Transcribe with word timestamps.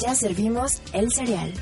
Ya 0.00 0.14
servimos 0.14 0.80
el 0.94 1.12
cereal. 1.12 1.52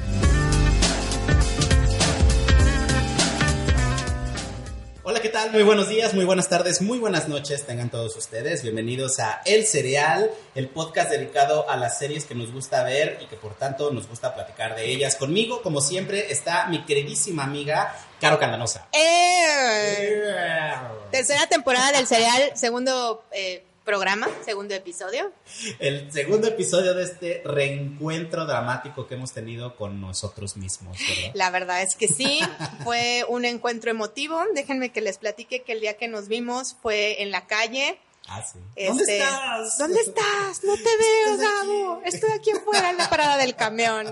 Hola, 5.02 5.20
¿qué 5.20 5.28
tal? 5.28 5.50
Muy 5.50 5.64
buenos 5.64 5.88
días, 5.88 6.14
muy 6.14 6.24
buenas 6.24 6.48
tardes, 6.48 6.80
muy 6.82 7.00
buenas 7.00 7.26
noches 7.26 7.66
tengan 7.66 7.90
todos 7.90 8.16
ustedes. 8.16 8.62
Bienvenidos 8.62 9.18
a 9.18 9.42
El 9.44 9.66
Cereal, 9.66 10.30
el 10.54 10.68
podcast 10.68 11.10
dedicado 11.10 11.68
a 11.68 11.76
las 11.76 11.98
series 11.98 12.24
que 12.24 12.36
nos 12.36 12.52
gusta 12.52 12.84
ver 12.84 13.18
y 13.20 13.26
que 13.26 13.34
por 13.34 13.54
tanto 13.54 13.90
nos 13.90 14.06
gusta 14.06 14.36
platicar 14.36 14.76
de 14.76 14.88
ellas. 14.88 15.16
Conmigo, 15.16 15.62
como 15.62 15.80
siempre, 15.80 16.30
está 16.30 16.68
mi 16.68 16.84
queridísima 16.84 17.42
amiga 17.42 17.92
Caro 18.20 18.38
Candanosa. 18.38 18.86
Eh, 18.92 20.74
tercera 21.10 21.48
temporada 21.48 21.90
del 21.90 22.06
cereal, 22.06 22.52
segundo 22.54 23.24
eh, 23.32 23.64
programa, 23.84 24.28
segundo 24.44 24.74
episodio. 24.74 25.32
El 25.78 26.12
segundo 26.12 26.48
episodio 26.48 26.94
de 26.94 27.04
este 27.04 27.42
reencuentro 27.44 28.46
dramático 28.46 29.06
que 29.06 29.14
hemos 29.14 29.32
tenido 29.32 29.76
con 29.76 30.00
nosotros 30.00 30.56
mismos, 30.56 30.98
¿verdad? 30.98 31.30
La 31.34 31.50
verdad 31.50 31.82
es 31.82 31.94
que 31.96 32.08
sí, 32.08 32.40
fue 32.84 33.24
un 33.28 33.44
encuentro 33.44 33.90
emotivo. 33.90 34.40
Déjenme 34.54 34.92
que 34.92 35.00
les 35.00 35.18
platique 35.18 35.62
que 35.62 35.72
el 35.72 35.80
día 35.80 35.96
que 35.96 36.08
nos 36.08 36.28
vimos 36.28 36.76
fue 36.80 37.22
en 37.22 37.30
la 37.30 37.46
calle. 37.46 37.98
Ah, 38.28 38.40
sí. 38.42 38.58
¿Dónde 38.86 39.02
Este, 39.02 39.18
estás? 39.18 39.78
¿Dónde 39.78 40.00
estás? 40.00 40.64
No 40.64 40.74
te 40.76 40.82
veo, 40.98 41.36
Gabo. 41.38 42.02
Estoy 42.04 42.30
aquí 42.32 42.50
afuera 42.52 42.90
en 42.90 42.98
la 42.98 43.10
parada 43.10 43.36
del 43.36 43.56
camión. 43.56 44.06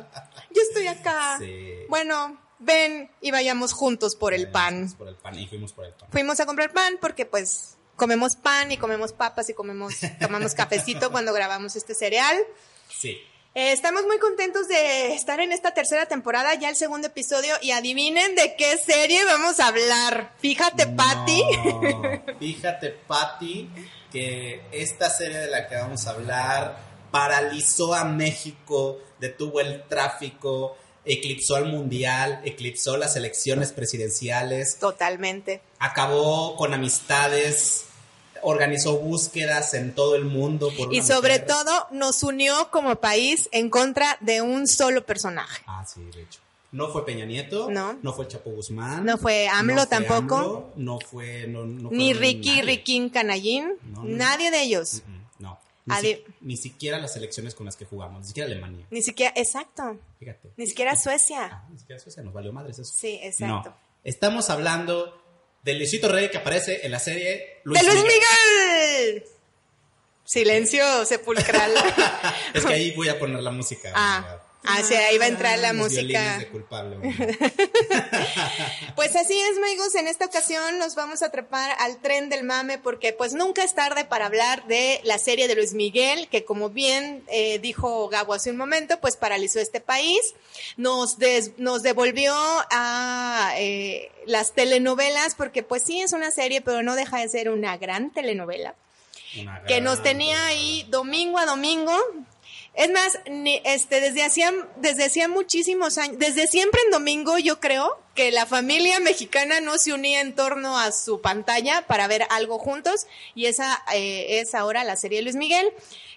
Yo 0.51 0.63
estoy 0.63 0.89
acá. 0.89 1.37
Sí. 1.39 1.75
Bueno, 1.89 2.37
ven 2.59 3.09
y 3.21 3.31
vayamos 3.31 3.73
juntos 3.73 4.17
por 4.17 4.35
el 4.35 4.51
pan. 4.51 4.93
Por 4.99 5.07
el 5.09 5.15
pan 5.15 5.39
y 5.39 5.47
fuimos 5.47 5.73
por 5.73 5.85
el 5.85 5.93
pan. 5.93 6.09
Fuimos 6.11 6.41
a 6.41 6.47
comprar 6.47 6.73
pan 6.73 6.97
porque 7.01 7.25
pues 7.25 7.77
comemos 8.01 8.35
pan 8.35 8.73
y 8.73 8.79
comemos 8.79 9.13
papas 9.13 9.51
y 9.51 9.55
comemos 9.55 9.97
tomamos 10.19 10.55
cafecito 10.55 11.11
cuando 11.13 11.35
grabamos 11.35 11.77
este 11.77 11.95
cereal. 11.95 12.35
Sí. 12.89 13.19
Eh, 13.55 13.73
estamos 13.73 14.05
muy 14.07 14.19
contentos 14.19 14.69
de 14.69 15.13
estar 15.15 15.39
en 15.41 15.53
esta 15.53 15.75
tercera 15.75 16.07
temporada, 16.07 16.55
ya 16.55 16.71
el 16.71 16.77
segundo 16.77 17.09
episodio, 17.09 17.55
y 17.61 17.73
adivinen 17.73 18.35
de 18.37 18.57
qué 18.57 18.79
serie 18.79 19.23
vamos 19.27 19.61
a 19.61 19.67
hablar. 19.67 20.33
Fíjate, 20.39 20.87
Patty. 20.87 21.43
No, 21.43 22.23
Fíjate, 22.39 22.89
Patty, 23.07 23.69
que 24.11 24.63
esta 24.73 25.11
serie 25.11 25.37
de 25.37 25.49
la 25.49 25.69
que 25.69 25.77
vamos 25.77 26.07
a 26.07 26.13
hablar 26.13 26.79
paralizó 27.11 27.93
a 27.93 28.05
México, 28.05 28.99
detuvo 29.19 29.61
el 29.61 29.83
tráfico, 29.89 30.79
eclipsó 31.05 31.57
al 31.57 31.67
mundial, 31.67 32.41
eclipsó 32.45 32.97
las 32.97 33.17
elecciones 33.17 33.73
presidenciales, 33.73 34.79
Totalmente. 34.79 35.61
acabó 35.81 36.57
con 36.57 36.73
amistades, 36.73 37.90
organizó 38.43 38.99
búsquedas 38.99 39.75
en 39.75 39.95
todo 39.95 40.15
el 40.17 40.25
mundo 40.25 40.71
por 40.77 40.93
Y 40.95 41.03
sobre 41.03 41.35
mujer. 41.41 41.47
todo 41.47 41.87
nos 41.93 42.23
unió 42.23 42.71
como 42.71 42.97
país 42.97 43.49
en 43.53 43.71
contra 43.71 44.17
de 44.21 44.43
un 44.43 44.67
solo 44.67 45.05
personaje. 45.05 45.63
Ah, 45.67 45.85
sí, 45.87 46.01
de 46.15 46.23
hecho. 46.23 46.41
No 46.73 46.89
fue 46.93 47.05
Peña 47.05 47.25
Nieto, 47.25 47.69
No. 47.69 47.99
fue 48.15 48.29
Chapo 48.29 48.51
Guzmán, 48.51 49.05
No 49.05 49.19
fue 49.19 49.49
AMLO 49.49 49.75
no 49.75 49.81
fue 49.81 49.89
tampoco. 49.89 50.37
AMLO, 50.37 50.73
no 50.77 50.99
fue, 51.01 51.47
no, 51.49 51.65
no 51.65 51.91
Ni 51.91 52.13
Ricky, 52.15 52.51
nadie. 52.51 52.63
Riquín, 52.63 53.09
Canallín, 53.11 53.73
No, 53.83 54.05
no. 54.05 54.17
nadie 54.17 54.53
de 54.53 54.63
ellos. 54.63 55.03
No, 55.41 55.59
ni, 55.87 55.95
Adi- 55.97 56.15
si- 56.15 56.25
ni 56.43 56.57
siquiera 56.57 56.99
las 57.01 57.17
elecciones 57.17 57.57
con 57.57 57.67
las 57.67 57.75
que 57.75 57.87
jugamos, 57.87 58.21
ni 58.21 58.27
siquiera 58.29 58.47
Alemania, 58.49 58.87
Ni 58.91 59.03
siquiera, 59.03 59.33
exacto, 59.35 59.99
fíjate. 60.21 60.51
ni 60.57 60.67
siquiera 60.69 60.95
Suecia. 60.95 61.51
Ah, 61.53 61.65
ni 61.73 61.79
siquiera 61.81 62.01
Suecia, 62.01 62.23
nos 62.23 62.33
valió 62.33 62.53
madres 62.53 62.79
eso. 62.79 62.93
Sí, 62.95 63.19
exacto. 63.21 63.71
No, 63.71 63.77
estamos 64.05 64.49
hablando 64.49 65.21
de 65.63 65.75
Luisito 65.75 66.09
Rey 66.09 66.31
que 66.31 66.39
aparece 66.39 66.85
en 66.85 66.93
la 66.93 66.99
serie 66.99 67.61
Luis 67.65 67.81
¡De 67.81 67.87
Luis 67.87 68.03
Miguel. 68.03 69.15
Miguel! 69.15 69.25
Silencio 70.25 71.05
sepulcral. 71.05 71.73
Es 72.55 72.65
que 72.65 72.73
ahí 72.73 72.93
voy 72.93 73.09
a 73.09 73.19
poner 73.19 73.43
la 73.43 73.51
música. 73.51 73.93
Ah, 73.95 74.39
ah, 74.65 74.81
ahí 75.09 75.19
va 75.19 75.25
a 75.25 75.29
entrar 75.29 75.59
la 75.59 75.73
Los 75.73 75.83
música. 75.93 76.39
de 76.39 76.49
culpable. 76.49 76.97
Pues 78.97 79.17
así 79.17 79.39
es, 79.39 79.57
amigos, 79.57 79.95
en 79.95 80.09
esta 80.09 80.27
ocasión 80.27 80.79
nos 80.79 80.95
vamos 80.95 81.23
a 81.23 81.31
trepar 81.31 81.75
al 81.79 81.99
tren 81.99 82.29
del 82.29 82.45
mame 82.45 82.77
porque 82.79 83.13
pues 83.13 83.33
nunca 83.33 83.63
es 83.65 83.75
tarde 83.75 84.05
para 84.05 84.27
hablar 84.27 84.67
de 84.67 85.01
la 85.05 85.19
serie 85.19 85.49
de 85.49 85.55
Luis 85.55 85.73
Miguel, 85.73 86.29
que 86.29 86.45
como 86.45 86.69
bien 86.71 87.25
eh, 87.29 87.59
dijo 87.61 88.09
Gabo 88.09 88.35
hace 88.35 88.51
un 88.51 88.57
momento, 88.57 89.01
pues 89.01 89.17
paralizó 89.17 89.59
este 89.61 89.81
país, 89.81 90.21
nos, 90.77 91.19
des- 91.19 91.53
nos 91.59 91.83
devolvió 91.83 92.35
a 92.71 93.53
eh, 93.57 94.11
las 94.27 94.53
telenovelas, 94.53 95.35
porque 95.35 95.63
pues 95.63 95.83
sí 95.83 96.01
es 96.03 96.13
una 96.13 96.31
serie, 96.31 96.61
pero 96.61 96.83
no 96.83 96.95
deja 96.95 97.19
de 97.21 97.29
ser 97.29 97.49
una 97.51 97.77
gran 97.79 98.11
telenovela 98.13 98.75
Una 99.41 99.63
que 99.65 99.81
nos 99.81 100.03
tenía 100.03 100.47
ahí 100.47 100.85
domingo 100.91 101.39
a 101.39 101.47
domingo. 101.47 101.97
Es 102.75 102.91
más, 102.91 103.19
ni- 103.29 103.61
este, 103.65 104.01
desde 104.01 104.23
hacía, 104.23 104.53
desde 104.77 105.05
hacía 105.05 105.29
muchísimos 105.29 105.99
años, 105.99 106.19
desde 106.19 106.47
siempre 106.47 106.81
en 106.85 106.93
domingo 106.93 107.37
yo 107.39 107.59
creo 107.61 108.01
que 108.15 108.31
la 108.31 108.47
familia 108.47 109.01
mexicana 109.01 109.61
no 109.61 109.77
se 109.77 109.93
unía 109.93 110.21
en 110.21 110.35
torno 110.35 110.79
a 110.79 110.93
su 110.93 111.21
pantalla 111.21 111.85
para 111.89 112.07
ver 112.07 112.27
algo 112.31 112.59
juntos 112.59 113.07
y 113.35 113.47
esa 113.47 113.83
eh, 113.93 114.39
es 114.41 114.55
ahora 114.55 114.85
la 114.85 114.97
serie 114.97 115.21
Luis 115.23 115.35
Miguel 115.37 115.67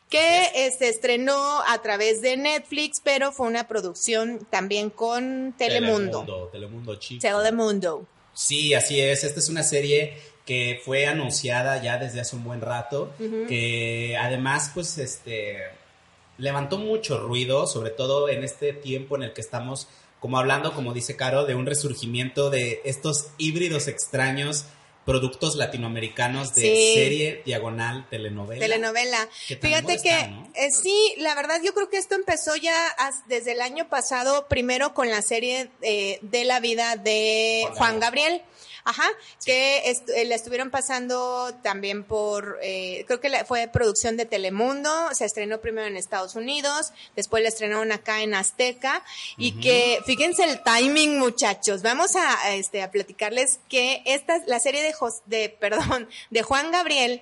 que 0.09 0.71
se 0.77 0.89
estrenó 0.89 1.61
a 1.67 1.81
través 1.81 2.21
de 2.21 2.37
Netflix, 2.37 2.99
pero 3.03 3.31
fue 3.31 3.47
una 3.47 3.67
producción 3.67 4.45
también 4.51 4.91
con 4.91 5.55
Telemundo. 5.57 6.19
Telemundo, 6.19 6.49
Telemundo 6.51 6.95
chico. 6.97 7.21
Telemundo. 7.21 8.05
Sí, 8.35 8.75
así 8.75 9.01
es. 9.01 9.23
Esta 9.23 9.39
es 9.39 9.49
una 9.49 9.63
serie 9.63 10.15
que 10.45 10.79
fue 10.85 11.07
anunciada 11.07 11.81
ya 11.81 11.97
desde 11.97 12.21
hace 12.21 12.35
un 12.35 12.43
buen 12.43 12.61
rato, 12.61 13.11
que 13.47 14.15
además, 14.19 14.69
pues, 14.73 14.99
este, 14.99 15.57
levantó 16.43 16.77
mucho 16.77 17.17
ruido, 17.19 17.65
sobre 17.67 17.89
todo 17.89 18.27
en 18.29 18.43
este 18.43 18.73
tiempo 18.73 19.15
en 19.15 19.23
el 19.23 19.33
que 19.33 19.41
estamos, 19.41 19.87
como 20.19 20.37
hablando, 20.37 20.73
como 20.73 20.93
dice 20.93 21.15
Caro, 21.15 21.45
de 21.45 21.55
un 21.55 21.65
resurgimiento 21.65 22.49
de 22.49 22.81
estos 22.83 23.27
híbridos 23.37 23.87
extraños, 23.87 24.65
productos 25.05 25.55
latinoamericanos 25.55 26.53
de 26.55 26.61
Sí. 26.61 26.93
serie, 26.95 27.41
diagonal, 27.45 28.07
telenovela. 28.09 28.59
telenovela. 28.61 29.27
Que 29.47 29.57
Fíjate 29.57 29.97
que 30.01 30.09
está, 30.09 30.27
¿no? 30.27 30.49
eh, 30.55 30.69
sí, 30.71 31.13
la 31.17 31.35
verdad 31.35 31.59
yo 31.63 31.73
creo 31.73 31.89
que 31.89 31.97
esto 31.97 32.15
empezó 32.15 32.55
ya 32.55 32.87
as- 32.97 33.27
desde 33.27 33.51
el 33.51 33.61
año 33.61 33.89
pasado, 33.89 34.47
primero 34.47 34.93
con 34.93 35.09
la 35.09 35.21
serie 35.21 35.69
eh, 35.81 36.19
de 36.21 36.45
la 36.45 36.59
vida 36.61 36.95
de 36.95 37.67
Juan 37.75 37.99
Gabriel. 37.99 38.41
Ajá, 38.85 39.07
que 39.45 39.89
est- 39.89 40.09
eh, 40.09 40.25
la 40.25 40.35
estuvieron 40.35 40.69
pasando 40.69 41.53
también 41.63 42.03
por, 42.03 42.59
eh, 42.61 43.05
creo 43.07 43.19
que 43.21 43.29
la- 43.29 43.45
fue 43.45 43.67
producción 43.67 44.17
de 44.17 44.25
Telemundo, 44.25 44.91
se 45.13 45.23
estrenó 45.25 45.61
primero 45.61 45.87
en 45.87 45.95
Estados 45.95 46.35
Unidos, 46.35 46.91
después 47.15 47.41
la 47.43 47.49
estrenaron 47.49 47.91
acá 47.93 48.21
en 48.21 48.33
Azteca, 48.33 49.03
y 49.37 49.53
que, 49.61 49.99
fíjense 50.05 50.43
el 50.43 50.61
timing 50.63 51.17
muchachos, 51.17 51.81
vamos 51.81 52.15
a, 52.17 52.43
a, 52.43 52.55
este, 52.55 52.81
a 52.81 52.91
platicarles 52.91 53.59
que 53.69 54.01
esta, 54.05 54.39
la 54.47 54.59
serie 54.59 54.83
de, 54.83 54.91
Jos- 54.93 55.21
de, 55.27 55.49
perdón, 55.59 56.09
de 56.29 56.43
Juan 56.43 56.71
Gabriel, 56.71 57.21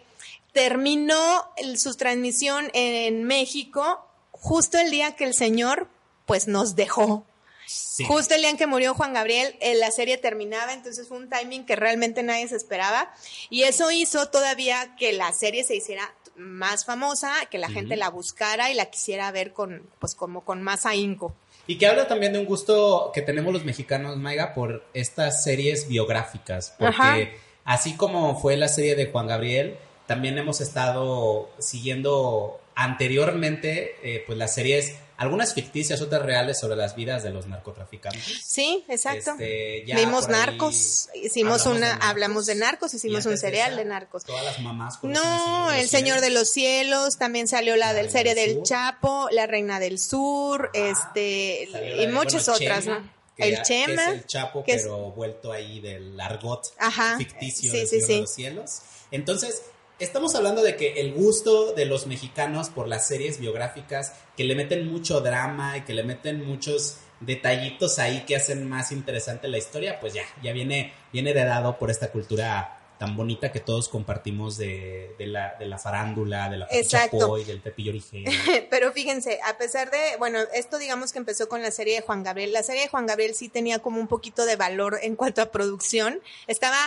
terminó 0.53 1.45
el- 1.57 1.79
su 1.79 1.93
transmisión 1.95 2.69
en 2.73 3.23
México 3.23 4.05
justo 4.31 4.78
el 4.78 4.91
día 4.91 5.16
que 5.16 5.23
el 5.25 5.33
señor 5.33 5.88
pues 6.25 6.47
nos 6.47 6.75
dejó. 6.75 7.25
Sí. 7.72 8.04
Justo 8.06 8.36
el 8.36 8.42
día 8.42 8.50
en 8.50 8.58
que 8.58 8.68
murió 8.68 8.94
Juan 8.94 9.14
Gabriel, 9.14 9.56
eh, 9.59 9.76
la 9.76 9.92
serie 9.92 10.18
terminaba, 10.18 10.74
entonces 10.74 11.08
fue 11.08 11.18
un 11.18 11.30
timing 11.30 11.66
que 11.66 11.76
realmente 11.76 12.24
nadie 12.24 12.48
se 12.48 12.56
esperaba 12.56 13.14
y 13.50 13.64
eso 13.64 13.92
hizo 13.92 14.28
todavía 14.28 14.96
que 14.98 15.14
la 15.14 15.32
serie 15.34 15.64
se 15.64 15.76
hiciera 15.76 16.14
más 16.36 16.86
famosa, 16.86 17.34
que 17.50 17.58
la 17.58 17.70
gente 17.70 17.96
la 17.98 18.09
buscara 18.09 18.72
y 18.72 18.74
la 18.74 18.86
quisiera 18.86 19.32
ver 19.32 19.54
con 19.54 19.84
pues 20.00 20.16
como 20.16 20.42
con 20.42 20.62
más 20.62 20.86
ahínco. 20.86 21.34
Y 21.68 21.78
que 21.78 21.88
habla 21.88 22.08
también 22.08 22.34
de 22.34 22.40
un 22.40 22.46
gusto 22.46 23.12
que 23.14 23.22
tenemos 23.22 23.54
los 23.54 23.64
mexicanos, 23.64 24.18
Maiga, 24.18 24.53
por 24.53 24.84
estas 24.94 25.44
series 25.44 25.88
biográficas. 25.88 26.74
Porque 26.78 26.96
Ajá. 26.96 27.18
así 27.66 27.96
como 27.96 28.40
fue 28.40 28.58
la 28.58 28.68
serie 28.68 28.96
de 28.96 29.06
Juan 29.08 29.28
Gabriel, 29.28 29.78
también 30.08 30.38
hemos 30.38 30.59
estado 30.62 31.50
siguiendo 31.59 32.60
anteriormente 32.83 33.95
eh, 34.03 34.23
pues 34.25 34.37
las 34.37 34.53
series, 34.53 34.95
algunas 35.17 35.53
ficticias, 35.53 36.01
otras 36.01 36.23
reales 36.23 36.59
sobre 36.59 36.75
las 36.75 36.95
vidas 36.95 37.22
de 37.23 37.29
los 37.29 37.45
narcotraficantes. 37.47 38.41
Sí, 38.43 38.83
exacto. 38.89 39.31
Este, 39.31 39.83
Vimos 39.95 40.28
narcos, 40.29 41.09
hicimos 41.13 41.61
hablamos 41.61 41.78
una, 41.78 41.87
de 41.87 41.91
narcos. 41.93 42.09
hablamos 42.09 42.45
de 42.47 42.55
narcos, 42.55 42.93
hicimos 42.93 43.25
un 43.25 43.31
antes 43.33 43.41
de 43.41 43.47
cereal 43.47 43.72
esa, 43.73 43.79
de 43.79 43.85
narcos. 43.85 44.23
Todas 44.25 44.43
las 44.45 44.59
mamás 44.61 44.99
No, 45.03 45.72
el 45.72 45.87
Señor 45.87 46.22
de 46.22 46.31
los 46.31 46.49
Cielos, 46.49 47.17
también 47.17 47.47
salió 47.47 47.75
la, 47.75 47.87
La 47.87 47.93
del 47.93 48.09
serie 48.09 48.33
del. 48.35 48.63
Chapo, 48.63 49.28
La 49.31 49.45
Reina 49.47 49.79
del 49.79 49.99
Sur, 49.99 50.72
este, 50.73 51.67
y 51.99 52.07
muchas 52.07 52.47
bueno, 52.47 52.53
otras, 52.66 52.83
Chema, 52.85 52.99
¿no? 52.99 53.22
El 53.37 53.55
ya- 53.55 53.61
Chema. 53.63 54.05
Que 54.05 54.11
es 54.11 54.17
el 54.22 54.25
Chapo, 54.28 54.63
que 54.63 54.73
es- 54.73 54.81
pero 54.83 55.11
vuelto 55.11 55.51
ahí 55.51 55.79
del 55.79 56.19
argot 56.19 56.63
Ajá, 56.78 57.17
ficticio 57.17 57.72
sí, 57.72 57.78
del 57.78 57.87
sí. 57.87 57.99
de 58.13 58.19
los 58.22 58.33
Cielos. 58.33 58.79
Entonces, 59.11 59.61
estamos 60.02 60.34
hablando 60.34 60.64
de 60.64 60.76
que 60.76 61.00
el 61.00 61.14
gusto 61.14 61.74
de 61.74 61.86
los 61.86 62.08
mexicanos 62.08 62.70
por 62.70 62.88
las 62.88 63.08
series 63.08 63.40
biográficas, 63.40 64.14
que 64.36 64.44
le 64.44 64.56
meten 64.56 64.92
mucho 64.92 65.22
drama 65.22 65.78
y 65.78 65.82
que 65.82 65.94
le 65.94 66.03
meten 66.03 66.46
muchos 66.46 66.98
detallitos 67.20 68.00
ahí 68.00 68.26
que 68.26 68.36
hacen 68.36 68.68
más 68.68 68.92
interesante 68.92 69.48
la 69.48 69.59
historia, 69.59 70.00
pues 70.00 70.14
ya, 70.14 70.24
ya 70.42 70.53
viene, 70.53 70.94
viene 71.14 71.30
heredado 71.30 71.78
por 71.78 71.92
esta 71.92 72.12
cultura 72.12 72.80
tan 73.02 73.18
bonita 73.18 73.52
que 73.52 73.59
todos 73.59 73.90
compartimos 73.90 74.58
de, 74.59 75.16
de 75.18 75.26
la, 75.26 75.56
de 75.58 75.66
la 75.66 75.80
farándula, 75.80 76.50
de 76.52 76.58
la 76.59 76.68
y 77.40 77.44
del 77.46 77.59
Pepillo 77.59 77.90
Origel. 77.90 78.26
Pero 78.70 78.92
fíjense, 78.92 79.40
a 79.44 79.58
pesar 79.58 79.90
de, 79.90 80.18
bueno, 80.20 80.38
esto 80.53 80.78
digamos 80.78 81.12
que 81.12 81.18
empezó 81.18 81.50
con 81.50 81.64
la 81.64 81.72
serie 81.72 81.96
de 81.96 82.02
Juan 82.02 82.22
Gabriel. 82.22 82.53
La 82.53 82.62
serie 82.62 82.84
de 82.84 82.90
Juan 82.90 83.08
Gabriel 83.08 83.34
sí 83.34 83.50
tenía 83.50 83.80
como 83.80 84.00
un 84.00 84.08
poquito 84.08 84.46
de 84.46 84.56
valor 84.56 85.00
en 85.02 85.16
cuanto 85.16 85.42
a 85.42 85.50
producción. 85.50 86.22
Estaba, 86.46 86.78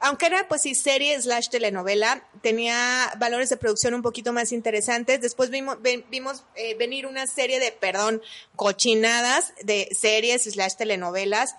aunque 0.00 0.26
era 0.26 0.48
pues 0.48 0.60
sí 0.60 0.74
serie 0.74 1.18
slash 1.18 1.48
telenovela, 1.48 2.28
tenía 2.42 3.10
valores 3.16 3.48
de 3.48 3.56
producción 3.56 3.94
un 3.94 4.02
poquito 4.02 4.34
más 4.34 4.52
interesantes. 4.52 5.22
Después 5.22 5.48
vimos, 5.48 5.80
ven- 5.80 6.04
vimos 6.10 6.44
eh, 6.56 6.74
venir 6.74 7.06
una 7.06 7.26
serie 7.26 7.58
de, 7.58 7.72
perdón, 7.72 8.20
cochinadas 8.54 9.54
de 9.62 9.88
series 9.98 10.42
slash 10.44 10.74
telenovelas 10.76 11.54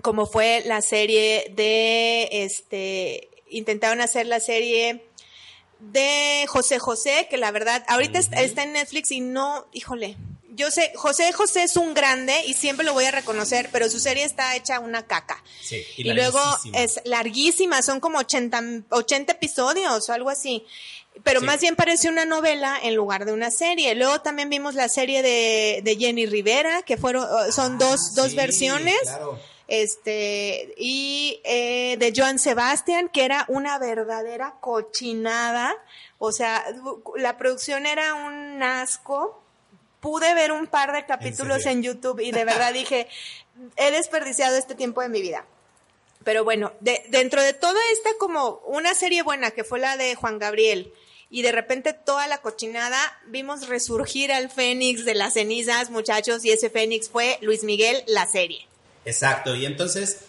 como 0.00 0.26
fue 0.26 0.62
la 0.64 0.80
serie 0.82 1.52
de, 1.54 2.28
este, 2.32 3.28
intentaron 3.50 4.00
hacer 4.00 4.26
la 4.26 4.40
serie 4.40 5.04
de 5.80 6.44
José 6.48 6.78
José, 6.78 7.26
que 7.28 7.36
la 7.36 7.50
verdad, 7.50 7.84
ahorita 7.88 8.18
está- 8.18 8.62
en 8.62 8.72
Netflix 8.72 9.10
y 9.10 9.20
no, 9.20 9.66
híjole, 9.72 10.16
yo 10.54 10.70
sé, 10.70 10.92
José 10.94 11.32
José 11.32 11.62
es 11.62 11.76
un 11.76 11.94
grande 11.94 12.34
y 12.46 12.54
siempre 12.54 12.84
lo 12.84 12.92
voy 12.92 13.04
a 13.06 13.10
reconocer, 13.10 13.68
pero 13.72 13.88
su 13.88 13.98
serie 13.98 14.24
está 14.24 14.54
hecha 14.54 14.80
una 14.80 15.06
caca. 15.06 15.42
Sí, 15.62 15.82
Y, 15.96 16.04
luego 16.12 16.38
larguísima. 16.38 16.78
es 16.78 17.00
larguísima, 17.04 17.82
son 17.82 18.00
como 18.00 18.18
80, 18.18 18.62
80 18.90 19.32
episodios 19.32 20.08
o 20.08 20.12
algo 20.12 20.28
así. 20.30 20.64
Pero 21.24 21.40
Sí. 21.40 21.46
más 21.46 21.60
bien 21.60 21.74
parece 21.74 22.08
una 22.08 22.24
novela 22.26 22.78
en 22.82 22.94
lugar 22.94 23.24
de 23.24 23.32
una 23.32 23.50
serie. 23.50 23.94
Luego 23.94 24.20
también 24.20 24.48
vimos 24.50 24.74
la 24.74 24.88
serie 24.88 25.22
de, 25.22 25.80
de 25.82 25.96
Jenny 25.96 26.26
Rivera, 26.26 26.82
que 26.82 26.96
fueron, 26.96 27.26
son 27.52 27.74
Ah, 27.74 27.76
dos, 27.78 28.14
dos 28.14 28.30
sí, 28.30 28.36
versiones 28.36 28.96
claro. 29.02 29.38
Este 29.72 30.74
y 30.76 31.40
eh, 31.44 31.96
de 31.98 32.12
Joan 32.14 32.38
Sebastian 32.38 33.08
que 33.08 33.24
era 33.24 33.46
una 33.48 33.78
verdadera 33.78 34.56
cochinada. 34.60 35.74
O 36.18 36.30
sea 36.30 36.62
la 37.16 37.38
producción 37.38 37.86
era 37.86 38.14
un 38.14 38.62
asco. 38.62 39.42
Pude 40.00 40.34
ver 40.34 40.52
un 40.52 40.66
par 40.66 40.92
de 40.92 41.06
capítulos 41.06 41.62
serio? 41.62 41.78
en, 41.78 41.82
YouTube 41.84 42.20
y 42.20 42.32
de 42.32 42.44
verdad 42.44 42.74
dije 42.74 43.08
he 43.76 43.90
desperdiciado 43.90 44.58
este 44.58 44.74
tiempo 44.74 45.00
de 45.00 45.08
mi 45.08 45.22
vida. 45.22 45.46
Pero 46.22 46.44
bueno 46.44 46.72
de- 46.80 47.02
dentro 47.08 47.42
de 47.42 47.54
toda 47.54 47.80
esta 47.92 48.10
como 48.18 48.60
una 48.66 48.94
serie 48.94 49.22
buena 49.22 49.52
que 49.52 49.64
fue 49.64 49.78
la 49.78 49.96
de 49.96 50.14
Juan 50.16 50.38
Gabriel 50.38 50.92
y 51.30 51.40
de 51.40 51.50
repente 51.52 51.94
toda 51.94 52.26
la 52.26 52.42
cochinada 52.42 52.98
vimos 53.28 53.68
resurgir 53.68 54.32
al 54.32 54.50
Fénix 54.50 55.06
de 55.06 55.14
las 55.14 55.32
cenizas 55.32 55.88
muchachos 55.88 56.44
y 56.44 56.50
ese 56.50 56.68
Fénix 56.68 57.08
fue 57.08 57.38
Luis 57.40 57.64
Miguel 57.64 58.04
la 58.06 58.26
serie 58.26 58.66
Exacto, 59.04 59.54
y 59.56 59.66
entonces 59.66 60.26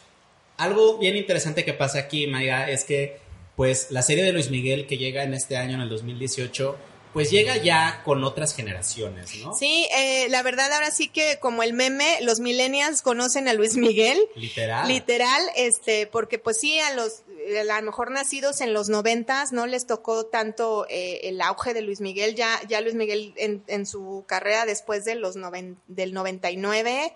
algo 0.57 0.97
bien 0.97 1.15
interesante 1.15 1.65
que 1.65 1.73
pasa 1.73 1.99
aquí, 1.99 2.27
Maiga, 2.27 2.69
es 2.69 2.83
que 2.83 3.19
pues 3.55 3.87
la 3.91 4.01
serie 4.01 4.23
de 4.23 4.33
Luis 4.33 4.49
Miguel 4.49 4.87
que 4.87 4.97
llega 4.97 5.23
en 5.23 5.33
este 5.33 5.57
año, 5.57 5.75
en 5.75 5.81
el 5.81 5.89
2018, 5.89 6.75
pues 7.13 7.29
llega 7.29 7.57
ya 7.57 8.01
con 8.03 8.23
otras 8.23 8.55
generaciones, 8.55 9.35
¿no? 9.37 9.53
Sí, 9.53 9.87
eh, 9.95 10.27
la 10.29 10.41
verdad 10.41 10.73
ahora 10.73 10.89
sí 10.89 11.07
que 11.09 11.37
como 11.39 11.61
el 11.61 11.73
meme, 11.73 12.17
los 12.21 12.39
millennials 12.39 13.03
conocen 13.03 13.47
a 13.47 13.53
Luis 13.53 13.77
Miguel, 13.77 14.19
Literal. 14.35 14.87
literal, 14.87 15.41
este, 15.55 16.07
porque 16.07 16.39
pues 16.39 16.59
sí, 16.59 16.79
a 16.79 16.93
los 16.95 17.21
eh, 17.47 17.59
a 17.69 17.79
lo 17.79 17.85
mejor 17.85 18.09
nacidos 18.09 18.61
en 18.61 18.73
los 18.73 18.89
noventas 18.89 19.51
no 19.51 19.67
les 19.67 19.85
tocó 19.85 20.25
tanto 20.25 20.87
eh, 20.89 21.19
el 21.25 21.39
auge 21.41 21.75
de 21.75 21.81
Luis 21.81 22.01
Miguel, 22.01 22.33
ya, 22.33 22.59
ya 22.67 22.81
Luis 22.81 22.95
Miguel 22.95 23.33
en, 23.37 23.63
en 23.67 23.85
su 23.85 24.23
carrera 24.27 24.65
después 24.65 25.05
de 25.05 25.13
los 25.13 25.35
noven, 25.35 25.77
del 25.87 26.13
99, 26.15 27.13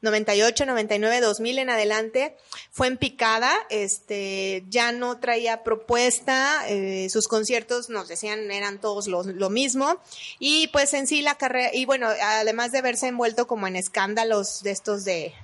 98, 0.00 0.66
99, 0.66 1.20
2000 1.20 1.58
en 1.58 1.70
adelante, 1.70 2.36
fue 2.70 2.86
en 2.86 2.96
picada, 2.96 3.52
este, 3.68 4.64
ya 4.68 4.92
no 4.92 5.18
traía 5.18 5.64
propuesta, 5.64 6.68
eh, 6.68 7.08
sus 7.10 7.26
conciertos 7.26 7.88
nos 7.88 8.06
decían 8.06 8.50
eran 8.50 8.80
todos 8.80 9.08
lo, 9.08 9.24
lo 9.24 9.50
mismo, 9.50 10.00
y 10.38 10.68
pues 10.68 10.94
en 10.94 11.06
sí 11.06 11.22
la 11.22 11.36
carrera, 11.36 11.70
y 11.72 11.84
bueno, 11.84 12.08
además 12.08 12.70
de 12.70 12.82
verse 12.82 13.08
envuelto 13.08 13.46
como 13.48 13.66
en 13.66 13.74
escándalos 13.74 14.62
de 14.62 14.70
estos 14.70 15.04
de, 15.04 15.34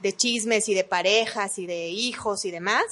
de 0.00 0.12
chismes 0.16 0.68
y 0.68 0.74
de 0.74 0.84
parejas 0.84 1.58
y 1.58 1.66
de 1.66 1.88
hijos 1.88 2.44
y 2.44 2.50
demás, 2.50 2.84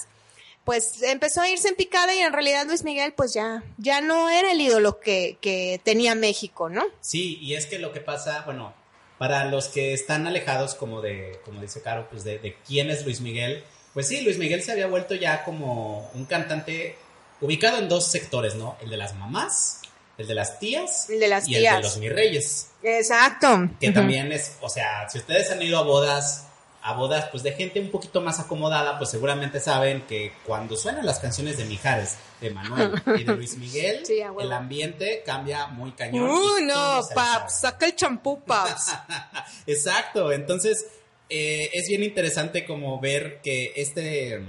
pues 0.63 1.01
empezó 1.01 1.41
a 1.41 1.49
irse 1.49 1.67
en 1.67 1.75
picada 1.75 2.13
y 2.13 2.19
en 2.19 2.31
realidad 2.31 2.65
Luis 2.67 2.83
Miguel 2.83 3.13
pues 3.13 3.33
ya, 3.33 3.63
ya 3.77 4.01
no 4.01 4.29
era 4.29 4.51
el 4.51 4.61
ídolo 4.61 4.99
que, 4.99 5.37
que 5.41 5.81
tenía 5.83 6.15
México, 6.15 6.69
¿no? 6.69 6.85
Sí, 7.01 7.39
y 7.41 7.55
es 7.55 7.65
que 7.65 7.79
lo 7.79 7.91
que 7.91 8.01
pasa, 8.01 8.43
bueno, 8.45 8.73
para 9.19 9.45
los 9.45 9.67
que 9.67 9.93
están 9.93 10.25
alejados, 10.25 10.73
como 10.73 11.01
de, 11.01 11.39
como 11.45 11.61
dice 11.61 11.81
Caro, 11.83 12.07
pues 12.09 12.23
de, 12.23 12.39
de 12.39 12.55
quién 12.65 12.89
es 12.89 13.05
Luis 13.05 13.21
Miguel, 13.21 13.63
pues 13.93 14.07
sí, 14.07 14.21
Luis 14.21 14.39
Miguel 14.39 14.63
se 14.63 14.71
había 14.71 14.87
vuelto 14.87 15.13
ya 15.13 15.43
como 15.43 16.09
un 16.15 16.25
cantante 16.25 16.95
ubicado 17.41 17.77
en 17.77 17.89
dos 17.89 18.07
sectores, 18.07 18.55
¿no? 18.55 18.77
El 18.81 18.89
de 18.89 18.97
las 18.97 19.15
mamás, 19.15 19.81
el 20.17 20.27
de 20.27 20.35
las 20.35 20.59
tías 20.59 21.09
El 21.09 21.19
de 21.19 21.27
las 21.27 21.47
y 21.47 21.55
el 21.55 21.63
de 21.63 21.81
los 21.81 21.97
mis 21.97 22.11
reyes. 22.11 22.71
Exacto. 22.81 23.69
que 23.79 23.91
también 23.91 24.31
es, 24.31 24.55
o 24.61 24.69
sea, 24.69 25.09
si 25.09 25.17
ustedes 25.17 25.51
han 25.51 25.61
ido 25.61 25.77
a 25.77 25.83
bodas, 25.83 26.45
a 26.81 26.93
bodas 26.93 27.27
pues 27.31 27.43
de 27.43 27.51
gente 27.51 27.79
un 27.79 27.91
poquito 27.91 28.21
más 28.21 28.39
acomodada, 28.39 28.97
pues 28.97 29.09
seguramente 29.09 29.59
saben 29.59 30.03
que 30.07 30.33
cuando 30.45 30.77
suenan 30.77 31.05
las 31.05 31.19
canciones 31.19 31.57
de 31.57 31.65
Mijares, 31.65 32.17
de 32.39 32.51
Manuel 32.51 33.01
y 33.17 33.23
de 33.23 33.35
Luis 33.35 33.57
Miguel, 33.57 34.05
Sí, 34.05 34.21
el 34.39 34.51
ambiente 34.51 35.23
cambia 35.25 35.67
muy 35.67 35.91
cañón. 35.91 36.29
Y 36.29 36.63
no, 36.65 37.01
paps, 37.13 37.61
saca 37.61 37.85
el 37.85 37.95
champú, 37.95 38.41
paps. 38.43 38.93
Exacto, 39.67 40.31
entonces 40.31 40.87
eh, 41.29 41.69
es 41.73 41.87
bien 41.87 42.03
interesante 42.03 42.65
como 42.65 42.99
ver 42.99 43.41
que 43.41 43.73
este, 43.75 44.41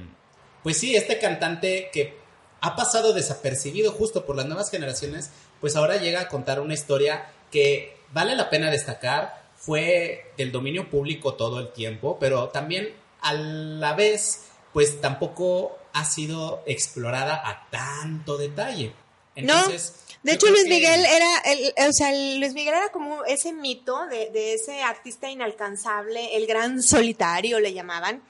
pues 0.62 0.78
sí, 0.78 0.94
este 0.94 1.18
cantante 1.18 1.90
que 1.92 2.18
ha 2.60 2.76
pasado 2.76 3.12
desapercibido 3.12 3.92
justo 3.92 4.24
por 4.24 4.36
las 4.36 4.46
nuevas 4.46 4.70
generaciones, 4.70 5.30
pues 5.60 5.76
ahora 5.76 5.96
llega 5.96 6.20
a 6.20 6.28
contar 6.28 6.60
una 6.60 6.74
historia 6.74 7.26
que 7.50 7.96
vale 8.12 8.36
la 8.36 8.50
pena 8.50 8.70
destacar, 8.70 9.39
fue 9.60 10.32
del 10.38 10.50
dominio 10.52 10.88
público 10.88 11.34
todo 11.34 11.60
el 11.60 11.72
tiempo, 11.72 12.16
pero 12.18 12.48
también 12.48 12.92
a 13.20 13.34
la 13.34 13.92
vez, 13.94 14.46
pues 14.72 15.00
tampoco 15.02 15.76
ha 15.92 16.04
sido 16.06 16.62
explorada 16.66 17.42
a 17.46 17.68
tanto 17.70 18.38
detalle. 18.38 18.92
Entonces, 19.34 19.94
De 20.22 20.32
yo 20.32 20.36
hecho, 20.36 20.46
Luis 20.48 20.64
que- 20.64 20.70
Miguel 20.70 21.04
era, 21.04 21.38
el, 21.44 21.88
o 21.88 21.92
sea, 21.92 22.10
Luis 22.38 22.54
Miguel 22.54 22.74
era 22.74 22.88
como 22.90 23.24
ese 23.26 23.52
mito 23.52 24.06
de, 24.06 24.30
de 24.30 24.54
ese 24.54 24.82
artista 24.82 25.28
inalcanzable, 25.30 26.36
el 26.36 26.46
gran 26.46 26.82
solitario 26.82 27.60
le 27.60 27.74
llamaban. 27.74 28.22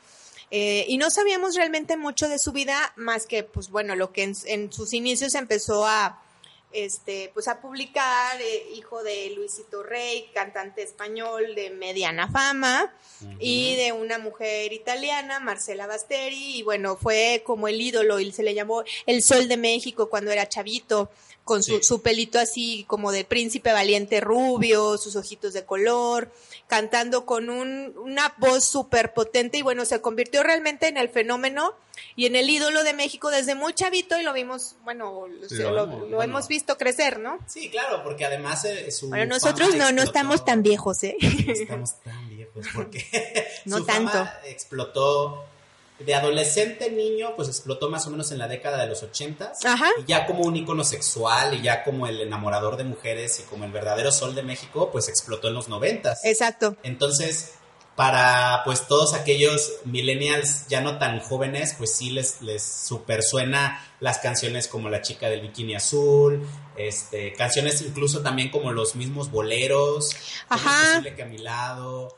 Eh, 0.50 0.84
y 0.88 0.98
no 0.98 1.10
sabíamos 1.10 1.54
realmente 1.54 1.96
mucho 1.96 2.28
de 2.28 2.40
su 2.40 2.50
vida, 2.50 2.92
más 2.96 3.26
que, 3.26 3.44
pues 3.44 3.70
bueno, 3.70 3.94
lo 3.94 4.12
que 4.12 4.24
en, 4.24 4.34
en 4.46 4.72
sus 4.72 4.92
inicios 4.94 5.36
empezó 5.36 5.86
a, 5.86 6.20
este, 6.72 7.30
pues 7.34 7.48
a 7.48 7.60
publicar, 7.60 8.40
eh, 8.40 8.68
hijo 8.74 9.02
de 9.02 9.30
Luisito 9.30 9.82
Rey, 9.82 10.30
cantante 10.32 10.82
español 10.82 11.54
de 11.54 11.70
mediana 11.70 12.28
fama, 12.28 12.92
y 13.38 13.76
de 13.76 13.92
una 13.92 14.18
mujer 14.18 14.72
italiana, 14.72 15.40
Marcela 15.40 15.86
Basteri, 15.86 16.58
y 16.58 16.62
bueno, 16.62 16.96
fue 16.96 17.42
como 17.44 17.68
el 17.68 17.80
ídolo, 17.80 18.20
y 18.20 18.32
se 18.32 18.42
le 18.42 18.54
llamó 18.54 18.84
el 19.06 19.22
sol 19.22 19.48
de 19.48 19.56
México 19.56 20.08
cuando 20.08 20.30
era 20.30 20.48
chavito, 20.48 21.10
con 21.50 21.64
su, 21.64 21.78
Sí. 21.78 21.82
su 21.82 22.00
pelito 22.00 22.38
así 22.38 22.84
como 22.86 23.10
de 23.10 23.24
príncipe 23.24 23.72
valiente 23.72 24.20
rubio, 24.20 24.96
sus 24.98 25.16
ojitos 25.16 25.52
de 25.52 25.64
color, 25.64 26.30
cantando 26.68 27.26
con 27.26 27.50
un, 27.50 27.92
una 27.98 28.32
voz 28.38 28.62
súper 28.64 29.12
potente, 29.14 29.58
y 29.58 29.62
bueno, 29.62 29.84
se 29.84 30.00
convirtió 30.00 30.44
realmente 30.44 30.86
en 30.86 30.96
el 30.96 31.08
fenómeno 31.08 31.74
y 32.14 32.26
en 32.26 32.36
el 32.36 32.48
ídolo 32.48 32.84
de 32.84 32.92
México 32.94 33.30
desde 33.30 33.56
muy 33.56 33.72
chavito, 33.74 34.16
y 34.16 34.22
lo 34.22 34.32
vimos, 34.32 34.76
bueno, 34.84 35.26
lo, 35.26 35.48
Lo 35.48 35.86
lo- 35.86 35.86
bueno. 35.88 36.22
hemos 36.22 36.46
visto 36.46 36.78
crecer, 36.78 37.18
¿no? 37.18 37.40
Sí, 37.48 37.68
claro, 37.68 38.04
porque 38.04 38.24
además 38.24 38.64
eh, 38.66 38.92
su 38.92 39.08
Bueno, 39.08 39.24
fama 39.24 39.34
nosotros 39.34 39.74
no, 39.74 39.90
no 39.90 40.02
estamos 40.04 40.44
tan 40.44 40.62
viejos, 40.62 41.02
¿eh? 41.02 41.16
No 41.20 41.52
estamos 41.52 42.00
tan 42.04 42.28
viejos 42.28 42.64
porque 42.72 43.04
No 43.64 43.78
su 43.78 43.84
fama 43.86 44.12
tanto. 44.12 44.30
explotó 44.46 45.44
de 46.04 46.14
adolescente 46.14 46.90
niño, 46.90 47.34
pues 47.36 47.48
explotó 47.48 47.90
más 47.90 48.06
o 48.06 48.10
menos 48.10 48.32
en 48.32 48.38
la 48.38 48.48
década 48.48 48.78
de 48.78 48.86
los 48.86 49.02
ochentas. 49.02 49.64
Ajá. 49.64 49.90
Y 49.98 50.04
ya 50.06 50.26
como 50.26 50.44
un 50.44 50.56
ícono 50.56 50.84
sexual 50.84 51.54
y 51.54 51.62
ya 51.62 51.84
como 51.84 52.06
el 52.06 52.20
enamorador 52.20 52.76
de 52.76 52.84
mujeres 52.84 53.40
y 53.40 53.42
como 53.44 53.64
el 53.64 53.72
verdadero 53.72 54.10
sol 54.10 54.34
de 54.34 54.42
México, 54.42 54.90
pues 54.90 55.08
explotó 55.08 55.48
en 55.48 55.54
los 55.54 55.68
noventas. 55.68 56.24
Exacto. 56.24 56.76
Entonces, 56.82 57.54
para 57.96 58.62
pues 58.64 58.86
todos 58.86 59.12
aquellos 59.12 59.74
millennials 59.84 60.66
ya 60.68 60.80
no 60.80 60.96
tan 60.98 61.20
jóvenes, 61.20 61.74
pues 61.76 61.92
sí 61.92 62.08
les, 62.10 62.40
les 62.40 62.62
super 62.62 63.22
suena 63.22 63.84
las 64.00 64.18
canciones 64.18 64.68
como 64.68 64.88
La 64.88 65.02
chica 65.02 65.28
del 65.28 65.42
bikini 65.42 65.74
azul, 65.74 66.46
este, 66.76 67.34
canciones 67.34 67.82
incluso 67.82 68.22
también 68.22 68.50
como 68.50 68.72
los 68.72 68.96
mismos 68.96 69.30
boleros, 69.30 70.16
¿Cómo 70.48 70.62
Ajá. 70.62 70.82
es 70.82 70.88
posible 70.88 71.14
que 71.14 71.22
a 71.22 71.26
mi 71.26 71.38
lado, 71.38 72.16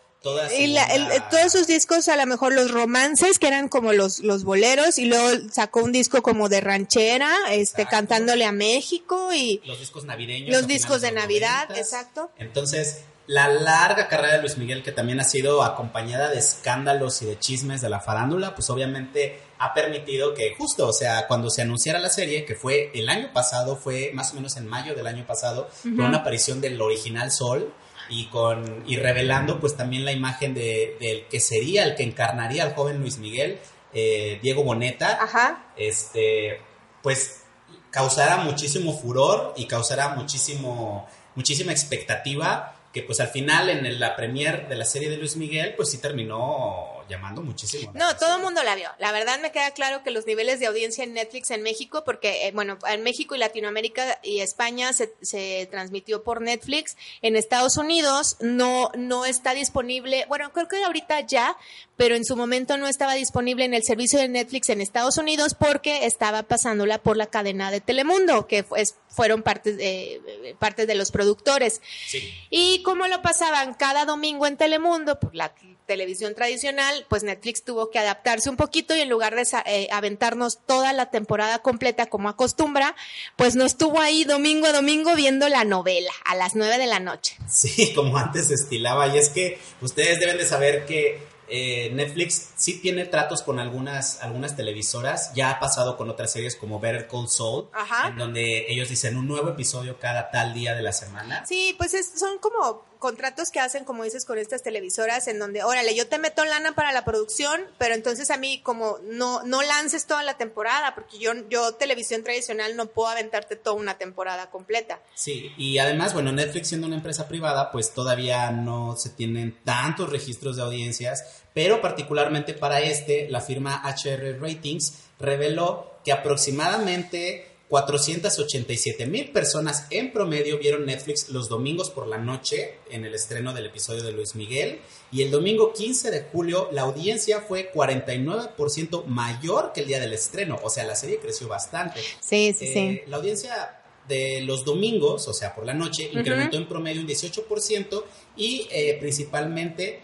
Y 0.59 0.69
la- 0.69 0.85
el- 0.85 1.09
todos 1.31 1.53
sus 1.53 1.67
discos, 1.67 2.09
a 2.09 2.17
lo 2.17 2.27
mejor 2.27 2.53
los 2.53 2.71
romances, 2.71 3.39
que 3.39 3.49
eran 3.49 3.69
como 3.69 3.93
los, 3.93 4.21
los 4.21 4.45
boleros, 4.45 4.99
y 4.99 5.07
luego 5.07 5.29
sacó 5.51 5.81
un 5.83 5.93
disco 5.93 6.23
como 6.23 6.49
de 6.49 6.61
ranchera, 6.61 7.31
este, 7.51 7.83
Exacto. 7.83 7.91
cantándole 7.91 8.45
a 8.45 8.53
México 8.53 9.33
y 9.33 9.61
los 9.65 9.79
discos 9.81 10.05
navideños. 10.05 10.51
los 10.57 10.67
discos 10.67 11.01
de 11.01 11.13
Navidad, 11.13 11.69
90s. 11.69 11.79
exacto. 11.79 12.31
Entonces, 12.39 13.03
la 13.27 13.49
larga 13.49 14.09
carrera 14.09 14.35
de 14.35 14.41
Luis 14.41 14.59
Miguel, 14.59 14.83
que 14.83 14.93
también 14.93 15.21
ha 15.21 15.25
sido 15.25 15.63
acompañada 15.63 16.29
de 16.31 16.39
escándalos 16.39 17.23
y 17.23 17.27
de 17.27 17.39
chismes 17.39 17.81
de 17.81 17.89
la 17.89 18.01
farándula, 18.01 18.55
pues 18.55 18.69
obviamente 18.71 19.41
ha 19.59 19.75
permitido 19.75 20.35
que 20.35 20.55
justo, 20.57 20.89
o 20.89 20.93
sea, 20.93 21.27
cuando 21.29 21.49
se 21.49 21.63
anunciara 21.63 22.01
la 22.01 22.11
serie, 22.11 22.45
que 22.45 22.57
fue 22.57 22.91
el 22.95 23.09
año 23.09 23.33
pasado, 23.33 23.77
fue 23.77 24.11
más 24.13 24.33
o 24.33 24.35
menos 24.35 24.57
en 24.57 24.67
mayo 24.67 24.95
del 24.97 25.07
año 25.07 25.25
pasado, 25.25 25.69
con 25.83 26.01
una 26.01 26.19
aparición 26.19 26.61
del 26.61 26.81
original 26.81 27.31
Sol 27.31 27.73
y 28.09 28.27
con 28.27 28.85
y 28.87 28.97
revelando 28.97 29.61
pues 29.61 29.77
también 29.77 30.05
la 30.05 30.13
imagen 30.13 30.55
de, 30.55 30.97
del 31.01 31.27
que 31.27 31.41
sería 31.41 31.85
el 31.85 31.95
que 31.95 32.03
encarnaría 32.03 32.65
al 32.65 32.75
joven 32.75 33.01
Luis 33.01 33.19
Miguel, 33.19 33.59
eh, 33.93 34.39
Diego 34.43 34.65
Boneta, 34.65 35.19
Ajá. 35.23 35.67
este, 35.77 36.61
pues 37.03 37.43
causará 37.91 38.39
muchísimo 38.39 38.99
furor 38.99 39.55
y 39.57 39.67
causará 39.67 40.11
muchísimo, 40.11 41.07
muchísima 41.35 41.73
expectativa 41.73 42.77
que 42.93 43.03
pues 43.03 43.21
al 43.21 43.29
final 43.29 43.71
en 43.71 44.01
la 44.01 44.17
premier 44.17 44.69
de 44.69 44.77
la 44.77 44.85
serie 44.85 45.09
de 45.09 45.17
Luis 45.17 45.37
Miguel 45.37 45.75
pues 45.77 45.91
sí 45.91 45.99
terminó 45.99 46.92
llamando 47.09 47.43
muchísimo. 47.43 47.93
No, 47.95 48.17
todo 48.17 48.37
el 48.37 48.43
mundo 48.43 48.63
la 48.63 48.75
vio. 48.75 48.89
La 48.99 49.13
verdad 49.13 49.41
me 49.41 49.53
queda 49.53 49.71
claro 49.73 50.03
que 50.03 50.11
los 50.11 50.27
niveles 50.27 50.61
de 50.61 50.67
audiencia 50.67 51.05
en 51.05 51.13
Netflix 51.15 51.51
en 51.51 51.63
México, 51.63 52.03
porque, 52.05 52.47
eh, 52.47 52.53
bueno, 52.53 52.79
en 52.89 53.03
México 53.03 53.35
y 53.35 53.39
Latinoamérica 53.39 54.19
y 54.23 54.41
España 54.41 54.93
se, 54.93 55.15
se 55.23 55.69
transmitió 55.71 56.23
por 56.23 56.41
Netflix. 56.41 56.97
En 57.23 57.37
Estados 57.37 57.77
Unidos 57.77 58.37
no, 58.41 58.91
no 58.97 59.25
está 59.25 59.55
disponible, 59.55 60.25
bueno, 60.29 60.53
creo 60.53 60.69
que 60.69 60.83
ahorita 60.85 61.21
ya, 61.21 61.57
pero 61.97 62.15
en 62.15 62.25
su 62.25 62.37
momento 62.37 62.77
no 62.79 62.89
estaba 62.89 63.15
disponible 63.15 63.65
en 63.65 63.75
el 63.75 63.85
servicio 63.85 64.19
de 64.19 64.29
Netflix 64.29 64.69
en 64.71 64.81
Estados 64.81 65.19
Unidos 65.19 65.55
porque 65.59 66.07
estaba 66.07 66.43
pasándola 66.43 66.99
por 66.99 67.17
la 67.17 67.27
cadena 67.27 67.71
de 67.71 67.81
Telemundo, 67.81 68.47
que 68.47 68.63
fue- 68.65 68.83
fueron 69.09 69.43
partes 69.43 69.77
de, 69.77 70.57
partes 70.59 70.87
de 70.87 70.95
los 70.95 71.11
productores. 71.11 71.81
Sí. 72.07 72.33
Y 72.51 72.83
como 72.83 73.07
lo 73.07 73.21
pasaban 73.23 73.75
cada 73.75 74.05
domingo 74.07 74.47
en 74.47 74.57
Telemundo, 74.57 75.21
por 75.21 75.35
la 75.35 75.55
televisión 75.87 76.35
tradicional, 76.35 77.07
pues 77.09 77.23
Netflix 77.23 77.65
tuvo 77.65 77.91
que 77.91 77.99
adaptarse 77.99 78.49
un 78.51 78.57
poquito 78.57 78.95
y 78.97 79.01
en 79.01 79.09
lugar 79.09 79.35
de 79.35 79.47
eh, 79.67 79.89
aventarnos 79.91 80.59
toda 80.67 80.93
la 80.93 81.11
temporada 81.11 81.59
completa 81.61 82.07
como 82.07 82.29
acostumbra, 82.29 82.95
pues 83.37 83.57
nos 83.57 83.77
tuvo 83.77 84.01
ahí 84.01 84.25
domingo 84.25 84.67
a 84.67 84.73
domingo 84.73 85.15
viendo 85.15 85.49
la 85.49 85.65
novela 85.65 86.13
a 86.25 86.35
las 86.35 86.55
nueve 86.55 86.79
de 86.79 86.87
la 86.87 87.01
noche. 87.01 87.37
Sí, 87.49 87.93
como 87.95 88.17
antes 88.19 88.49
se 88.49 88.55
estilaba. 88.55 89.09
Y 89.09 89.19
es 89.19 89.29
que 89.29 89.59
ustedes 89.81 90.19
deben 90.21 90.39
de 90.39 90.47
saber 90.47 90.87
que 90.87 91.31
eh, 91.55 91.91
Netflix 91.93 92.51
sí 92.57 92.81
tiene 92.81 93.05
tratos 93.05 93.43
con 93.43 93.59
algunas, 93.59 94.23
algunas 94.23 94.57
televisoras. 94.57 95.35
Ya 95.35 95.51
ha 95.51 95.61
pasado 95.61 95.97
con 95.99 96.09
otras 96.09 96.33
series 96.33 96.57
como 96.57 96.81
Better 96.81 97.07
Call 97.09 97.29
Saul, 97.29 97.69
Ajá. 97.75 98.09
en 98.09 98.17
donde 98.17 98.67
ellos 98.73 98.89
dicen 98.89 99.17
un 99.19 99.27
nuevo 99.29 99.51
episodio 99.51 99.99
cada 99.99 100.31
tal 100.31 100.55
día 100.55 100.75
de 100.75 100.81
la 100.83 100.93
semana. 100.93 101.45
Sí, 101.45 101.75
pues 101.77 101.93
es- 101.95 102.13
son 102.19 102.39
como 102.39 102.85
contratos 103.03 103.51
que 103.51 103.59
hacen, 103.59 103.85
como 103.85 104.05
dices, 104.05 104.25
con 104.25 104.39
estas 104.39 104.63
televisoras 104.63 105.27
en 105.27 105.41
donde, 105.41 105.65
órale, 105.65 105.97
yo 105.97 106.07
te 106.07 106.21
meto 106.21 106.45
lana 106.45 106.77
para 106.77 106.93
la 106.93 107.05
producción, 107.05 107.61
pero 107.77 107.95
entonces 107.95 108.31
a 108.31 108.37
mí 108.37 108.61
como 108.63 108.99
no, 109.03 109.43
no 109.43 109.61
lances 109.61 110.07
toda 110.07 110.23
la 110.23 110.39
temporada, 110.39 110.95
porque 110.95 111.19
yo, 111.19 111.33
yo 111.51 111.75
televisión 111.75 112.23
tradicional 112.23 112.77
no 112.77 112.87
puedo 112.87 113.09
aventarte 113.09 113.57
toda 113.57 113.75
una 113.75 113.99
temporada 113.99 114.51
completa. 114.51 115.01
Sí, 115.17 115.53
y 115.59 115.79
además, 115.79 116.15
bueno, 116.15 116.31
Netflix 116.31 116.69
siendo 116.69 116.87
una 116.87 116.95
empresa 116.95 117.27
privada, 117.27 117.73
pues 117.73 117.93
todavía 117.93 118.53
no 118.53 118.95
se 118.97 119.11
tienen 119.11 119.59
tantos 119.65 120.09
registros 120.09 120.55
de 120.55 120.63
audiencias, 120.63 121.43
pero 121.53 121.81
particularmente 121.81 122.55
para 122.55 122.81
este, 122.83 123.29
la 123.29 123.41
firma 123.41 123.83
HR 123.85 124.39
Ratings 124.41 124.95
reveló 125.19 125.97
que 126.05 126.13
aproximadamente 126.13 127.52
487 127.73 129.07
mil 129.07 129.31
personas 129.31 129.87
en 129.89 130.13
promedio 130.13 130.59
vieron 130.59 130.85
Netflix 130.85 131.31
los 131.31 131.49
domingos 131.49 131.89
por 131.89 132.07
la 132.07 132.19
noche 132.19 132.75
en 132.91 133.07
el 133.07 133.15
estreno 133.15 133.55
del 133.55 133.65
episodio 133.65 134.03
de 134.03 134.13
Luis 134.13 134.35
Miguel. 134.35 134.81
Y 135.11 135.23
el 135.23 135.31
domingo 135.31 135.73
15 135.73 136.11
de 136.11 136.21
julio 136.21 136.69
la 136.71 136.83
audiencia 136.83 137.41
fue 137.41 137.73
49% 137.73 139.07
mayor 139.07 139.73
que 139.73 139.81
el 139.81 139.87
día 139.87 140.01
del 140.01 140.13
estreno, 140.13 140.61
o 140.63 140.69
sea, 140.69 140.85
la 140.85 140.95
serie 140.95 141.19
creció 141.19 141.49
bastante. 141.49 141.99
Sí, 142.21 142.53
sí, 142.53 142.67
Eh, 142.67 143.05
La 143.07 143.17
audiencia 143.17 143.81
de 144.07 144.43
los 144.43 144.67
domingos, 144.67 145.27
o 145.27 145.33
sea, 145.33 145.55
por 145.55 145.65
la 145.65 145.73
noche, 145.73 146.11
incrementó 146.13 146.59
en 146.59 146.69
promedio 146.69 147.01
un 147.01 147.09
18% 147.09 148.05
y 148.37 148.69
eh, 148.71 148.99
principalmente 149.01 150.03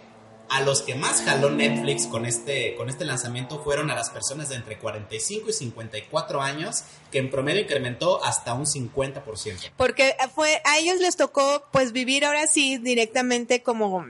a 0.50 0.60
los 0.62 0.82
que 0.82 0.94
más 0.94 1.22
jaló 1.22 1.50
Netflix 1.50 2.06
con 2.06 2.24
este, 2.24 2.74
con 2.76 2.88
este 2.88 3.04
lanzamiento 3.04 3.62
fueron 3.62 3.90
a 3.90 3.94
las 3.94 4.10
personas 4.10 4.48
de 4.48 4.56
entre 4.56 4.78
45 4.78 5.50
y 5.50 5.52
54 5.52 6.42
años, 6.42 6.84
que 7.10 7.18
en 7.18 7.30
promedio 7.30 7.60
incrementó 7.60 8.24
hasta 8.24 8.54
un 8.54 8.66
50%. 8.66 9.70
Porque 9.76 10.16
fue, 10.34 10.60
a 10.64 10.78
ellos 10.78 11.00
les 11.00 11.16
tocó 11.16 11.64
pues 11.72 11.92
vivir 11.92 12.24
ahora 12.24 12.46
sí 12.46 12.78
directamente 12.78 13.62
como 13.62 14.06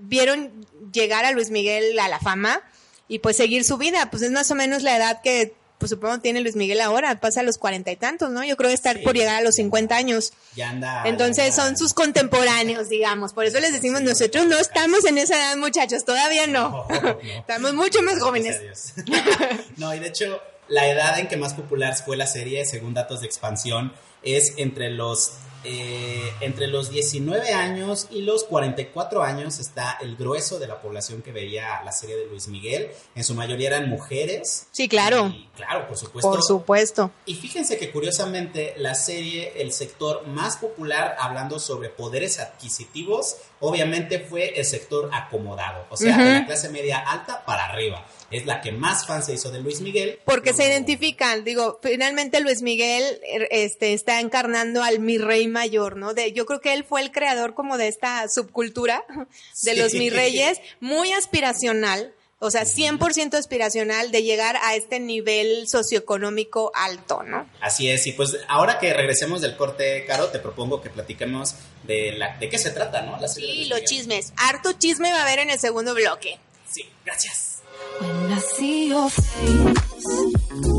vieron 0.00 0.66
llegar 0.92 1.24
a 1.24 1.32
Luis 1.32 1.50
Miguel 1.50 1.98
a 1.98 2.08
la 2.08 2.20
fama 2.20 2.62
y 3.08 3.20
pues 3.20 3.36
seguir 3.36 3.64
su 3.64 3.76
vida. 3.76 4.10
Pues 4.10 4.22
es 4.22 4.30
más 4.30 4.50
o 4.50 4.54
menos 4.54 4.82
la 4.82 4.96
edad 4.96 5.22
que 5.22 5.54
pues 5.80 5.90
supongo 5.90 6.20
tiene 6.20 6.40
Luis 6.42 6.54
Miguel 6.54 6.80
ahora, 6.80 7.18
pasa 7.18 7.40
a 7.40 7.42
los 7.42 7.58
cuarenta 7.58 7.90
y 7.90 7.96
tantos, 7.96 8.30
¿no? 8.30 8.44
Yo 8.44 8.56
creo 8.56 8.68
que 8.68 8.74
estar 8.74 8.98
Sí. 8.98 9.02
por 9.02 9.16
llegar 9.16 9.34
a 9.36 9.40
los 9.40 9.56
50 9.56 9.96
años. 9.96 10.32
Ya 10.54 10.70
anda. 10.70 11.02
Entonces 11.06 11.38
ya 11.38 11.44
anda- 11.46 11.56
son 11.56 11.76
sus 11.78 11.94
contemporáneos, 11.94 12.88
digamos. 12.88 13.32
Por 13.32 13.46
eso 13.46 13.58
les 13.58 13.72
decimos, 13.72 14.02
nosotros 14.02 14.46
no 14.46 14.58
estamos 14.58 15.04
en 15.06 15.18
esa 15.18 15.34
edad, 15.36 15.56
muchachos, 15.56 16.04
todavía 16.04 16.46
no. 16.46 16.86
No, 16.88 17.00
no. 17.00 17.18
Estamos 17.40 17.74
mucho 17.74 18.02
más 18.02 18.20
jóvenes. 18.20 18.60
No, 19.78 19.94
y 19.94 19.98
de 19.98 20.08
hecho, 20.08 20.40
la 20.68 20.86
edad 20.88 21.18
en 21.18 21.26
que 21.28 21.36
más 21.36 21.54
popular 21.54 21.96
fue 21.96 22.16
la 22.16 22.26
serie, 22.26 22.64
según 22.66 22.94
datos 22.94 23.20
de 23.22 23.26
expansión, 23.26 23.92
es 24.22 24.52
entre 24.58 24.90
los, 24.90 25.32
eh, 25.64 26.32
entre 26.40 26.66
los 26.66 26.90
19 26.90 27.52
años 27.52 28.08
y 28.10 28.22
los 28.22 28.44
44 28.44 29.22
años 29.22 29.58
está 29.58 29.98
el 30.00 30.16
grueso 30.16 30.58
de 30.58 30.66
la 30.66 30.80
población 30.80 31.22
que 31.22 31.32
veía 31.32 31.82
la 31.84 31.92
serie 31.92 32.16
de 32.16 32.26
Luis 32.26 32.48
Miguel. 32.48 32.90
En 33.14 33.24
su 33.24 33.34
mayoría 33.34 33.68
eran 33.68 33.88
mujeres. 33.88 34.66
Sí, 34.70 34.88
claro. 34.88 35.28
Y, 35.28 35.48
claro, 35.56 35.86
por 35.86 35.96
supuesto. 35.96 36.30
Por 36.30 36.42
supuesto. 36.42 37.10
Y 37.26 37.34
fíjense 37.34 37.78
que 37.78 37.90
curiosamente 37.90 38.74
la 38.78 38.94
serie, 38.94 39.52
el 39.56 39.72
sector 39.72 40.26
más 40.26 40.56
popular 40.56 41.16
hablando 41.18 41.58
sobre 41.58 41.90
poderes 41.90 42.38
adquisitivos, 42.40 43.36
obviamente 43.60 44.18
fue 44.20 44.58
el 44.58 44.64
sector 44.64 45.10
acomodado, 45.12 45.86
o 45.90 45.96
sea, 45.96 46.16
de 46.18 46.32
la 46.40 46.46
clase 46.46 46.68
media 46.70 46.98
alta 46.98 47.44
para 47.44 47.66
arriba. 47.66 48.06
Es 48.30 48.46
la 48.46 48.60
que 48.60 48.70
más 48.72 49.06
fan 49.06 49.22
se 49.24 49.34
hizo 49.34 49.50
de 49.50 49.60
Luis 49.60 49.80
Miguel. 49.80 50.18
Porque 50.24 50.52
se 50.52 50.64
identifican, 50.66 51.42
digo, 51.44 51.80
finalmente 51.82 52.40
Luis 52.40 52.62
Miguel 52.62 53.20
er, 53.26 53.48
este, 53.50 53.92
está 53.92 54.20
encarnando 54.20 54.82
al 54.84 55.00
mi 55.00 55.18
rey 55.18 55.48
mayor, 55.48 55.96
¿no? 55.96 56.14
De, 56.14 56.32
yo 56.32 56.46
creo 56.46 56.60
que 56.60 56.72
él 56.72 56.84
fue 56.84 57.00
el 57.02 57.10
creador 57.10 57.54
como 57.54 57.76
de 57.76 57.88
esta 57.88 58.28
subcultura 58.28 59.04
de 59.62 59.72
Sí. 59.72 59.76
los 59.76 59.94
mi 59.94 60.10
reyes, 60.10 60.58
muy 60.78 61.12
aspiracional, 61.12 62.14
o 62.42 62.50
sea, 62.50 62.64
100% 62.64 63.34
aspiracional 63.34 64.10
de 64.10 64.22
llegar 64.22 64.56
a 64.62 64.74
este 64.74 64.98
nivel 64.98 65.68
socioeconómico 65.68 66.72
alto, 66.74 67.22
¿no? 67.22 67.46
Así 67.60 67.90
es, 67.90 68.06
y 68.06 68.12
pues 68.12 68.38
ahora 68.48 68.78
que 68.78 68.94
regresemos 68.94 69.42
del 69.42 69.56
corte, 69.56 70.04
Caro, 70.06 70.28
te 70.28 70.38
propongo 70.38 70.80
que 70.80 70.88
platiquemos 70.88 71.54
de, 71.84 72.12
la, 72.12 72.38
de 72.38 72.48
qué 72.48 72.56
se 72.58 72.70
trata, 72.70 73.02
¿no? 73.02 73.20
La 73.20 73.28
serie 73.28 73.50
de 73.50 73.64
Sí, 73.64 73.68
los 73.68 73.84
chismes. 73.84 74.32
Harto 74.38 74.72
chisme 74.72 75.12
va 75.12 75.18
a 75.18 75.22
haber 75.22 75.40
en 75.40 75.50
el 75.50 75.58
segundo 75.58 75.94
bloque. 75.94 76.38
Sí, 76.66 76.86
gracias. 77.04 77.58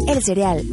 El 0.08 0.24
cereal. 0.24 0.66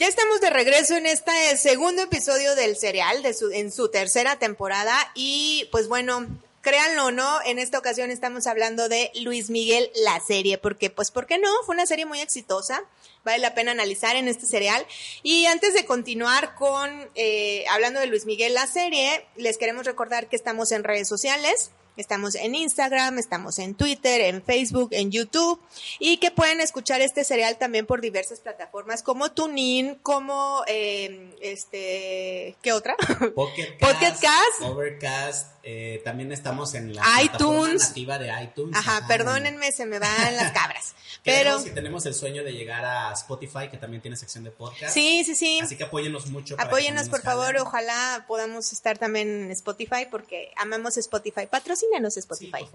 Ya 0.00 0.08
estamos 0.08 0.40
de 0.40 0.48
regreso 0.48 0.96
en 0.96 1.04
este 1.04 1.58
segundo 1.58 2.00
episodio 2.00 2.54
del 2.54 2.74
serial, 2.74 3.22
de 3.22 3.34
su, 3.34 3.50
en 3.50 3.70
su 3.70 3.90
tercera 3.90 4.38
temporada. 4.38 4.96
Y 5.14 5.68
pues 5.72 5.88
bueno, 5.88 6.26
créanlo 6.62 7.04
o 7.04 7.10
no, 7.10 7.38
en 7.44 7.58
esta 7.58 7.78
ocasión 7.78 8.10
estamos 8.10 8.46
hablando 8.46 8.88
de 8.88 9.12
Luis 9.20 9.50
Miguel, 9.50 9.90
la 9.96 10.18
serie, 10.20 10.56
porque 10.56 10.88
pues, 10.88 11.10
¿por 11.10 11.26
qué 11.26 11.36
no? 11.36 11.50
Fue 11.66 11.74
una 11.74 11.84
serie 11.84 12.06
muy 12.06 12.20
exitosa. 12.20 12.82
Vale 13.24 13.40
la 13.40 13.54
pena 13.54 13.72
analizar 13.72 14.16
en 14.16 14.26
este 14.26 14.46
serial. 14.46 14.86
Y 15.22 15.44
antes 15.44 15.74
de 15.74 15.84
continuar 15.84 16.54
con, 16.54 17.10
eh, 17.14 17.66
hablando 17.68 18.00
de 18.00 18.06
Luis 18.06 18.24
Miguel, 18.24 18.54
la 18.54 18.66
serie, 18.66 19.26
les 19.36 19.58
queremos 19.58 19.84
recordar 19.84 20.30
que 20.30 20.36
estamos 20.36 20.72
en 20.72 20.82
redes 20.82 21.08
sociales. 21.08 21.72
Estamos 22.00 22.34
en 22.34 22.54
Instagram, 22.54 23.18
estamos 23.18 23.58
en 23.58 23.74
Twitter, 23.74 24.22
en 24.22 24.42
Facebook, 24.42 24.88
en 24.92 25.10
YouTube 25.10 25.60
y 25.98 26.16
que 26.16 26.30
pueden 26.30 26.60
escuchar 26.62 27.02
este 27.02 27.24
serial 27.24 27.58
también 27.58 27.84
por 27.84 28.00
diversas 28.00 28.40
plataformas 28.40 29.02
como 29.02 29.32
TuneIn, 29.32 29.96
como 29.96 30.62
eh, 30.66 31.30
este, 31.42 32.56
¿qué 32.62 32.72
otra? 32.72 32.96
Pocket 33.34 33.76
Cast, 33.78 33.92
Pocket 33.92 34.14
Cast. 34.18 34.62
Overcast, 34.62 35.54
eh, 35.62 36.00
también 36.02 36.32
estamos 36.32 36.72
en 36.74 36.94
la 36.94 37.02
iTunes. 37.22 37.28
plataforma 37.36 37.74
nativa 37.74 38.18
de 38.18 38.44
iTunes. 38.44 38.76
Ajá, 38.78 39.06
perdónenme, 39.06 39.70
se 39.70 39.84
me 39.84 39.98
van 39.98 40.36
las 40.36 40.52
cabras. 40.54 40.94
Pero 41.22 41.60
y 41.66 41.70
tenemos 41.70 42.06
el 42.06 42.14
sueño 42.14 42.42
de 42.42 42.52
llegar 42.52 42.82
a 42.82 43.12
Spotify, 43.12 43.68
que 43.70 43.76
también 43.76 44.00
tiene 44.00 44.16
sección 44.16 44.42
de 44.42 44.50
podcast. 44.52 44.94
sí, 44.94 45.22
sí, 45.24 45.34
sí. 45.34 45.60
Así 45.62 45.76
que 45.76 45.84
apóyennos 45.84 46.28
mucho. 46.28 46.56
Apóyenos, 46.58 47.10
por 47.10 47.20
favor. 47.20 47.58
Ojalá 47.58 48.24
podamos 48.26 48.72
estar 48.72 48.96
también 48.96 49.28
en 49.44 49.50
Spotify 49.50 50.06
porque 50.10 50.50
amamos 50.56 50.96
Spotify. 50.96 51.46
Patrocínanos. 51.46 51.89
Patrocínanos 51.90 52.16
Spotify. 52.16 52.66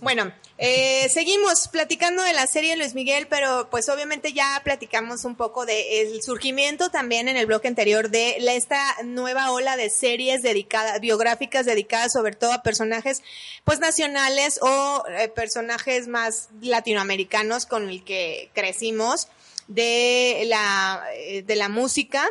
Bueno, 0.00 0.32
eh, 0.58 1.08
seguimos 1.08 1.68
platicando 1.68 2.22
de 2.22 2.32
la 2.32 2.46
serie 2.46 2.76
Luis 2.76 2.94
Miguel, 2.94 3.26
pero 3.28 3.68
pues 3.70 3.88
obviamente 3.88 4.32
ya 4.32 4.60
platicamos 4.64 5.24
un 5.24 5.36
poco 5.36 5.66
del 5.66 6.22
surgimiento 6.22 6.90
también 6.90 7.28
en 7.28 7.36
el 7.36 7.46
bloque 7.46 7.68
anterior 7.68 8.10
de 8.10 8.36
esta 8.56 8.82
nueva 9.04 9.52
ola 9.52 9.76
de 9.76 9.90
series 9.90 10.42
dedicadas, 10.42 11.00
biográficas 11.00 11.66
dedicadas 11.66 12.12
sobre 12.12 12.34
todo 12.34 12.52
a 12.52 12.62
personajes 12.62 13.22
pues 13.64 13.80
nacionales 13.80 14.58
o 14.62 15.04
eh, 15.08 15.28
personajes 15.28 16.08
más 16.08 16.48
latinoamericanos 16.60 17.66
con 17.66 17.88
el 17.88 18.04
que 18.04 18.50
crecimos 18.54 19.28
de 19.68 20.44
la, 20.46 21.04
eh, 21.14 21.42
de 21.42 21.56
la 21.56 21.68
música. 21.68 22.26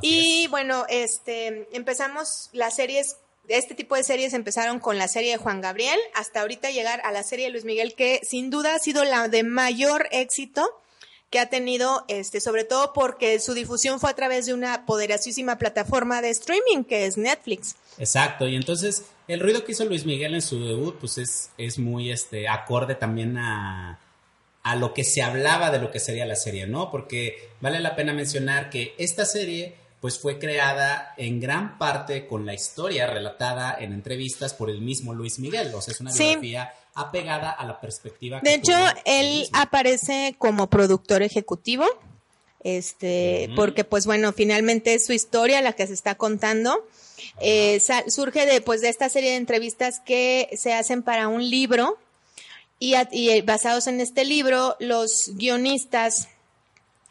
y 0.00 0.46
bueno, 0.48 0.84
este, 0.88 1.68
empezamos 1.72 2.50
las 2.52 2.76
series 2.76 3.16
este 3.48 3.74
tipo 3.74 3.96
de 3.96 4.04
series 4.04 4.34
empezaron 4.34 4.78
con 4.78 4.98
la 4.98 5.08
serie 5.08 5.32
de 5.32 5.36
Juan 5.36 5.60
Gabriel 5.60 5.98
hasta 6.14 6.40
ahorita 6.40 6.70
llegar 6.70 7.00
a 7.04 7.12
la 7.12 7.22
serie 7.22 7.46
de 7.46 7.52
Luis 7.52 7.64
Miguel 7.64 7.94
que 7.94 8.20
sin 8.22 8.50
duda 8.50 8.74
ha 8.74 8.78
sido 8.78 9.04
la 9.04 9.28
de 9.28 9.42
mayor 9.42 10.08
éxito 10.12 10.78
que 11.30 11.40
ha 11.40 11.48
tenido, 11.48 12.04
este, 12.08 12.40
sobre 12.40 12.64
todo 12.64 12.92
porque 12.92 13.40
su 13.40 13.54
difusión 13.54 13.98
fue 13.98 14.10
a 14.10 14.14
través 14.14 14.44
de 14.44 14.52
una 14.52 14.84
poderosísima 14.84 15.56
plataforma 15.56 16.20
de 16.20 16.28
streaming 16.28 16.84
que 16.84 17.06
es 17.06 17.16
Netflix. 17.16 17.74
Exacto, 17.98 18.46
y 18.46 18.54
entonces 18.54 19.04
el 19.28 19.40
ruido 19.40 19.64
que 19.64 19.72
hizo 19.72 19.86
Luis 19.86 20.04
Miguel 20.04 20.34
en 20.34 20.42
su 20.42 20.62
debut, 20.62 20.96
pues 21.00 21.16
es, 21.16 21.50
es 21.56 21.78
muy 21.78 22.10
este, 22.10 22.48
acorde 22.48 22.96
también 22.96 23.38
a, 23.38 23.98
a 24.62 24.76
lo 24.76 24.92
que 24.92 25.04
se 25.04 25.22
hablaba 25.22 25.70
de 25.70 25.78
lo 25.78 25.90
que 25.90 26.00
sería 26.00 26.26
la 26.26 26.36
serie, 26.36 26.66
¿no? 26.66 26.90
Porque 26.90 27.48
vale 27.62 27.80
la 27.80 27.96
pena 27.96 28.12
mencionar 28.12 28.68
que 28.68 28.94
esta 28.98 29.24
serie 29.24 29.74
pues 30.02 30.18
fue 30.18 30.40
creada 30.40 31.14
en 31.16 31.38
gran 31.38 31.78
parte 31.78 32.26
con 32.26 32.44
la 32.44 32.52
historia 32.52 33.06
relatada 33.06 33.76
en 33.78 33.92
entrevistas 33.92 34.52
por 34.52 34.68
el 34.68 34.80
mismo 34.80 35.14
Luis 35.14 35.38
Miguel. 35.38 35.72
O 35.72 35.80
sea, 35.80 35.94
es 35.94 36.00
una 36.00 36.12
biografía 36.12 36.74
apegada 36.96 37.52
a 37.52 37.64
la 37.64 37.80
perspectiva. 37.80 38.40
De 38.42 38.54
hecho, 38.54 38.74
él 39.04 39.48
aparece 39.52 40.34
como 40.38 40.68
productor 40.68 41.22
ejecutivo, 41.22 41.84
este, 42.64 43.48
porque 43.54 43.84
pues 43.84 44.04
bueno, 44.04 44.32
finalmente 44.32 44.92
es 44.92 45.06
su 45.06 45.12
historia 45.12 45.62
la 45.62 45.74
que 45.74 45.86
se 45.86 45.94
está 45.94 46.16
contando. 46.16 46.84
Eh, 47.40 47.80
surge 48.08 48.44
de, 48.44 48.60
pues, 48.60 48.80
de 48.80 48.88
esta 48.88 49.08
serie 49.08 49.30
de 49.30 49.36
entrevistas 49.36 50.00
que 50.00 50.50
se 50.56 50.74
hacen 50.74 51.04
para 51.04 51.28
un 51.28 51.48
libro 51.48 51.96
y, 52.80 52.94
y 53.12 53.40
basados 53.42 53.86
en 53.86 54.00
este 54.00 54.24
libro, 54.24 54.74
los 54.80 55.30
guionistas 55.34 56.26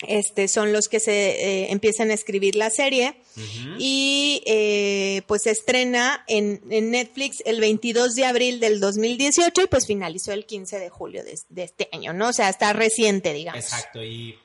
este, 0.08 0.48
son 0.48 0.74
los 0.74 0.88
que 0.88 1.00
se 1.00 1.12
eh, 1.12 1.72
empiezan 1.72 2.12
a 2.12 2.14
escribir 2.14 2.56
la 2.56 2.70
serie 2.70 3.16
y 3.78 4.44
eh, 4.46 5.22
pues 5.28 5.44
se 5.44 5.52
estrena 5.52 6.24
en, 6.28 6.62
Netflix 6.66 7.42
el 7.46 7.60
22 7.60 8.16
de 8.16 8.26
abril 8.26 8.60
del 8.60 8.80
2018 8.80 9.62
y 9.62 9.68
pues 9.68 9.88
finalizó 9.88 10.32
el 10.32 10.46
15 10.46 10.80
de 10.80 10.90
julio 10.90 11.24
de, 11.24 11.64
este 11.64 11.90
año, 11.92 12.14
¿no? 12.14 12.30
O 12.30 12.34
sea, 12.34 12.50
está 12.50 12.74
reciente, 12.74 13.34
digamos. 13.34 13.64
Exacto, 13.64 14.04
y 14.04 14.38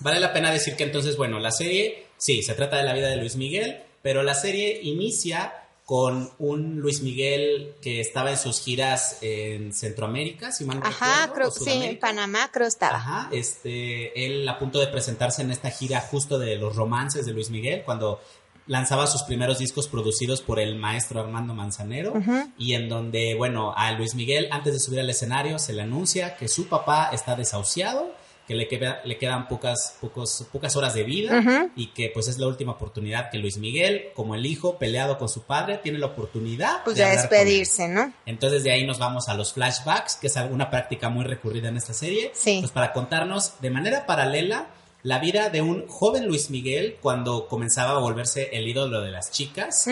vale 0.00 0.20
la 0.20 0.32
pena 0.32 0.52
decir 0.52 0.76
que 0.76 0.84
entonces, 0.84 1.16
bueno, 1.16 1.38
la 1.38 1.50
serie, 1.50 2.06
sí, 2.16 2.42
se 2.42 2.54
trata 2.54 2.76
de 2.76 2.84
la 2.84 2.94
vida 2.94 3.08
de 3.08 3.16
Luis 3.16 3.36
Miguel, 3.36 3.82
pero 4.02 4.22
la 4.22 4.34
serie 4.34 4.80
inicia 4.82 5.67
con 5.88 6.30
un 6.38 6.80
Luis 6.80 7.00
Miguel 7.00 7.72
que 7.80 8.02
estaba 8.02 8.30
en 8.30 8.36
sus 8.36 8.60
giras 8.60 9.16
en 9.22 9.72
Centroamérica, 9.72 10.52
si 10.52 10.66
mal 10.66 10.80
no 10.80 10.86
Ajá, 10.86 11.32
creo 11.32 11.50
sí, 11.50 11.70
en 11.70 11.98
Panamá 11.98 12.50
creo 12.52 12.66
estaba. 12.66 12.96
Ajá, 12.96 13.30
este, 13.32 14.26
él 14.26 14.46
a 14.46 14.58
punto 14.58 14.80
de 14.80 14.88
presentarse 14.88 15.40
en 15.40 15.50
esta 15.50 15.70
gira 15.70 16.02
justo 16.02 16.38
de 16.38 16.56
los 16.56 16.76
romances 16.76 17.24
de 17.24 17.32
Luis 17.32 17.48
Miguel, 17.48 17.84
cuando 17.86 18.20
lanzaba 18.66 19.06
sus 19.06 19.22
primeros 19.22 19.60
discos 19.60 19.88
producidos 19.88 20.42
por 20.42 20.60
el 20.60 20.76
maestro 20.76 21.20
Armando 21.20 21.54
Manzanero 21.54 22.12
y 22.58 22.74
en 22.74 22.90
donde, 22.90 23.34
bueno, 23.34 23.72
a 23.74 23.90
Luis 23.92 24.14
Miguel 24.14 24.48
antes 24.50 24.74
de 24.74 24.80
subir 24.80 25.00
al 25.00 25.08
escenario 25.08 25.58
se 25.58 25.72
le 25.72 25.80
anuncia 25.80 26.36
que 26.36 26.48
su 26.48 26.68
papá 26.68 27.08
está 27.14 27.34
desahuciado 27.34 28.12
que 28.48 28.54
le, 28.54 28.66
queda, 28.66 29.02
le 29.04 29.18
quedan 29.18 29.46
pocas, 29.46 29.98
pocos, 30.00 30.46
pocas 30.50 30.74
horas 30.74 30.94
de 30.94 31.04
vida 31.04 31.70
y 31.76 31.88
que 31.88 32.08
pues 32.08 32.28
es 32.28 32.38
la 32.38 32.46
última 32.46 32.72
oportunidad 32.72 33.30
que 33.30 33.36
Luis 33.36 33.58
Miguel, 33.58 34.06
como 34.14 34.34
el 34.34 34.46
hijo 34.46 34.78
peleado 34.78 35.18
con 35.18 35.28
su 35.28 35.42
padre, 35.42 35.76
tiene 35.82 35.98
la 35.98 36.06
oportunidad 36.06 36.82
pues 36.82 36.96
de, 36.96 37.04
despedirse, 37.04 37.88
¿no? 37.88 38.10
Entonces 38.24 38.64
de 38.64 38.70
ahí 38.70 38.86
nos 38.86 38.98
vamos 38.98 39.28
a 39.28 39.34
los 39.34 39.52
flashbacks, 39.52 40.16
que 40.16 40.28
es 40.28 40.36
alguna 40.38 40.70
práctica 40.70 41.10
muy 41.10 41.26
recurrida 41.26 41.68
en 41.68 41.76
esta 41.76 41.92
serie, 41.92 42.30
sí. 42.32 42.56
pues 42.60 42.72
para 42.72 42.94
contarnos 42.94 43.60
de 43.60 43.68
manera 43.68 44.06
paralela 44.06 44.68
la 45.02 45.18
vida 45.18 45.50
de 45.50 45.60
un 45.60 45.86
joven 45.86 46.26
Luis 46.26 46.48
Miguel 46.48 46.96
cuando 47.02 47.48
comenzaba 47.48 47.98
a 47.98 47.98
volverse 47.98 48.48
el 48.54 48.66
ídolo 48.66 49.02
de 49.02 49.10
las 49.10 49.30
chicas 49.30 49.86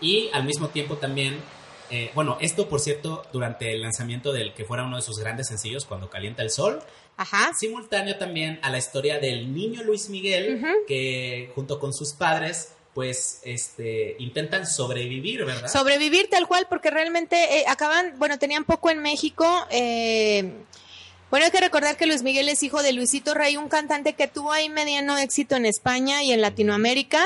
y 0.00 0.30
al 0.32 0.44
mismo 0.44 0.68
tiempo 0.68 0.96
también 0.96 1.38
eh, 1.90 2.12
bueno, 2.14 2.38
esto 2.40 2.68
por 2.68 2.78
cierto 2.78 3.24
durante 3.32 3.72
el 3.72 3.82
lanzamiento 3.82 4.32
del 4.32 4.54
que 4.54 4.64
fuera 4.64 4.84
uno 4.84 4.96
de 4.96 5.02
sus 5.02 5.18
grandes 5.18 5.48
sencillos, 5.48 5.84
Cuando 5.84 6.08
Calienta 6.08 6.42
el 6.42 6.50
Sol, 6.50 6.80
Ajá. 7.20 7.52
Simultáneo 7.52 8.16
también 8.16 8.58
a 8.62 8.70
la 8.70 8.78
historia 8.78 9.18
del 9.18 9.52
niño 9.54 9.82
Luis 9.82 10.08
Miguel, 10.08 10.64
que 10.88 11.50
junto 11.54 11.78
con 11.78 11.92
sus 11.92 12.14
padres 12.14 12.70
pues 12.94 13.40
este 13.44 14.16
intentan 14.18 14.66
sobrevivir, 14.66 15.44
¿verdad? 15.44 15.70
Sobrevivir 15.70 16.30
tal 16.30 16.48
cual, 16.48 16.66
porque 16.70 16.90
realmente 16.90 17.58
eh, 17.58 17.64
acaban, 17.68 18.14
bueno, 18.18 18.38
tenían 18.38 18.64
poco 18.64 18.88
en 18.88 19.00
México. 19.00 19.46
Eh, 19.70 20.50
bueno, 21.30 21.44
hay 21.44 21.52
que 21.52 21.60
recordar 21.60 21.98
que 21.98 22.06
Luis 22.06 22.22
Miguel 22.22 22.48
es 22.48 22.62
hijo 22.62 22.82
de 22.82 22.94
Luisito 22.94 23.34
Rey, 23.34 23.58
un 23.58 23.68
cantante 23.68 24.14
que 24.14 24.26
tuvo 24.26 24.50
ahí 24.52 24.70
mediano 24.70 25.18
éxito 25.18 25.56
en 25.56 25.66
España 25.66 26.22
y 26.22 26.32
en 26.32 26.40
Latinoamérica. 26.40 27.22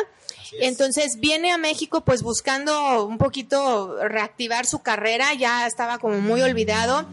Entonces 0.61 1.21
viene 1.21 1.53
a 1.53 1.59
México 1.59 2.01
pues 2.01 2.23
buscando 2.23 3.07
un 3.07 3.19
poquito 3.19 3.97
reactivar 4.03 4.67
su 4.67 4.83
carrera, 4.83 5.35
ya 5.35 5.69
estaba 5.69 5.99
como 5.99 6.21
muy 6.21 6.43
olvidado 6.43 7.07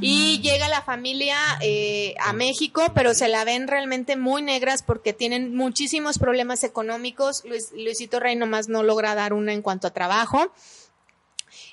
y 0.00 0.40
llega 0.40 0.68
la 0.68 0.82
familia 0.82 1.36
eh, 1.60 2.14
a 2.20 2.32
México, 2.32 2.92
pero 2.94 3.14
se 3.14 3.28
la 3.28 3.44
ven 3.44 3.68
realmente 3.68 4.16
muy 4.16 4.42
negras 4.42 4.82
porque 4.82 5.12
tienen 5.12 5.54
muchísimos 5.54 6.18
problemas 6.18 6.64
económicos. 6.64 7.42
Luis, 7.44 7.72
Luisito 7.72 8.20
Rey 8.20 8.36
nomás 8.36 8.68
no 8.68 8.82
logra 8.82 9.14
dar 9.14 9.32
una 9.32 9.52
en 9.52 9.62
cuanto 9.62 9.86
a 9.86 9.92
trabajo. 9.92 10.52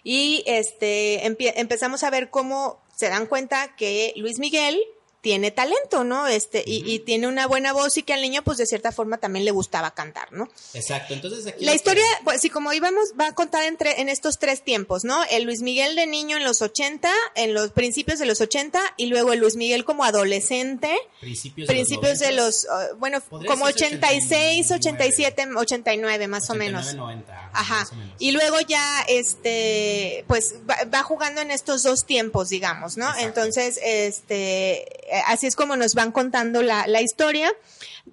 Y 0.03 0.43
este 0.45 1.25
empezamos 1.25 2.03
a 2.03 2.09
ver 2.09 2.29
cómo 2.29 2.81
se 2.95 3.09
dan 3.09 3.27
cuenta 3.27 3.75
que 3.75 4.13
Luis 4.15 4.39
Miguel 4.39 4.79
tiene 5.21 5.51
talento, 5.51 6.03
¿no? 6.03 6.27
Este, 6.27 6.63
y, 6.65 6.99
tiene 6.99 7.27
una 7.27 7.47
buena 7.47 7.73
voz 7.73 7.97
y 7.97 8.03
que 8.03 8.13
al 8.13 8.21
niño, 8.21 8.43
pues 8.43 8.57
de 8.57 8.65
cierta 8.65 8.91
forma 8.91 9.17
también 9.17 9.45
le 9.45 9.51
gustaba 9.51 9.91
cantar, 9.91 10.31
¿no? 10.31 10.47
Exacto. 10.73 11.13
Entonces 11.13 11.47
aquí. 11.47 11.65
La 11.65 11.73
historia, 11.73 12.05
pues 12.23 12.41
sí, 12.41 12.49
como 12.49 12.71
íbamos, 12.71 13.13
va 13.19 13.27
a 13.27 13.35
contar 13.35 13.63
entre, 13.63 13.99
en 14.01 14.09
estos 14.09 14.37
tres 14.37 14.63
tiempos, 14.63 15.03
¿no? 15.03 15.23
El 15.29 15.43
Luis 15.43 15.61
Miguel 15.61 15.95
de 15.95 16.05
niño 16.05 16.37
en 16.37 16.43
los 16.43 16.61
80, 16.61 17.09
en 17.35 17.53
los 17.53 17.71
principios 17.71 18.19
de 18.19 18.25
los 18.25 18.41
80, 18.41 18.79
y 18.97 19.07
luego 19.07 19.33
el 19.33 19.39
Luis 19.39 19.55
Miguel 19.55 19.85
como 19.85 20.03
adolescente. 20.03 20.95
Principios, 21.19 21.67
principios 21.67 22.19
de 22.19 22.31
los, 22.31 22.65
uh, 22.65 22.95
bueno, 22.97 23.21
como 23.47 23.65
86, 23.65 24.71
87, 24.71 25.47
89, 25.55 26.27
más 26.27 26.49
o 26.49 26.55
menos. 26.55 26.93
90, 26.93 27.51
Ajá. 27.53 27.87
Y 28.19 28.31
luego 28.31 28.59
ya, 28.61 29.01
este, 29.07 30.25
pues 30.27 30.55
va, 30.69 31.03
jugando 31.03 31.41
en 31.41 31.51
estos 31.51 31.83
dos 31.83 32.05
tiempos, 32.05 32.49
digamos, 32.49 32.97
¿no? 32.97 33.07
Entonces, 33.17 33.79
este 33.83 35.06
así 35.25 35.47
es 35.47 35.55
como 35.55 35.75
nos 35.75 35.93
van 35.93 36.11
contando 36.11 36.61
la, 36.61 37.01
historia 37.01 37.51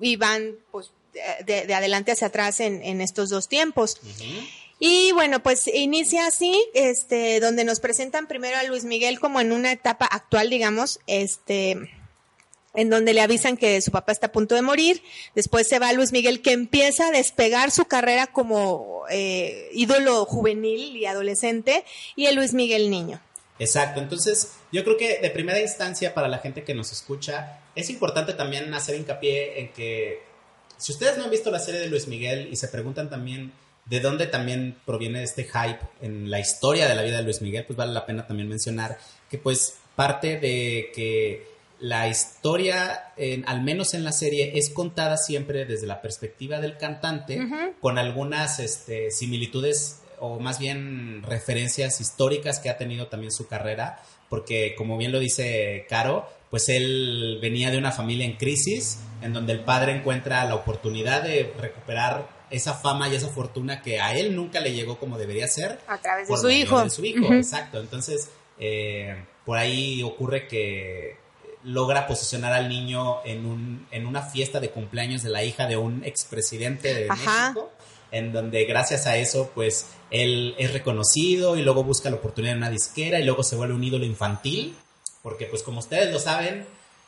y 0.00 0.16
van 0.16 0.56
pues 0.70 0.92
de, 1.46 1.72
adelante 1.74 2.12
hacia 2.12 2.28
atrás 2.28 2.60
en, 2.60 3.00
estos 3.00 3.30
dos 3.30 3.48
tiempos. 3.48 4.00
Y 4.78 5.12
bueno, 5.12 5.42
pues 5.42 5.68
inicia 5.68 6.26
así, 6.26 6.62
este, 6.74 7.40
donde 7.40 7.64
nos 7.64 7.80
presentan 7.80 8.26
primero 8.26 8.58
a 8.58 8.64
Luis 8.64 8.84
Miguel 8.84 9.20
como 9.20 9.40
en 9.40 9.52
una 9.52 9.72
etapa 9.72 10.04
actual, 10.04 10.50
digamos, 10.50 11.00
este, 11.06 11.90
en 12.74 12.90
donde 12.90 13.14
le 13.14 13.20
avisan 13.20 13.56
que 13.56 13.80
su 13.80 13.92
papá 13.92 14.12
está 14.12 14.26
a 14.26 14.32
punto 14.32 14.54
de 14.54 14.62
morir. 14.62 15.02
Después 15.34 15.68
se 15.68 15.78
va 15.78 15.92
Luis 15.92 16.12
Miguel, 16.12 16.42
que 16.42 16.52
empieza 16.52 17.08
a 17.08 17.10
despegar 17.12 17.70
su 17.70 17.84
carrera 17.84 18.26
como 18.26 19.04
eh, 19.10 19.70
ídolo 19.72 20.24
juvenil 20.24 20.96
y 20.96 21.06
adolescente, 21.06 21.84
y 22.16 22.26
el 22.26 22.34
Luis 22.34 22.52
Miguel 22.52 22.90
niño. 22.90 23.20
Exacto, 23.58 24.00
entonces 24.00 24.54
yo 24.72 24.82
creo 24.82 24.96
que 24.96 25.20
de 25.20 25.30
primera 25.30 25.60
instancia 25.60 26.12
para 26.12 26.28
la 26.28 26.38
gente 26.38 26.64
que 26.64 26.74
nos 26.74 26.90
escucha 26.90 27.60
es 27.74 27.88
importante 27.88 28.32
también 28.32 28.72
hacer 28.74 28.96
hincapié 28.96 29.60
en 29.60 29.68
que 29.72 30.22
si 30.76 30.92
ustedes 30.92 31.16
no 31.16 31.24
han 31.24 31.30
visto 31.30 31.50
la 31.50 31.60
serie 31.60 31.80
de 31.80 31.86
Luis 31.86 32.08
Miguel 32.08 32.48
y 32.50 32.56
se 32.56 32.68
preguntan 32.68 33.08
también 33.08 33.52
de 33.86 34.00
dónde 34.00 34.26
también 34.26 34.76
proviene 34.84 35.22
este 35.22 35.44
hype 35.44 35.78
en 36.00 36.30
la 36.30 36.40
historia 36.40 36.88
de 36.88 36.94
la 36.94 37.02
vida 37.02 37.18
de 37.18 37.22
Luis 37.22 37.42
Miguel, 37.42 37.64
pues 37.64 37.76
vale 37.76 37.92
la 37.92 38.06
pena 38.06 38.26
también 38.26 38.48
mencionar 38.48 38.98
que 39.30 39.38
pues 39.38 39.76
parte 39.94 40.38
de 40.38 40.90
que 40.94 41.54
la 41.80 42.08
historia, 42.08 43.12
al 43.46 43.62
menos 43.62 43.94
en 43.94 44.04
la 44.04 44.12
serie, 44.12 44.52
es 44.54 44.70
contada 44.70 45.16
siempre 45.16 45.66
desde 45.66 45.86
la 45.86 46.00
perspectiva 46.00 46.60
del 46.60 46.78
cantante, 46.78 47.40
con 47.80 47.98
algunas 47.98 48.58
este, 48.58 49.10
similitudes 49.10 50.00
o 50.20 50.38
más 50.38 50.58
bien 50.58 51.22
referencias 51.22 52.00
históricas 52.00 52.58
que 52.58 52.70
ha 52.70 52.76
tenido 52.76 53.06
también 53.08 53.32
su 53.32 53.46
carrera, 53.46 54.02
porque 54.28 54.74
como 54.76 54.96
bien 54.96 55.12
lo 55.12 55.20
dice 55.20 55.86
Caro, 55.88 56.28
pues 56.50 56.68
él 56.68 57.38
venía 57.42 57.70
de 57.70 57.78
una 57.78 57.92
familia 57.92 58.24
en 58.24 58.36
crisis, 58.36 59.00
en 59.22 59.32
donde 59.32 59.52
el 59.52 59.60
padre 59.60 59.92
encuentra 59.92 60.44
la 60.44 60.54
oportunidad 60.54 61.22
de 61.22 61.52
recuperar 61.58 62.28
esa 62.50 62.74
fama 62.74 63.08
y 63.08 63.16
esa 63.16 63.28
fortuna 63.28 63.82
que 63.82 64.00
a 64.00 64.14
él 64.14 64.36
nunca 64.36 64.60
le 64.60 64.72
llegó 64.72 64.98
como 64.98 65.18
debería 65.18 65.48
ser. 65.48 65.80
A 65.86 65.98
través 65.98 66.28
de 66.28 66.36
su 66.36 66.50
hijo. 66.50 66.82
de 66.82 66.90
su 66.90 67.04
hijo, 67.04 67.32
exacto. 67.32 67.80
Entonces, 67.80 68.28
eh, 68.58 69.16
por 69.44 69.58
ahí 69.58 70.02
ocurre 70.02 70.46
que 70.46 71.16
logra 71.64 72.06
posicionar 72.06 72.52
al 72.52 72.68
niño 72.68 73.24
en, 73.24 73.46
un, 73.46 73.86
en 73.90 74.06
una 74.06 74.22
fiesta 74.22 74.60
de 74.60 74.70
cumpleaños 74.70 75.22
de 75.22 75.30
la 75.30 75.42
hija 75.42 75.66
de 75.66 75.76
un 75.76 76.04
expresidente 76.04 76.94
de 76.94 77.06
Ajá. 77.10 77.48
México, 77.48 77.72
en 78.10 78.32
donde 78.32 78.64
gracias 78.64 79.06
a 79.06 79.16
eso, 79.16 79.50
pues, 79.54 79.86
él 80.22 80.54
es 80.58 80.72
reconocido 80.72 81.56
y 81.56 81.62
luego 81.62 81.82
busca 81.84 82.08
la 82.10 82.16
oportunidad 82.16 82.52
en 82.52 82.58
una 82.58 82.70
disquera 82.70 83.18
y 83.18 83.24
luego 83.24 83.42
se 83.42 83.56
vuelve 83.56 83.74
un 83.74 83.82
ídolo 83.84 84.04
infantil, 84.04 84.76
porque 85.22 85.46
pues 85.46 85.62
como 85.62 85.80
ustedes 85.80 86.12
lo 86.12 86.18
saben, 86.20 86.66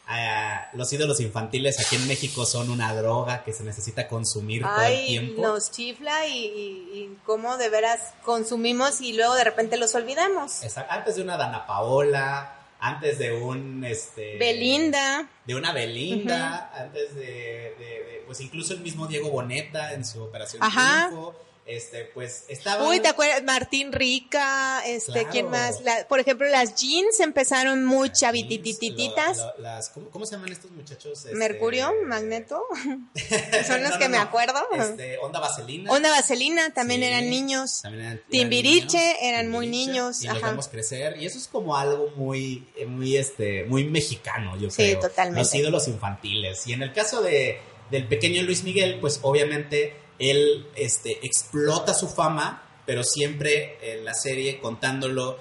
ah, 0.08 0.68
los 0.74 0.92
ídolos 0.92 1.20
infantiles 1.20 1.78
aquí 1.80 1.96
en 1.96 2.06
México 2.08 2.44
son 2.46 2.70
una 2.70 2.94
droga 2.94 3.44
que 3.44 3.52
se 3.52 3.64
necesita 3.64 4.08
consumir 4.08 4.62
todo 4.62 4.82
el 4.82 5.06
tiempo. 5.06 5.42
nos 5.42 5.70
chifla 5.70 6.26
y, 6.26 6.38
y, 6.46 6.98
y 6.98 7.18
cómo 7.24 7.56
de 7.56 7.68
veras 7.68 8.00
consumimos 8.24 9.00
y 9.00 9.12
luego 9.12 9.34
de 9.34 9.44
repente 9.44 9.76
los 9.76 9.94
olvidamos. 9.94 10.62
Esa- 10.62 10.86
Antes 10.90 11.16
de 11.16 11.22
una 11.22 11.36
Dana 11.36 11.66
Paola, 11.66 12.52
antes 12.80 13.18
de 13.18 13.32
un 13.32 13.84
este 13.84 14.36
Belinda. 14.38 15.28
de 15.46 15.54
una 15.54 15.72
Belinda, 15.72 16.70
antes 16.74 17.14
de, 17.14 17.22
de- 17.22 17.74
de, 17.78 18.22
pues 18.26 18.40
incluso 18.40 18.74
el 18.74 18.80
mismo 18.80 19.06
Diego 19.06 19.30
Boneta 19.30 19.92
en 19.94 20.04
su 20.04 20.22
operación 20.22 20.62
Ajá. 20.62 21.06
Triunfo, 21.08 21.34
este 21.66 22.04
pues 22.14 22.44
estaba 22.48 22.88
Uy, 22.88 23.00
¿te 23.00 23.08
acuerdas? 23.08 23.42
Martín 23.42 23.92
Rica, 23.92 24.82
este, 24.86 25.12
Claro. 25.12 25.28
¿quién 25.32 25.50
más? 25.50 25.80
La- 25.82 26.06
por 26.08 26.20
ejemplo, 26.20 26.48
las 26.48 26.74
jeans 26.76 27.18
empezaron 27.20 27.84
muy 27.84 28.10
chavititititas. 28.10 29.38
lo- 29.38 29.44
lo- 29.56 29.62
las- 29.62 29.88
¿cómo, 29.90 30.10
cómo 30.10 30.26
se 30.26 30.36
llaman 30.36 30.52
estos 30.52 30.70
muchachos? 30.70 31.24
Este, 31.24 31.34
Mercurio, 31.36 31.92
Magneto, 32.06 32.62
son 33.66 33.82
los 33.82 33.90
No, 33.92 33.98
que 33.98 34.04
no, 34.04 34.10
me 34.10 34.18
acuerdo. 34.18 34.60
Este, 34.76 35.18
Onda 35.18 35.40
Vaselina. 35.40 35.90
Onda 35.90 36.10
Vaselina 36.10 36.70
también 36.72 37.00
Sí, 37.00 37.06
eran 37.06 37.30
niños. 37.30 37.82
también 37.82 38.04
eran- 38.04 38.12
eran 38.18 38.30
Timbiriche 38.30 38.98
niños, 38.98 39.16
eran 39.22 39.48
muy 39.50 39.66
Timbiriche, 39.66 39.90
niños, 39.92 40.22
Y 40.22 40.26
los 40.28 40.36
ajá. 40.36 40.46
vemos 40.50 40.68
crecer. 40.68 41.16
Y 41.20 41.26
eso 41.26 41.38
es 41.38 41.48
como 41.48 41.76
algo 41.76 42.10
muy, 42.16 42.66
eh, 42.76 42.86
muy, 42.86 43.16
este, 43.16 43.64
muy 43.64 43.84
mexicano, 43.84 44.56
yo 44.56 44.70
Sí, 44.70 44.76
creo. 44.76 45.00
totalmente. 45.00 45.40
Los 45.40 45.54
ídolos 45.54 45.88
infantiles. 45.88 46.66
Y 46.66 46.72
en 46.72 46.82
el 46.82 46.92
caso 46.92 47.22
de, 47.22 47.58
del 47.90 48.06
pequeño 48.06 48.42
Luis 48.42 48.62
Miguel, 48.64 48.98
pues 49.00 49.20
obviamente 49.22 49.94
él 50.18 50.66
este, 50.74 51.18
explota 51.22 51.94
su 51.94 52.08
fama, 52.08 52.62
pero 52.86 53.04
siempre 53.04 53.78
en 53.82 54.04
la 54.04 54.14
serie 54.14 54.58
contándolo 54.60 55.38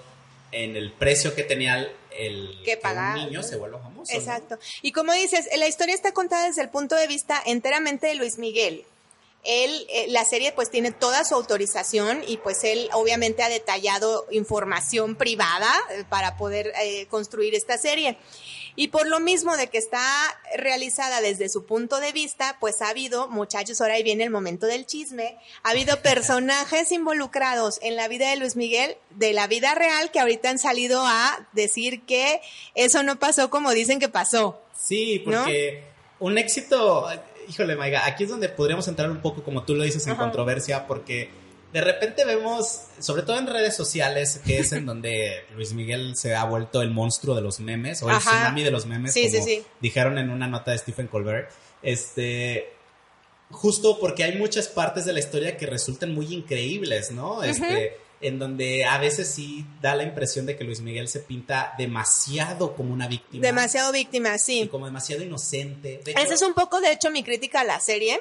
en 0.51 0.75
el 0.75 0.91
precio 0.91 1.35
que 1.35 1.43
tenía 1.43 1.91
el, 2.11 2.61
Que 2.63 2.77
pagar. 2.77 3.17
un 3.17 3.25
niño 3.25 3.43
se 3.43 3.57
vuelva 3.57 3.79
famoso. 3.79 4.13
¿no? 4.13 4.19
Exacto. 4.19 4.57
Y 4.81 4.91
como 4.91 5.13
dices, 5.13 5.47
la 5.57 5.67
historia 5.67 5.93
está 5.93 6.13
contada 6.13 6.47
desde 6.47 6.61
el 6.61 6.69
punto 6.69 6.95
de 6.95 7.07
vista 7.07 7.41
enteramente 7.45 8.07
de 8.07 8.15
Luis 8.15 8.37
Miguel. 8.37 8.85
Él, 9.43 9.85
eh, 9.89 10.05
la 10.09 10.25
serie 10.25 10.53
pues 10.53 10.71
tiene 10.71 10.91
toda 10.91 11.23
su 11.23 11.35
autorización 11.35 12.23
y 12.27 12.37
pues 12.37 12.63
él 12.63 12.89
obviamente 12.93 13.43
ha 13.43 13.49
detallado 13.49 14.25
información 14.31 15.15
privada 15.15 15.71
eh, 15.91 16.03
para 16.09 16.35
poder 16.35 16.73
eh, 16.81 17.05
construir 17.07 17.53
esta 17.53 17.77
serie. 17.77 18.17
Y 18.75 18.89
por 18.89 19.07
lo 19.07 19.19
mismo 19.19 19.55
de 19.57 19.67
que 19.67 19.77
está 19.77 20.03
realizada 20.57 21.21
desde 21.21 21.49
su 21.49 21.65
punto 21.65 21.99
de 21.99 22.11
vista, 22.11 22.57
pues 22.59 22.81
ha 22.81 22.89
habido, 22.89 23.27
muchachos, 23.27 23.79
ahora 23.79 23.95
ahí 23.95 24.03
viene 24.03 24.23
el 24.23 24.29
momento 24.29 24.65
del 24.65 24.85
chisme, 24.85 25.37
ha 25.63 25.69
habido 25.69 25.97
personajes 26.01 26.91
involucrados 26.91 27.79
en 27.81 27.95
la 27.95 28.07
vida 28.07 28.29
de 28.29 28.37
Luis 28.37 28.55
Miguel, 28.55 28.97
de 29.11 29.33
la 29.33 29.47
vida 29.47 29.75
real, 29.75 30.11
que 30.11 30.19
ahorita 30.19 30.49
han 30.49 30.59
salido 30.59 31.03
a 31.05 31.47
decir 31.53 32.01
que 32.01 32.41
eso 32.73 33.03
no 33.03 33.17
pasó 33.17 33.49
como 33.49 33.71
dicen 33.71 33.99
que 33.99 34.09
pasó. 34.09 34.61
Sí, 34.77 35.21
porque 35.23 35.83
un 36.19 36.37
éxito, 36.37 37.07
híjole, 37.47 37.75
Maiga, 37.75 38.05
aquí 38.05 38.25
es 38.25 38.29
donde 38.29 38.49
podríamos 38.49 38.87
entrar 38.87 39.09
un 39.09 39.21
poco, 39.21 39.43
como 39.43 39.63
tú 39.63 39.75
lo 39.75 39.83
dices, 39.83 40.05
en 40.07 40.13
Ajá. 40.13 40.23
controversia, 40.23 40.85
porque 40.87 41.29
de 41.75 41.81
repente 41.81 42.23
vemos, 42.23 42.83
sobre 42.99 43.23
todo 43.23 43.37
en 43.37 43.47
redes 43.47 43.75
sociales, 43.75 44.39
que 44.45 44.59
es 44.59 44.71
en 44.71 44.85
donde 44.91 45.43
Luis 45.55 45.73
Miguel 45.73 46.15
se 46.15 46.33
ha 46.33 46.45
vuelto 46.45 46.81
el 46.81 46.89
monstruo 46.89 47.35
de 47.35 47.41
los 47.41 47.59
memes, 47.59 48.01
o 48.01 48.09
el 48.09 48.15
Ajá. 48.15 48.31
tsunami 48.31 48.63
de 48.63 48.71
los 48.71 48.85
memes, 48.85 49.11
Sí, 49.13 49.29
como 49.29 49.43
sí, 49.45 49.55
sí. 49.57 49.63
dijeron 49.81 50.17
en 50.17 50.29
una 50.29 50.47
nota 50.47 50.71
de 50.71 50.77
Stephen 50.77 51.07
Colbert. 51.07 51.51
Este. 51.83 52.69
Justo 53.51 53.99
porque 53.99 54.23
hay 54.23 54.37
muchas 54.37 54.69
partes 54.69 55.03
de 55.03 55.11
la 55.11 55.19
historia 55.19 55.57
que 55.57 55.65
resultan 55.65 56.13
muy 56.15 56.33
increíbles, 56.33 57.11
¿no? 57.11 57.43
Este, 57.43 57.97
en 58.21 58.39
donde 58.39 58.85
a 58.85 58.97
veces 58.97 59.27
sí 59.29 59.65
da 59.81 59.95
la 59.95 60.03
impresión 60.03 60.45
de 60.45 60.55
que 60.55 60.63
Luis 60.63 60.79
Miguel 60.79 61.09
se 61.09 61.19
pinta 61.19 61.73
demasiado 61.77 62.73
como 62.73 62.93
una 62.93 63.07
víctima 63.09 63.45
Demasiado 63.45 63.91
víctima, 63.91 64.33
y 64.35 64.39
sí. 64.39 64.67
como 64.71 64.85
demasiado 64.85 65.23
inocente. 65.23 66.01
De 66.05 66.11
hecho, 66.11 66.21
Esa 66.21 66.33
es 66.35 66.41
un 66.41 66.53
poco, 66.53 66.79
de 66.79 66.93
hecho, 66.93 67.11
mi 67.11 67.21
crítica 67.21 67.59
a 67.59 67.63
la 67.65 67.81
serie. 67.81 68.19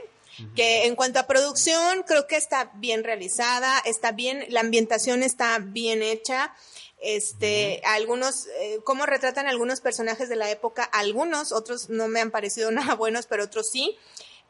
Que 0.54 0.86
en 0.86 0.96
cuanto 0.96 1.20
a 1.20 1.26
producción, 1.26 2.02
creo 2.06 2.26
que 2.26 2.36
está 2.36 2.70
bien 2.74 3.04
realizada, 3.04 3.78
está 3.84 4.12
bien, 4.12 4.44
la 4.48 4.60
ambientación 4.60 5.22
está 5.22 5.58
bien 5.58 6.02
hecha. 6.02 6.54
Este, 7.00 7.82
algunos, 7.84 8.46
eh, 8.60 8.80
cómo 8.84 9.04
retratan 9.04 9.46
algunos 9.46 9.80
personajes 9.80 10.28
de 10.28 10.36
la 10.36 10.50
época, 10.50 10.84
algunos, 10.84 11.52
otros 11.52 11.90
no 11.90 12.08
me 12.08 12.20
han 12.20 12.30
parecido 12.30 12.70
nada 12.72 12.94
buenos, 12.94 13.26
pero 13.26 13.44
otros 13.44 13.70
sí. 13.70 13.96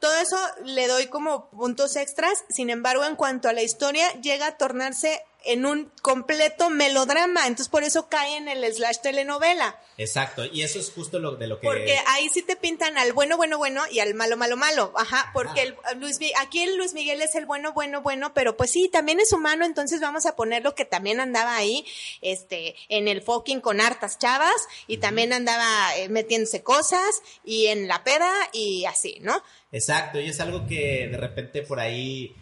Todo 0.00 0.16
eso 0.18 0.36
le 0.64 0.86
doy 0.86 1.06
como 1.06 1.48
puntos 1.50 1.96
extras, 1.96 2.44
sin 2.50 2.68
embargo, 2.70 3.04
en 3.04 3.16
cuanto 3.16 3.48
a 3.48 3.52
la 3.52 3.62
historia, 3.62 4.10
llega 4.20 4.46
a 4.48 4.56
tornarse 4.58 5.22
en 5.46 5.66
un 5.66 5.92
completo 6.00 6.70
melodrama, 6.70 7.42
entonces 7.46 7.68
por 7.68 7.84
eso 7.84 8.08
cae 8.08 8.36
en 8.38 8.48
el 8.48 8.64
slash 8.74 9.00
telenovela. 9.02 9.78
Exacto, 9.98 10.44
y 10.46 10.62
eso 10.62 10.78
es 10.78 10.90
justo 10.90 11.18
lo 11.18 11.36
de 11.36 11.46
lo 11.46 11.60
que... 11.60 11.66
Porque 11.66 11.98
ahí 12.06 12.30
sí 12.30 12.40
te 12.40 12.56
pintan 12.56 12.96
al 12.96 13.12
bueno, 13.12 13.36
bueno, 13.36 13.58
bueno 13.58 13.82
y 13.90 14.00
al 14.00 14.14
malo, 14.14 14.38
malo, 14.38 14.56
malo. 14.56 14.92
Ajá, 14.96 15.30
porque 15.34 15.60
el, 15.62 15.76
Luis, 16.00 16.18
Mi- 16.18 16.32
aquí 16.38 16.62
el 16.62 16.76
Luis 16.76 16.94
Miguel 16.94 17.20
es 17.20 17.34
el 17.34 17.44
bueno, 17.44 17.74
bueno, 17.74 18.00
bueno, 18.00 18.32
pero 18.32 18.56
pues 18.56 18.70
sí, 18.70 18.88
también 18.88 19.20
es 19.20 19.32
humano, 19.34 19.66
entonces 19.66 20.00
vamos 20.00 20.24
a 20.24 20.34
ponerlo 20.34 20.74
que 20.74 20.86
también 20.86 21.20
andaba 21.20 21.54
ahí, 21.56 21.84
este, 22.22 22.74
en 22.88 23.06
el 23.06 23.20
fucking 23.20 23.60
con 23.60 23.82
hartas 23.82 24.18
chavas 24.18 24.66
y 24.86 24.96
también 24.96 25.34
andaba 25.34 25.94
eh, 25.96 26.08
metiéndose 26.08 26.62
cosas 26.62 27.20
y 27.44 27.66
en 27.66 27.86
la 27.86 28.02
peda 28.02 28.32
y 28.54 28.86
así, 28.86 29.18
¿no? 29.20 29.42
Exacto, 29.74 30.20
y 30.20 30.28
es 30.28 30.38
algo 30.38 30.68
que 30.68 31.08
de 31.10 31.16
repente 31.16 31.62
por 31.62 31.80
ahí 31.80 32.32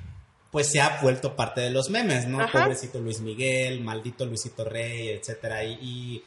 pues 0.50 0.66
se 0.66 0.82
ha 0.82 1.00
vuelto 1.00 1.34
parte 1.34 1.62
de 1.62 1.70
los 1.70 1.88
memes, 1.88 2.26
¿no? 2.26 2.42
Ajá. 2.42 2.64
Pobrecito 2.64 3.00
Luis 3.00 3.20
Miguel, 3.20 3.80
maldito 3.80 4.26
Luisito 4.26 4.64
Rey, 4.64 5.08
etcétera. 5.08 5.64
Y, 5.64 6.22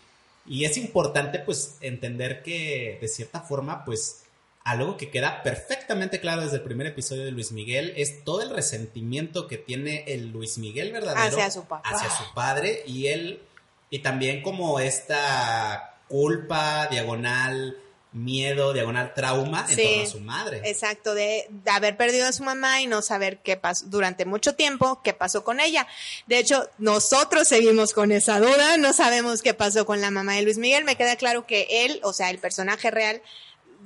y, 0.48 0.66
es 0.66 0.78
importante 0.78 1.38
pues 1.38 1.78
entender 1.82 2.42
que 2.42 2.98
de 3.00 3.08
cierta 3.08 3.42
forma 3.42 3.86
pues 3.86 4.24
algo 4.64 4.98
que 4.98 5.12
queda 5.12 5.44
perfectamente 5.44 6.20
claro 6.20 6.42
desde 6.42 6.56
el 6.56 6.64
primer 6.64 6.88
episodio 6.88 7.24
de 7.24 7.30
Luis 7.30 7.52
Miguel 7.52 7.94
es 7.98 8.24
todo 8.24 8.42
el 8.42 8.50
resentimiento 8.50 9.48
que 9.48 9.60
tiene 9.60 10.06
el 10.08 10.32
Luis 10.32 10.58
Miguel 10.58 10.92
verdadero 10.92 11.38
Hacia 11.38 11.52
su 11.52 11.66
papá. 11.66 11.88
hacia 11.88 12.10
su 12.10 12.34
padre 12.34 12.82
y 12.88 13.08
él 13.08 13.44
y 13.92 14.00
también 14.00 14.42
como 14.42 14.80
esta 14.80 16.00
culpa 16.08 16.88
diagonal 16.88 17.78
miedo 18.16 18.74
diagonal 18.74 19.14
trauma 19.14 19.66
en 19.70 19.76
Sí. 19.76 19.84
torno 19.84 20.04
a 20.04 20.06
su 20.08 20.20
madre. 20.22 20.62
Exacto, 20.66 21.14
de, 21.14 21.48
de 21.50 21.70
haber 21.72 21.98
perdido 21.98 22.26
a 22.28 22.32
su 22.32 22.44
mamá 22.44 22.82
y 22.82 22.88
no 22.88 23.02
saber 23.02 23.40
qué 23.44 23.58
pasó 23.58 23.86
durante 23.88 24.26
mucho 24.26 24.56
tiempo, 24.56 25.02
qué 25.04 25.14
pasó 25.14 25.44
con 25.44 25.60
ella. 25.60 25.86
De 26.26 26.40
hecho, 26.40 26.70
nosotros 26.78 27.48
seguimos 27.48 27.94
con 27.94 28.12
esa 28.12 28.40
duda, 28.40 28.78
no 28.78 28.94
sabemos 28.94 29.42
qué 29.42 29.54
pasó 29.54 29.86
con 29.86 30.02
la 30.02 30.12
mamá 30.12 30.34
de 30.36 30.42
Luis 30.44 30.58
Miguel. 30.58 30.86
Me 30.86 30.96
queda 30.96 31.16
claro 31.18 31.46
que 31.46 31.68
él, 31.70 32.00
o 32.04 32.14
sea, 32.14 32.30
el 32.30 32.40
personaje 32.40 32.90
real, 32.90 33.22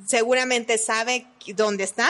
seguramente 0.06 0.78
sabe 0.78 1.26
dónde 1.56 1.84
está. 1.84 2.10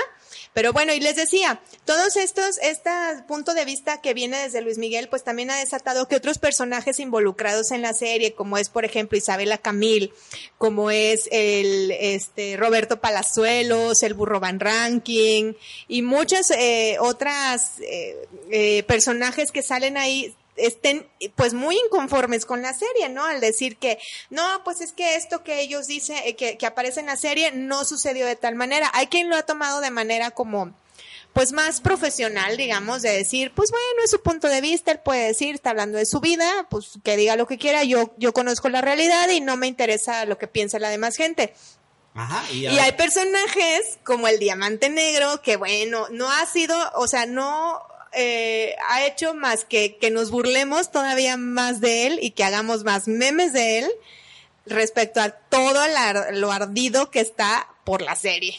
Pero 0.54 0.74
bueno, 0.74 0.94
y 0.94 1.00
les 1.00 1.16
decía, 1.16 1.62
todos 1.86 2.16
estos, 2.16 2.58
este 2.62 2.90
punto 3.28 3.54
de 3.54 3.66
vista 3.66 4.02
que 4.02 4.14
viene 4.14 4.38
desde 4.38 4.62
Luis 4.62 4.78
Miguel, 4.78 5.10
pues 5.10 5.24
también 5.24 5.52
ha 5.52 5.58
desatado 5.58 6.08
que 6.08 6.16
otros 6.16 6.38
personajes 6.38 7.00
involucrados 7.00 7.72
en 7.72 7.82
la 7.82 7.94
serie, 7.94 8.34
como 8.34 8.58
es, 8.58 8.70
por 8.70 8.86
ejemplo, 8.86 9.18
Isabela 9.18 9.58
Camil, 9.58 10.14
como 10.58 10.92
es 10.92 11.28
el, 11.32 11.92
este, 11.92 12.58
Roberto 12.58 13.00
Palazuelos, 13.00 14.04
el 14.04 14.14
Burro 14.14 14.40
Van 14.40 14.60
Ranking, 14.60 15.54
y 15.88 16.02
muchas, 16.02 16.52
eh, 16.52 16.98
otras, 17.00 17.80
eh, 17.82 18.28
eh, 18.52 18.84
personajes 18.84 19.52
que 19.52 19.62
salen 19.64 19.98
ahí, 19.98 20.36
estén 20.60 21.08
pues 21.36 21.54
muy 21.54 21.78
inconformes 21.86 22.46
con 22.46 22.62
la 22.62 22.74
serie, 22.74 23.10
¿no? 23.10 23.26
Al 23.26 23.40
decir 23.42 23.78
que 23.78 24.00
no, 24.30 24.64
pues 24.64 24.82
es 24.82 24.92
que 24.92 25.16
esto 25.16 25.44
que 25.44 25.62
ellos 25.62 25.88
dicen, 25.88 26.18
eh, 26.26 26.36
que, 26.36 26.58
que 26.58 26.66
aparece 26.66 27.00
en 27.00 27.08
la 27.08 27.18
serie 27.18 27.52
no 27.52 27.86
sucedió 27.86 28.26
de 28.26 28.36
tal 28.36 28.56
manera. 28.56 28.92
Hay 28.94 29.08
quien 29.08 29.30
lo 29.30 29.36
ha 29.36 29.44
tomado 29.44 29.82
de 29.82 29.92
manera 29.92 30.32
como 30.32 30.74
pues 31.34 31.52
más 31.52 31.80
profesional, 31.82 32.58
digamos, 32.58 33.02
de 33.02 33.12
decir, 33.12 33.52
pues 33.56 33.72
bueno, 33.72 34.04
es 34.04 34.12
su 34.12 34.22
punto 34.22 34.48
de 34.48 34.62
vista, 34.62 34.92
él 34.92 35.00
puede 35.00 35.28
decir, 35.28 35.56
está 35.56 35.70
hablando 35.70 35.98
de 35.98 36.06
su 36.06 36.20
vida, 36.20 36.68
pues 36.70 37.00
que 37.04 37.18
diga 37.18 37.36
lo 37.36 37.48
que 37.48 37.58
quiera, 37.58 37.84
yo, 37.84 38.14
yo 38.18 38.34
conozco 38.34 38.68
la 38.70 38.82
realidad 38.82 39.30
y 39.30 39.40
no 39.40 39.56
me 39.56 39.68
interesa 39.68 40.26
lo 40.26 40.38
que 40.38 40.48
piense 40.48 40.80
la 40.80 40.90
demás 40.90 41.16
gente. 41.16 41.54
Ajá, 42.16 42.44
y, 42.52 42.66
Y 42.66 42.80
hay 42.80 42.92
personajes 42.94 44.00
como 44.04 44.28
el 44.28 44.40
diamante 44.40 44.90
negro 44.90 45.42
que 45.42 45.56
bueno, 45.56 46.08
no 46.10 46.30
ha 46.32 46.46
sido, 46.48 46.76
o 46.96 47.08
sea, 47.08 47.26
no 47.26 47.82
eh, 48.14 48.76
ha 48.90 49.06
hecho 49.06 49.34
más 49.34 49.66
que 49.66 49.98
que 49.98 50.12
nos 50.12 50.32
burlemos 50.32 50.92
todavía 50.92 51.38
más 51.38 51.82
de 51.82 52.08
él 52.08 52.20
y 52.22 52.32
que 52.32 52.44
hagamos 52.44 52.84
más 52.84 53.08
memes 53.08 53.54
de 53.54 53.80
él 53.80 53.92
respecto 54.66 55.22
a 55.22 55.30
todo 55.30 55.80
lo 56.34 56.52
ardido 56.52 57.12
que 57.12 57.20
está 57.20 57.68
por 57.84 58.02
la 58.02 58.16
serie. 58.16 58.56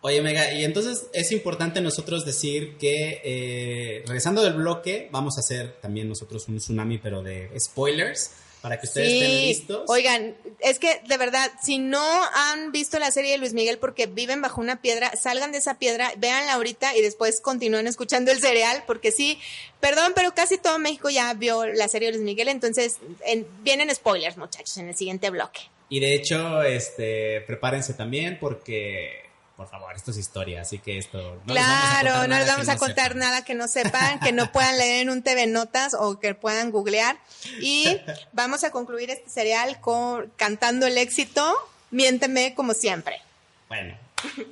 Oye, 0.00 0.22
Mega, 0.22 0.52
y 0.52 0.64
entonces 0.64 1.06
es 1.12 1.32
importante 1.32 1.80
nosotros 1.80 2.24
decir 2.24 2.76
que, 2.76 3.20
eh, 3.24 4.04
regresando 4.06 4.42
del 4.42 4.54
bloque, 4.54 5.08
vamos 5.10 5.36
a 5.36 5.40
hacer 5.40 5.80
también 5.80 6.08
nosotros 6.08 6.46
un 6.48 6.58
tsunami, 6.58 6.98
pero 6.98 7.22
de 7.22 7.50
spoilers, 7.58 8.30
para 8.66 8.80
que 8.80 8.86
ustedes 8.88 9.12
estén 9.12 9.30
listos. 9.42 9.84
Oigan, 9.86 10.34
es 10.58 10.80
que 10.80 11.00
de 11.06 11.16
verdad, 11.18 11.52
si 11.62 11.78
no 11.78 12.02
han 12.34 12.72
visto 12.72 12.98
la 12.98 13.12
serie 13.12 13.30
de 13.30 13.38
Luis 13.38 13.52
Miguel 13.52 13.78
porque 13.78 14.06
viven 14.06 14.42
bajo 14.42 14.60
una 14.60 14.80
piedra, 14.82 15.12
salgan 15.14 15.52
de 15.52 15.58
esa 15.58 15.78
piedra, 15.78 16.12
véanla 16.16 16.54
ahorita 16.54 16.96
y 16.96 17.00
después 17.02 17.40
continúen 17.40 17.86
escuchando 17.86 18.32
el 18.32 18.40
cereal, 18.40 18.82
porque 18.88 19.12
sí, 19.12 19.38
perdón, 19.78 20.12
pero 20.16 20.34
casi 20.34 20.58
todo 20.58 20.80
México 20.80 21.10
ya 21.10 21.32
vio 21.34 21.64
la 21.64 21.86
serie 21.86 22.08
de 22.08 22.14
Luis 22.14 22.24
Miguel, 22.24 22.48
entonces 22.48 22.96
en- 23.24 23.46
vienen 23.62 23.94
spoilers, 23.94 24.36
muchachos, 24.36 24.76
en 24.78 24.88
el 24.88 24.96
siguiente 24.96 25.30
bloque. 25.30 25.60
Y 25.88 26.00
de 26.00 26.14
hecho, 26.16 26.62
este, 26.64 27.42
prepárense 27.42 27.94
también 27.94 28.38
porque, 28.40 29.25
por 29.56 29.68
favor, 29.68 29.94
esto 29.96 30.10
es 30.10 30.18
historia, 30.18 30.60
así 30.60 30.78
que 30.78 30.98
esto... 30.98 31.40
No 31.46 31.54
claro, 31.54 32.28
no 32.28 32.36
les 32.36 32.46
vamos 32.46 32.68
a 32.68 32.76
contar 32.76 33.16
nada 33.16 33.44
que 33.44 33.54
no 33.54 33.68
sepan, 33.68 34.20
que 34.20 34.32
no 34.32 34.52
puedan 34.52 34.76
leer 34.76 35.02
en 35.02 35.10
un 35.10 35.22
TV 35.22 35.46
Notas 35.46 35.94
o 35.94 36.18
que 36.18 36.34
puedan 36.34 36.70
googlear. 36.70 37.18
Y 37.60 37.98
vamos 38.32 38.64
a 38.64 38.70
concluir 38.70 39.10
este 39.10 39.30
serial 39.30 39.80
con 39.80 40.30
cantando 40.36 40.86
el 40.86 40.98
éxito, 40.98 41.54
Miénteme 41.90 42.54
como 42.54 42.74
siempre. 42.74 43.20
Bueno, 43.68 43.96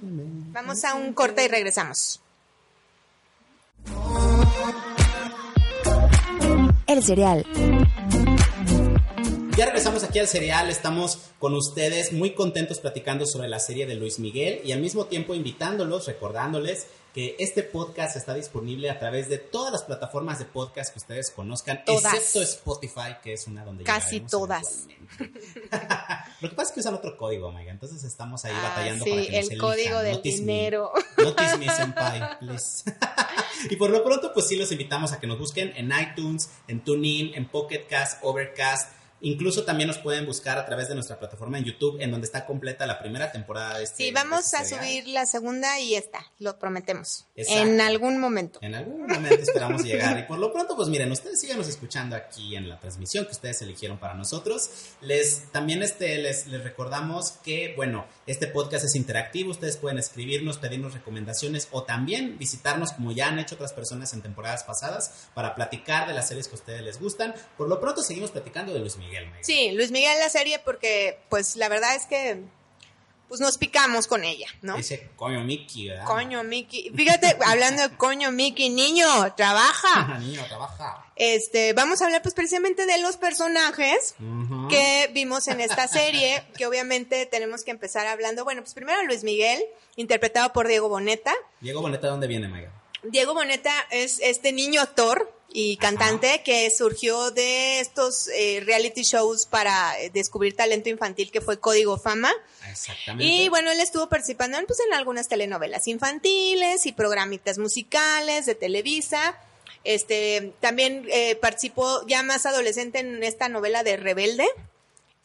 Vamos 0.01 0.85
a 0.85 0.95
un 0.95 1.13
corte 1.13 1.45
y 1.45 1.49
regresamos. 1.49 2.21
El 6.87 7.03
cereal. 7.03 7.45
Ya 9.57 9.67
regresamos 9.67 10.03
aquí 10.03 10.19
al 10.19 10.27
serial, 10.27 10.69
estamos 10.69 11.19
con 11.39 11.55
ustedes 11.55 12.13
muy 12.13 12.35
contentos 12.35 12.81
platicando 12.81 13.25
sobre 13.25 13.47
la 13.49 13.61
serie 13.61 13.87
de 13.87 13.95
Luis 13.95 14.19
Miguel 14.19 14.61
y 14.65 14.73
al 14.73 14.81
mismo 14.81 15.07
tiempo 15.07 15.33
invitándolos, 15.33 16.07
recordándoles 16.07 16.89
que 17.15 17.37
este 17.39 17.63
podcast 17.63 18.17
está 18.17 18.35
disponible 18.35 18.91
a 18.91 18.99
través 18.99 19.29
de 19.29 19.39
todas 19.39 19.73
las 19.73 19.85
plataformas 19.85 20.41
de 20.41 20.47
podcast 20.47 20.93
que 20.93 20.99
ustedes 20.99 21.31
conozcan, 21.31 21.85
Todas. 21.87 22.13
excepto 22.15 22.43
Spotify, 22.43 23.17
que 23.23 23.35
es 23.35 23.47
una 23.47 23.65
donde 23.65 23.85
Casi 23.85 24.19
todas. 24.19 24.89
Lo 26.41 26.51
que 26.51 26.57
pasa 26.57 26.71
es 26.71 26.75
que 26.75 26.81
usan 26.81 26.95
otro 26.95 27.17
código, 27.17 27.53
Maiga, 27.53 27.71
entonces 27.71 28.03
estamos 28.03 28.45
ahí 28.45 28.53
Ah, 28.57 28.71
batallando 28.71 29.05
sí, 29.05 29.11
para 29.13 29.23
que 29.23 29.31
nos 29.31 29.39
el 29.39 29.45
elijan. 29.53 29.59
código 29.59 29.99
del 30.01 30.13
Notice 30.15 30.39
me. 30.43 30.53
dinero. 30.53 30.93
Notice 31.19 31.57
me, 31.59 31.71
senpai, 31.77 32.39
please. 32.41 32.83
y 33.71 33.77
por 33.77 33.91
lo 33.91 34.03
pronto, 34.03 34.33
pues 34.35 34.49
sí 34.49 34.57
los 34.57 34.73
invitamos 34.73 35.13
a 35.13 35.21
que 35.21 35.29
nos 35.29 35.39
busquen 35.39 35.73
en 35.77 35.93
iTunes, 35.97 36.51
en 36.67 36.83
TuneIn, 36.83 37.35
en 37.37 37.47
Pocket 37.49 37.87
Cast, 37.89 38.19
Overcast. 38.25 38.91
Incluso 39.21 39.65
también 39.65 39.87
nos 39.89 39.99
pueden 39.99 40.27
buscar 40.27 40.59
a 40.59 40.67
través 40.67 40.89
de 40.89 40.95
nuestra 40.95 41.19
plataforma 41.19 41.59
en 41.59 41.65
YouTube, 41.65 41.97
en 42.01 42.11
donde 42.11 42.27
está 42.27 42.45
completa 42.45 42.87
la 42.87 42.99
primera 42.99 43.33
temporada 43.33 43.79
de 43.79 43.85
este. 43.85 44.05
Sí, 44.05 44.11
vamos 44.11 44.45
este 44.45 44.57
a 44.57 44.65
serial. 44.65 44.85
subir 44.85 45.09
la 45.09 45.27
segunda 45.27 45.81
y 45.81 45.95
esta, 45.95 46.21
lo 46.39 46.59
prometemos. 46.59 47.27
Exacto. 47.35 47.63
En 47.63 47.81
algún 47.81 48.21
momento. 48.21 48.59
En 48.63 48.75
algún 48.75 49.07
momento 49.07 49.35
esperamos 49.35 49.83
llegar. 49.83 50.19
Y 50.19 50.25
por 50.25 50.39
lo 50.39 50.53
pronto, 50.53 50.77
pues 50.77 50.89
miren, 50.89 51.11
ustedes 51.11 51.41
síganos 51.41 51.69
escuchando 51.69 52.17
aquí 52.17 52.55
en 52.57 52.69
la 52.69 52.79
transmisión 52.79 53.25
que 53.25 53.33
ustedes 53.33 53.63
eligieron 53.63 53.99
para 53.99 54.15
nosotros. 54.15 54.69
Les 55.01 55.51
también 55.53 55.83
este, 55.83 56.19
les, 56.19 56.47
les 56.47 56.63
recordamos 56.63 57.33
que, 57.45 57.73
bueno, 57.77 58.07
este 58.27 58.47
podcast 58.47 58.85
es 58.85 58.95
interactivo. 58.95 59.51
Ustedes 59.51 59.77
pueden 59.77 59.99
escribirnos, 59.99 60.59
pedirnos 60.59 60.93
recomendaciones 60.93 61.69
o 61.71 61.85
también 61.85 62.37
visitarnos 62.39 62.93
como 62.93 63.13
ya 63.13 63.29
han 63.29 63.39
hecho 63.39 63.55
otras 63.55 63.73
personas 63.73 64.13
en 64.13 64.23
temporadas 64.23 64.65
pasadas 64.65 65.29
para 65.35 65.55
platicar 65.55 66.07
de 66.07 66.15
las 66.15 66.29
series 66.29 66.49
que 66.49 66.55
a 66.55 66.59
ustedes 66.59 66.83
les 66.83 67.01
gustan. 67.01 67.35
Por 67.57 67.69
lo 67.69 67.81
pronto 67.81 68.03
seguimos 68.03 68.31
platicando 68.31 68.73
de 68.73 68.81
Luis 68.81 68.97
Miguel. 68.97 69.04
Sí, 69.41 69.73
Luis 69.73 69.91
Miguel 69.91 70.19
la 70.19 70.29
serie 70.29 70.59
porque, 70.59 71.19
pues 71.29 71.57
la 71.57 71.69
verdad 71.69 71.95
es 71.95 72.07
que, 72.07 72.43
pues 73.29 73.41
nos 73.41 73.59
picamos 73.59 74.07
con 74.07 74.23
ella, 74.23 74.47
¿no? 74.63 74.77
Ese 74.77 75.11
coño 75.17 75.43
Mickey, 75.43 75.89
¿verdad? 75.89 76.05
Coño, 76.05 76.45
Mickey. 76.45 76.91
Fíjate, 76.95 77.37
hablando 77.45 77.89
de 77.89 77.97
coño, 77.97 78.31
Mickey, 78.31 78.69
niño, 78.69 79.07
trabaja. 79.35 80.19
Niño, 80.21 80.45
trabaja. 80.47 81.05
Este, 81.17 81.73
vamos 81.73 82.01
a 82.01 82.07
hablar 82.07 82.23
pues 82.23 82.35
precisamente 82.35 82.87
de 82.87 82.99
los 82.99 83.17
personajes 83.17 84.15
que 84.69 85.11
vimos 85.13 85.49
en 85.49 85.61
esta 85.61 85.89
serie, 85.89 86.45
que 86.57 86.67
obviamente 86.67 87.27
tenemos 87.27 87.65
que 87.65 87.71
empezar 87.71 88.07
hablando. 88.07 88.45
Bueno, 88.45 88.63
pues 88.63 88.75
primero 88.75 89.03
Luis 89.05 89.25
Miguel, 89.25 89.65
interpretado 89.97 90.53
por 90.53 90.69
Diego 90.69 90.89
Boneta. 90.89 91.33
Diego 91.61 91.81
Boneta, 91.81 92.09
¿dónde 92.09 92.27
viene, 92.27 92.49
Megan? 92.49 92.84
Diego 93.05 93.35
Boneta 93.35 93.73
es 93.91 94.19
este 94.21 94.53
niño 94.53 94.81
actor 94.81 95.31
y 95.57 95.77
cantante 95.77 96.43
que 96.45 96.69
surgió 96.71 97.31
de 97.31 97.79
estos 97.79 98.29
eh, 98.29 98.61
reality 98.67 99.03
shows 99.03 99.47
para 99.47 100.01
eh, 100.01 100.11
descubrir 100.13 100.57
talento 100.57 100.89
infantil 100.89 101.31
que 101.31 101.41
fue 101.41 101.61
Código 101.61 101.97
Fama. 101.97 102.33
Exactamente. 102.69 103.25
Y 103.25 103.49
bueno, 103.49 103.71
él 103.71 103.79
estuvo 103.81 104.09
participando 104.09 104.59
en, 104.59 104.67
pues, 104.67 104.81
en 104.81 104.93
algunas 104.95 105.29
telenovelas 105.29 105.87
infantiles 105.87 106.87
y 106.87 106.93
programitas 106.93 107.59
musicales 107.59 108.47
de 108.47 108.57
Televisa. 108.57 109.39
Este, 109.85 110.53
también 110.61 111.07
eh, 111.09 111.37
participó 111.37 112.05
ya 112.07 112.23
más 112.25 112.47
adolescente 112.47 112.99
en 112.99 113.23
esta 113.23 113.49
novela 113.49 113.85
de 113.85 113.97
Rebelde. 113.97 114.49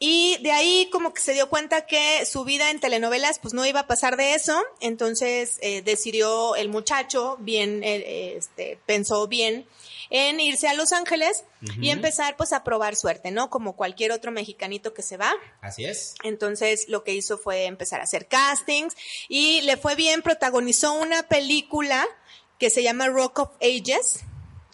Y 0.02 0.38
de 0.42 0.52
ahí 0.52 0.90
como 0.92 1.14
que 1.14 1.22
se 1.22 1.34
dio 1.34 1.50
cuenta 1.50 1.86
que 1.86 2.26
su 2.26 2.46
vida 2.46 2.72
en 2.72 2.80
telenovelas 2.80 3.38
pues 3.40 3.54
no 3.54 3.66
iba 3.66 3.82
a 3.82 3.88
pasar 3.88 4.16
de 4.16 4.34
eso, 4.34 4.64
entonces 4.80 5.58
eh, 5.62 5.82
decidió 5.82 6.56
el 6.56 6.70
muchacho, 6.70 7.36
bien, 7.42 7.84
eh, 7.84 8.36
este, 8.38 8.80
pensó 8.86 9.28
bien 9.28 9.68
en 10.10 10.40
irse 10.40 10.68
a 10.68 10.74
Los 10.74 10.92
Ángeles 10.92 11.44
y 11.82 11.90
empezar 11.90 12.36
pues 12.38 12.54
a 12.54 12.64
probar 12.64 12.96
suerte, 12.96 13.30
¿no? 13.30 13.50
Como 13.50 13.76
cualquier 13.76 14.12
otro 14.12 14.32
mexicanito 14.32 14.94
que 14.94 15.02
se 15.02 15.18
va. 15.18 15.34
Así 15.62 15.86
es. 15.86 16.16
Entonces 16.24 16.86
lo 16.88 17.04
que 17.04 17.14
hizo 17.14 17.38
fue 17.38 17.66
empezar 17.66 18.00
a 18.00 18.06
hacer 18.06 18.28
castings 18.28 18.96
y 19.28 19.62
le 19.62 19.78
fue 19.78 19.96
bien, 19.96 20.22
protagonizó 20.22 20.94
una 20.94 21.24
película 21.24 22.08
que 22.58 22.70
se 22.70 22.84
llama 22.84 23.08
Rock 23.08 23.40
of 23.40 23.50
Ages, 23.62 24.22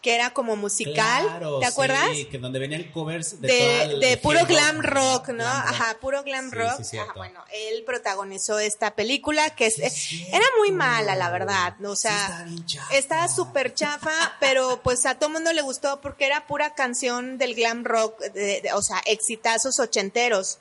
que 0.06 0.13
era 0.13 0.30
como 0.36 0.56
musical, 0.56 1.24
Claro, 1.24 1.58
¿te 1.58 1.65
acuerdas? 1.65 2.10
Sí, 2.13 2.26
que 2.26 2.38
donde 2.38 2.60
venían 2.60 2.84
covers 2.91 3.41
de, 3.41 3.48
de, 3.48 4.18
toda 4.18 4.22
puro 4.22 4.46
glam 4.46 4.80
rock, 4.84 5.30
¿no? 5.30 5.34
Glam 5.38 5.62
rock. 5.63 5.65
Ajá, 5.72 5.98
puro 6.00 6.24
glam 6.24 6.50
Sí, 6.52 6.56
rock. 6.56 6.84
sí. 6.84 6.98
Ajá, 7.00 7.13
bueno, 7.15 7.44
él 7.52 7.84
protagonizó 7.88 8.60
esta 8.60 8.94
película 8.94 9.50
que 9.56 9.65
es, 9.65 9.74
cierto. 9.78 10.36
era 10.38 10.46
muy 10.60 10.72
mala, 10.72 11.15
la 11.15 11.32
verdad. 11.32 11.74
O 11.84 11.96
sea, 11.96 12.46
estaba 12.91 13.28
súper 13.28 13.74
chafa, 13.74 14.13
pero 14.39 14.80
pues 14.84 15.08
a 15.08 15.15
todo 15.15 15.32
mundo 15.32 15.52
le 15.54 15.63
gustó 15.63 16.00
porque 16.02 16.28
era 16.28 16.46
pura 16.46 16.76
canción 16.76 17.39
del 17.39 17.56
glam 17.56 17.84
rock, 17.84 18.20
de- 18.26 18.62
o 18.76 18.84
sea, 18.84 19.02
exitazos 19.08 19.80
ochenteros. 19.80 20.60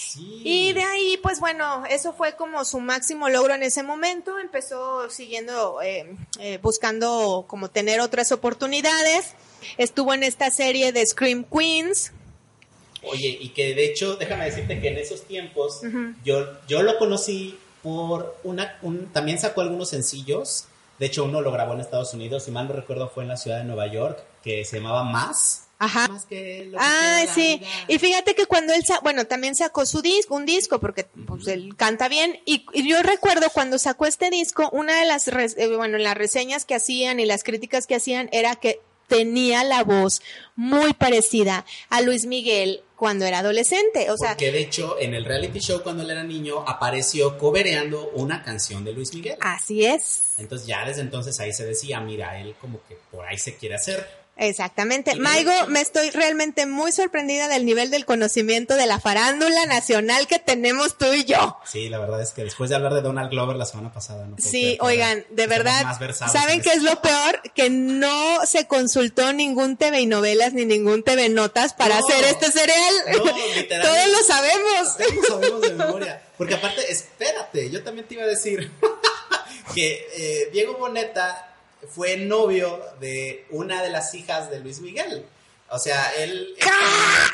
Sí. 0.00 0.40
Y 0.44 0.72
de 0.72 0.82
ahí, 0.82 1.18
pues 1.22 1.40
bueno, 1.40 1.84
eso 1.90 2.12
fue 2.12 2.34
como 2.34 2.64
su 2.64 2.80
máximo 2.80 3.28
logro 3.28 3.54
en 3.54 3.62
ese 3.62 3.82
momento. 3.82 4.38
Empezó 4.38 5.10
siguiendo, 5.10 5.82
eh, 5.82 6.16
eh, 6.38 6.58
buscando 6.62 7.44
como 7.46 7.68
tener 7.68 8.00
otras 8.00 8.32
oportunidades. 8.32 9.34
Estuvo 9.76 10.14
en 10.14 10.22
esta 10.22 10.50
serie 10.50 10.92
de 10.92 11.04
Scream 11.04 11.44
Queens. 11.44 12.12
Oye, 13.02 13.38
y 13.40 13.50
que 13.50 13.74
de 13.74 13.84
hecho, 13.84 14.16
déjame 14.16 14.46
decirte 14.46 14.80
que 14.80 14.88
en 14.88 14.98
esos 14.98 15.22
tiempos 15.26 15.80
yo, 16.24 16.46
yo 16.66 16.82
lo 16.82 16.98
conocí 16.98 17.58
por 17.82 18.36
una, 18.42 18.78
un, 18.82 19.06
también 19.12 19.38
sacó 19.38 19.60
algunos 19.60 19.90
sencillos. 19.90 20.66
De 20.98 21.06
hecho, 21.06 21.24
uno 21.24 21.40
lo 21.40 21.52
grabó 21.52 21.74
en 21.74 21.80
Estados 21.80 22.12
Unidos, 22.12 22.44
si 22.44 22.50
mal 22.50 22.68
no 22.68 22.74
recuerdo 22.74 23.08
fue 23.08 23.22
en 23.22 23.30
la 23.30 23.36
ciudad 23.36 23.58
de 23.58 23.64
Nueva 23.64 23.86
York, 23.86 24.22
que 24.42 24.64
se 24.64 24.76
llamaba 24.76 25.04
Más. 25.04 25.69
Ajá. 25.80 26.06
Más 26.08 26.26
que 26.26 26.66
lo 26.66 26.78
que 26.78 26.84
Ah, 26.86 27.24
sí. 27.34 27.56
vida. 27.58 27.68
Y 27.88 27.98
fíjate 27.98 28.34
que 28.36 28.46
cuando 28.46 28.72
él, 28.74 28.84
sa- 28.84 29.00
bueno, 29.00 29.26
también 29.26 29.56
sacó 29.56 29.86
su 29.86 30.02
disco, 30.02 30.36
un 30.36 30.44
disco, 30.46 30.78
porque 30.78 31.04
pues 31.26 31.48
él 31.48 31.74
canta 31.76 32.08
bien. 32.08 32.38
Y, 32.44 32.66
y 32.74 32.88
yo 32.88 33.02
recuerdo 33.02 33.48
cuando 33.50 33.78
sacó 33.78 34.06
este 34.06 34.28
disco, 34.30 34.68
una 34.72 35.00
de 35.00 35.06
las, 35.06 35.26
eh, 35.26 35.74
bueno, 35.76 35.96
las 35.98 36.16
reseñas 36.16 36.64
que 36.66 36.74
hacían 36.74 37.18
y 37.18 37.24
las 37.24 37.42
críticas 37.42 37.86
que 37.86 37.94
hacían 37.96 38.28
era 38.30 38.56
que 38.56 38.80
tenía 39.08 39.64
la 39.64 39.82
voz 39.82 40.22
muy 40.54 40.92
parecida 40.92 41.64
a 41.88 42.00
Luis 42.00 42.26
Miguel 42.26 42.84
cuando 42.94 43.24
era 43.24 43.40
adolescente. 43.40 44.08
O 44.10 44.16
sea, 44.16 44.30
Porque 44.32 44.52
de 44.52 44.60
hecho, 44.60 44.98
en 45.00 45.14
el 45.14 45.24
reality 45.24 45.58
show 45.58 45.82
cuando 45.82 46.02
él 46.04 46.10
era 46.10 46.22
niño, 46.22 46.62
apareció 46.68 47.36
cobereando 47.38 48.10
una 48.14 48.42
canción 48.44 48.84
de 48.84 48.92
Luis 48.92 49.12
Miguel. 49.14 49.36
así 49.40 49.84
es. 49.84 50.34
Entonces 50.38 50.66
ya 50.68 50.84
desde 50.84 51.00
entonces 51.00 51.40
ahí 51.40 51.52
se 51.52 51.64
decía, 51.64 51.98
mira, 52.00 52.38
él 52.40 52.54
como 52.60 52.80
que 52.86 52.96
por 53.10 53.26
ahí 53.26 53.38
se 53.38 53.56
quiere 53.56 53.74
hacer. 53.76 54.19
Exactamente. 54.42 55.16
Maigo, 55.16 55.52
me 55.68 55.82
estoy 55.82 56.08
realmente 56.10 56.64
muy 56.64 56.92
sorprendida 56.92 57.46
del 57.46 57.66
nivel 57.66 57.90
del 57.90 58.06
conocimiento 58.06 58.74
de 58.74 58.86
la 58.86 58.98
farándula 58.98 59.66
nacional 59.66 60.26
que 60.26 60.38
tenemos 60.38 60.96
tú 60.96 61.12
y 61.12 61.24
yo. 61.24 61.58
Sí, 61.66 61.90
la 61.90 61.98
verdad 61.98 62.22
es 62.22 62.30
que 62.32 62.42
después 62.44 62.70
de 62.70 62.76
hablar 62.76 62.94
de 62.94 63.02
Donald 63.02 63.30
Glover 63.30 63.56
la 63.56 63.66
semana 63.66 63.92
pasada, 63.92 64.26
no 64.26 64.36
Sí, 64.38 64.78
oigan, 64.80 65.26
de 65.28 65.46
verdad, 65.46 65.84
¿saben 66.14 66.54
en 66.56 66.60
qué 66.62 66.70
es 66.72 66.82
lo 66.82 67.02
peor? 67.02 67.42
Que 67.54 67.68
no 67.68 68.46
se 68.46 68.66
consultó 68.66 69.32
ningún 69.34 69.76
TV 69.76 70.00
y 70.00 70.06
novelas 70.06 70.54
ni 70.54 70.64
ningún 70.64 71.02
TV 71.02 71.28
Notas 71.28 71.74
para 71.74 71.98
No. 72.00 72.06
hacer 72.08 72.24
este 72.24 72.50
cereal. 72.50 72.94
No. 73.12 73.18
Todos 73.24 74.08
lo 74.08 74.22
sabemos. 74.26 74.96
Todos 74.96 75.14
lo 75.14 75.22
sabemos 75.22 75.60
de 75.60 75.70
memoria. 75.74 76.22
Porque 76.38 76.54
aparte, 76.54 76.90
espérate, 76.90 77.68
yo 77.70 77.84
también 77.84 78.06
te 78.08 78.14
iba 78.14 78.22
a 78.24 78.26
decir 78.26 78.70
que 79.74 80.08
eh, 80.16 80.48
Diego 80.50 80.78
Boneta 80.78 81.49
fue 81.88 82.16
novio 82.16 82.80
de 83.00 83.46
una 83.50 83.82
de 83.82 83.90
las 83.90 84.14
hijas 84.14 84.50
de 84.50 84.60
Luis 84.60 84.80
Miguel. 84.80 85.24
O 85.68 85.78
sea, 85.78 86.12
él... 86.18 86.56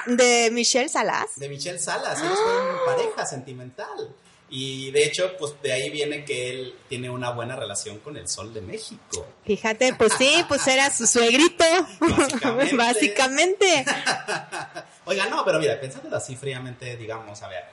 De 0.07 0.51
Michelle 0.53 0.89
Salas. 0.89 1.31
De 1.37 1.49
Michelle 1.49 1.79
Salas, 1.79 2.21
ellos 2.21 2.39
fueron 2.39 2.77
pareja 2.85 3.27
sentimental. 3.27 4.15
Y 4.49 4.91
de 4.93 5.05
hecho, 5.05 5.37
pues 5.39 5.55
de 5.61 5.73
ahí 5.73 5.91
viene 5.91 6.25
que 6.25 6.51
él 6.51 6.75
tiene 6.89 7.11
una 7.11 7.31
buena 7.31 7.57
relación 7.57 7.99
con 7.99 8.17
el 8.17 8.29
Sol 8.29 8.55
de 8.55 8.61
México. 8.61 9.27
Fíjate, 9.45 9.95
pues 9.95 10.13
sí, 10.17 10.45
pues 10.47 10.67
era 10.69 10.89
su 10.91 11.07
suegrito. 11.07 11.65
Básicamente. 11.99 12.77
Básicamente. 12.77 13.85
Oiga, 15.07 15.27
no, 15.27 15.45
pero 15.45 15.59
mira, 15.59 15.81
pensándolo 15.81 16.17
así 16.17 16.37
fríamente, 16.37 16.97
digamos, 16.97 17.43
a 17.43 17.49
ver, 17.49 17.65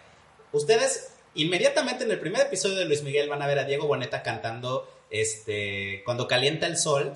ustedes 0.51 1.09
inmediatamente 1.35 2.05
en 2.05 2.11
el 2.11 2.19
primer 2.19 2.41
episodio 2.41 2.77
de 2.77 2.85
Luis 2.85 3.03
Miguel 3.03 3.29
van 3.29 3.41
a 3.41 3.47
ver 3.47 3.59
a 3.59 3.65
Diego 3.65 3.87
Boneta 3.87 4.23
cantando 4.23 4.87
este, 5.13 6.01
cuando 6.05 6.27
calienta 6.27 6.65
el 6.65 6.75
sol, 6.75 7.13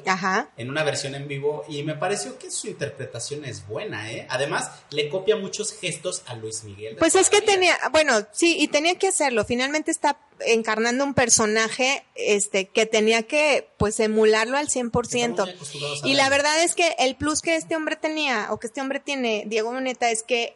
en 0.55 0.69
una 0.69 0.83
versión 0.83 1.15
en 1.15 1.27
vivo, 1.27 1.65
y 1.67 1.81
me 1.81 1.95
pareció 1.95 2.37
que 2.37 2.51
su 2.51 2.67
interpretación 2.67 3.43
es 3.43 3.67
buena, 3.67 4.11
¿eh? 4.11 4.27
Además, 4.29 4.69
le 4.91 5.09
copia 5.09 5.35
muchos 5.35 5.73
gestos 5.73 6.21
a 6.27 6.35
Luis 6.35 6.63
Miguel. 6.63 6.97
Pues 6.97 7.15
es 7.15 7.31
que 7.31 7.41
tenía, 7.41 7.75
bueno, 7.91 8.19
sí, 8.31 8.55
y 8.59 8.67
tenía 8.67 8.99
que 8.99 9.07
hacerlo, 9.07 9.45
finalmente 9.45 9.89
está 9.89 10.19
encarnando 10.45 11.03
un 11.03 11.15
personaje 11.15 12.03
este 12.13 12.67
que 12.67 12.85
tenía 12.85 13.23
que 13.23 13.67
pues 13.77 13.99
emularlo 13.99 14.57
al 14.57 14.67
100%. 14.67 16.03
Y 16.03 16.13
la 16.13 16.29
verdad 16.29 16.61
es 16.61 16.75
que 16.75 16.95
el 16.99 17.15
plus 17.15 17.41
que 17.41 17.55
este 17.55 17.75
hombre 17.75 17.95
tenía 17.95 18.49
o 18.51 18.59
que 18.59 18.67
este 18.67 18.79
hombre 18.79 18.99
tiene, 18.99 19.45
Diego 19.47 19.71
Boneta, 19.71 20.11
es 20.11 20.21
que 20.21 20.55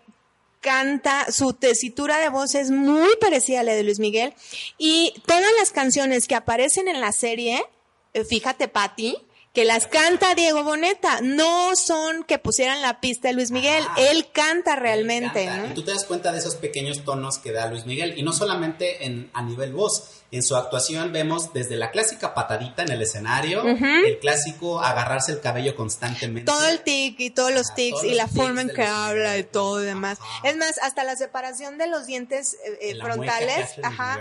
canta, 0.61 1.31
su 1.31 1.53
tesitura 1.53 2.19
de 2.19 2.29
voz 2.29 2.55
es 2.55 2.71
muy 2.71 3.09
parecida 3.19 3.59
a 3.59 3.63
la 3.63 3.73
de 3.73 3.83
Luis 3.83 3.99
Miguel. 3.99 4.33
Y 4.77 5.13
todas 5.25 5.51
las 5.59 5.71
canciones 5.71 6.27
que 6.27 6.35
aparecen 6.35 6.87
en 6.87 7.01
la 7.01 7.11
serie, 7.11 7.65
eh, 8.13 8.23
fíjate 8.23 8.67
Patti, 8.67 9.17
que 9.53 9.65
las 9.65 9.87
canta 9.87 10.33
Diego 10.33 10.63
Boneta, 10.63 11.19
no 11.21 11.75
son 11.75 12.23
que 12.23 12.39
pusieran 12.39 12.81
la 12.81 13.01
pista 13.01 13.27
de 13.27 13.33
Luis 13.33 13.51
Miguel, 13.51 13.83
ah, 13.89 13.95
él 13.97 14.27
canta 14.31 14.77
realmente. 14.77 15.49
Y 15.69 15.73
tú 15.73 15.83
te 15.83 15.91
das 15.91 16.05
cuenta 16.05 16.31
de 16.31 16.39
esos 16.39 16.55
pequeños 16.55 17.03
tonos 17.03 17.37
que 17.37 17.51
da 17.51 17.67
Luis 17.67 17.85
Miguel, 17.85 18.13
y 18.17 18.23
no 18.23 18.31
solamente 18.31 19.05
en, 19.05 19.29
a 19.33 19.41
nivel 19.41 19.73
voz, 19.73 20.21
en 20.31 20.41
su 20.41 20.55
actuación 20.55 21.11
vemos 21.11 21.51
desde 21.51 21.75
la 21.75 21.91
clásica 21.91 22.33
patadita 22.33 22.83
en 22.83 22.91
el 22.91 23.01
escenario, 23.01 23.63
el 23.65 24.19
clásico 24.19 24.79
agarrarse 24.79 25.33
el 25.33 25.41
cabello 25.41 25.75
constantemente. 25.75 26.49
Todo 26.49 26.69
el 26.69 26.79
tic 26.79 27.19
y 27.19 27.31
todos 27.31 27.51
los 27.51 27.75
tics 27.75 28.05
y 28.05 28.13
la 28.13 28.27
forma 28.27 28.61
en 28.61 28.69
que 28.69 28.83
habla 28.83 29.37
y 29.37 29.43
todo 29.43 29.83
y 29.83 29.85
demás. 29.85 30.19
Es 30.45 30.55
más, 30.55 30.77
hasta 30.77 31.03
la 31.03 31.17
separación 31.17 31.77
de 31.77 31.87
los 31.87 32.05
dientes 32.05 32.53
eh, 32.65 32.77
eh, 32.81 32.95
frontales, 33.01 33.75
ajá 33.83 34.17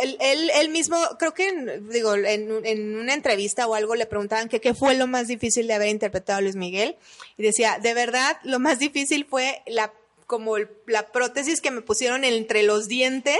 él, 0.00 0.50
él, 0.54 0.68
mismo, 0.70 0.96
creo 1.18 1.34
que, 1.34 1.80
digo, 1.90 2.14
en, 2.14 2.64
en, 2.64 2.96
una 2.96 3.14
entrevista 3.14 3.66
o 3.66 3.74
algo 3.74 3.94
le 3.94 4.06
preguntaban 4.06 4.48
que 4.48 4.60
qué 4.60 4.74
fue 4.74 4.94
lo 4.94 5.06
más 5.06 5.28
difícil 5.28 5.66
de 5.66 5.74
haber 5.74 5.88
interpretado 5.88 6.38
a 6.38 6.42
Luis 6.42 6.56
Miguel. 6.56 6.96
Y 7.36 7.42
decía, 7.42 7.78
de 7.82 7.94
verdad, 7.94 8.38
lo 8.44 8.58
más 8.58 8.78
difícil 8.78 9.24
fue 9.24 9.62
la 9.66 9.92
como 10.32 10.56
la 10.86 11.08
prótesis 11.12 11.60
que 11.60 11.70
me 11.70 11.82
pusieron 11.82 12.24
entre 12.24 12.62
los 12.62 12.88
dientes, 12.88 13.38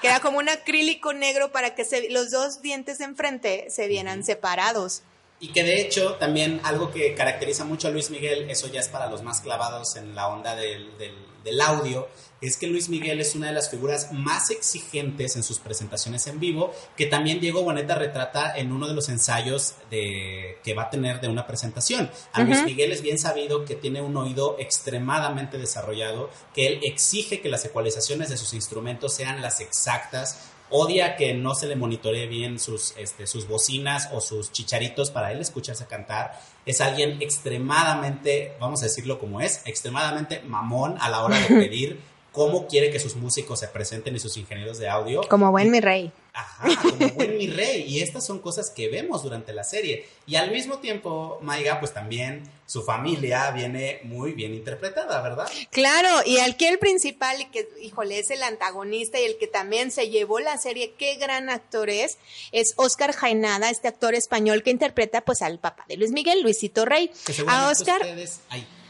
que 0.00 0.08
era 0.08 0.18
como 0.18 0.38
un 0.38 0.48
acrílico 0.48 1.12
negro 1.12 1.52
para 1.52 1.76
que 1.76 1.84
se, 1.84 2.10
los 2.10 2.32
dos 2.32 2.60
dientes 2.62 2.98
de 2.98 3.04
enfrente 3.04 3.66
se 3.70 3.86
vieran 3.86 4.24
separados. 4.24 5.02
Y 5.38 5.52
que 5.52 5.62
de 5.62 5.80
hecho 5.80 6.14
también 6.14 6.60
algo 6.64 6.90
que 6.90 7.14
caracteriza 7.14 7.64
mucho 7.64 7.86
a 7.86 7.90
Luis 7.92 8.10
Miguel, 8.10 8.50
eso 8.50 8.66
ya 8.66 8.80
es 8.80 8.88
para 8.88 9.08
los 9.08 9.22
más 9.22 9.40
clavados 9.40 9.94
en 9.94 10.16
la 10.16 10.26
onda 10.28 10.56
del, 10.56 10.98
del, 10.98 11.14
del 11.44 11.60
audio, 11.60 12.08
es 12.42 12.56
que 12.56 12.66
Luis 12.66 12.88
Miguel 12.88 13.20
es 13.20 13.36
una 13.36 13.46
de 13.46 13.52
las 13.52 13.70
figuras 13.70 14.12
más 14.12 14.50
exigentes 14.50 15.36
en 15.36 15.44
sus 15.44 15.60
presentaciones 15.60 16.26
en 16.26 16.40
vivo, 16.40 16.74
que 16.96 17.06
también 17.06 17.40
Diego 17.40 17.62
Boneta 17.62 17.94
retrata 17.94 18.54
en 18.56 18.72
uno 18.72 18.88
de 18.88 18.94
los 18.94 19.08
ensayos 19.08 19.76
de, 19.90 20.58
que 20.64 20.74
va 20.74 20.82
a 20.84 20.90
tener 20.90 21.20
de 21.20 21.28
una 21.28 21.46
presentación. 21.46 22.10
A 22.32 22.42
Luis 22.42 22.64
Miguel 22.64 22.90
es 22.90 23.00
bien 23.00 23.18
sabido 23.18 23.64
que 23.64 23.76
tiene 23.76 24.02
un 24.02 24.16
oído 24.16 24.56
extremadamente 24.58 25.56
desarrollado, 25.56 26.30
que 26.52 26.66
él 26.66 26.80
exige 26.82 27.40
que 27.40 27.48
las 27.48 27.64
ecualizaciones 27.64 28.28
de 28.28 28.36
sus 28.36 28.54
instrumentos 28.54 29.14
sean 29.14 29.40
las 29.40 29.60
exactas, 29.60 30.48
odia 30.68 31.16
que 31.16 31.34
no 31.34 31.54
se 31.54 31.68
le 31.68 31.76
monitoree 31.76 32.26
bien 32.26 32.58
sus, 32.58 32.94
este, 32.96 33.26
sus 33.26 33.46
bocinas 33.46 34.08
o 34.12 34.20
sus 34.20 34.50
chicharitos 34.50 35.10
para 35.10 35.30
él 35.30 35.40
escucharse 35.40 35.86
cantar. 35.86 36.40
Es 36.66 36.80
alguien 36.80 37.18
extremadamente, 37.20 38.54
vamos 38.58 38.80
a 38.80 38.86
decirlo 38.86 39.20
como 39.20 39.40
es, 39.40 39.62
extremadamente 39.66 40.40
mamón 40.40 40.96
a 40.98 41.08
la 41.08 41.22
hora 41.22 41.38
de 41.38 41.46
pedir 41.48 42.11
cómo 42.32 42.66
quiere 42.66 42.90
que 42.90 42.98
sus 42.98 43.14
músicos 43.14 43.60
se 43.60 43.68
presenten 43.68 44.16
y 44.16 44.18
sus 44.18 44.36
ingenieros 44.36 44.78
de 44.78 44.88
audio. 44.88 45.20
Como 45.28 45.50
buen 45.50 45.70
mi 45.70 45.80
rey. 45.80 46.10
Ajá, 46.32 46.80
como 46.80 47.10
buen 47.10 47.36
mi 47.36 47.46
rey. 47.48 47.84
Y 47.86 48.00
estas 48.00 48.24
son 48.24 48.38
cosas 48.38 48.70
que 48.70 48.88
vemos 48.88 49.22
durante 49.22 49.52
la 49.52 49.64
serie. 49.64 50.06
Y 50.26 50.36
al 50.36 50.50
mismo 50.50 50.78
tiempo, 50.78 51.38
Maiga, 51.42 51.78
pues 51.78 51.92
también 51.92 52.50
su 52.64 52.82
familia 52.82 53.50
viene 53.50 54.00
muy 54.04 54.32
bien 54.32 54.54
interpretada, 54.54 55.20
¿verdad? 55.20 55.46
Claro, 55.70 56.08
y 56.24 56.38
al 56.38 56.56
que 56.56 56.68
el 56.68 56.78
principal, 56.78 57.38
y 57.38 57.44
que, 57.46 57.68
híjole, 57.82 58.18
es 58.18 58.30
el 58.30 58.42
antagonista 58.42 59.20
y 59.20 59.24
el 59.24 59.36
que 59.36 59.46
también 59.46 59.90
se 59.90 60.08
llevó 60.08 60.40
la 60.40 60.56
serie, 60.56 60.94
qué 60.96 61.16
gran 61.16 61.50
actor 61.50 61.90
es, 61.90 62.16
es 62.50 62.72
Oscar 62.76 63.12
Jainada, 63.12 63.68
este 63.68 63.88
actor 63.88 64.14
español 64.14 64.62
que 64.62 64.70
interpreta 64.70 65.20
pues 65.20 65.42
al 65.42 65.58
papá 65.58 65.84
de 65.86 65.98
Luis 65.98 66.12
Miguel, 66.12 66.42
Luisito 66.42 66.86
Rey. 66.86 67.10
a 67.46 67.68
Oscar... 67.68 68.00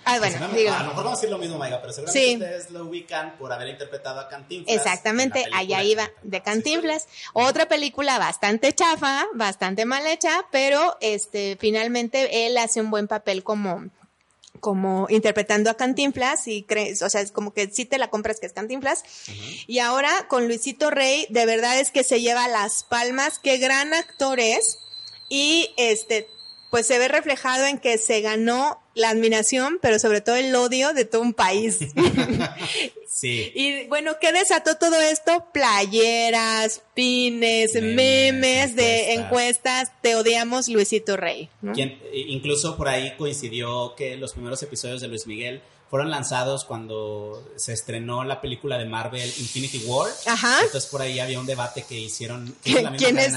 Ah, 0.04 0.18
bueno, 0.18 0.36
a 0.36 0.48
lo 0.48 0.52
mejor 0.88 1.04
vamos 1.04 1.12
a 1.12 1.16
decir 1.16 1.30
lo 1.30 1.38
mismo, 1.38 1.58
Maiga, 1.58 1.80
pero 1.80 1.92
seguramente 1.92 2.34
ustedes 2.34 2.70
lo 2.70 2.84
ubican 2.86 3.36
por 3.38 3.52
haber 3.52 3.68
interpretado 3.68 4.18
a 4.18 4.28
Cantinflas. 4.28 4.76
Exactamente, 4.76 5.44
allá 5.52 5.82
iba, 5.84 6.10
de 6.22 6.42
Cantinflas. 6.42 7.06
Otra 7.34 7.68
película 7.68 8.18
bastante 8.18 8.72
chafa, 8.72 9.26
bastante 9.34 9.84
mal 9.84 10.06
hecha, 10.06 10.44
pero 10.50 10.96
este, 11.00 11.56
finalmente 11.60 12.46
él 12.46 12.58
hace 12.58 12.80
un 12.80 12.90
buen 12.90 13.06
papel 13.06 13.44
como, 13.44 13.90
como 14.58 15.06
interpretando 15.08 15.70
a 15.70 15.76
Cantinflas 15.76 16.48
y 16.48 16.64
crees, 16.64 17.02
o 17.02 17.08
sea, 17.08 17.20
es 17.20 17.30
como 17.30 17.54
que 17.54 17.70
sí 17.70 17.84
te 17.84 17.98
la 17.98 18.10
compras 18.10 18.40
que 18.40 18.46
es 18.46 18.52
Cantinflas. 18.52 19.04
Y 19.68 19.78
ahora 19.78 20.26
con 20.28 20.48
Luisito 20.48 20.90
Rey, 20.90 21.26
de 21.30 21.46
verdad 21.46 21.78
es 21.78 21.92
que 21.92 22.02
se 22.02 22.20
lleva 22.20 22.48
las 22.48 22.82
palmas, 22.82 23.38
qué 23.38 23.58
gran 23.58 23.94
actor 23.94 24.40
es. 24.40 24.78
Y 25.28 25.72
este, 25.76 26.28
pues 26.70 26.86
se 26.86 26.98
ve 26.98 27.08
reflejado 27.08 27.66
en 27.66 27.78
que 27.78 27.98
se 27.98 28.20
ganó 28.20 28.81
la 28.94 29.10
admiración, 29.10 29.78
pero 29.80 29.98
sobre 29.98 30.20
todo 30.20 30.36
el 30.36 30.54
odio 30.54 30.92
de 30.92 31.04
todo 31.04 31.22
un 31.22 31.34
país. 31.34 31.78
sí. 33.06 33.52
Y 33.54 33.86
bueno, 33.86 34.12
¿qué 34.20 34.32
desató 34.32 34.76
todo 34.76 35.00
esto? 35.00 35.46
Playeras, 35.52 36.82
pines, 36.94 37.74
memes, 37.80 38.76
de 38.76 39.14
encuestas, 39.14 39.92
te 40.02 40.16
odiamos 40.16 40.68
Luisito 40.68 41.16
Rey. 41.16 41.48
incluso 42.12 42.76
por 42.76 42.88
ahí 42.88 43.14
coincidió 43.16 43.94
que 43.96 44.16
los 44.16 44.32
primeros 44.32 44.62
episodios 44.62 45.00
de 45.00 45.08
Luis 45.08 45.26
Miguel 45.26 45.62
fueron 45.92 46.10
lanzados 46.10 46.64
cuando 46.64 47.52
se 47.54 47.74
estrenó 47.74 48.24
la 48.24 48.40
película 48.40 48.78
de 48.78 48.86
Marvel 48.86 49.28
Infinity 49.28 49.84
War. 49.84 50.10
Ajá. 50.26 50.60
Entonces 50.64 50.88
por 50.90 51.02
ahí 51.02 51.20
había 51.20 51.38
un 51.38 51.44
debate 51.44 51.84
que 51.86 52.00
hicieron. 52.00 52.56
¿Quién, 52.62 53.18
es, 53.18 53.36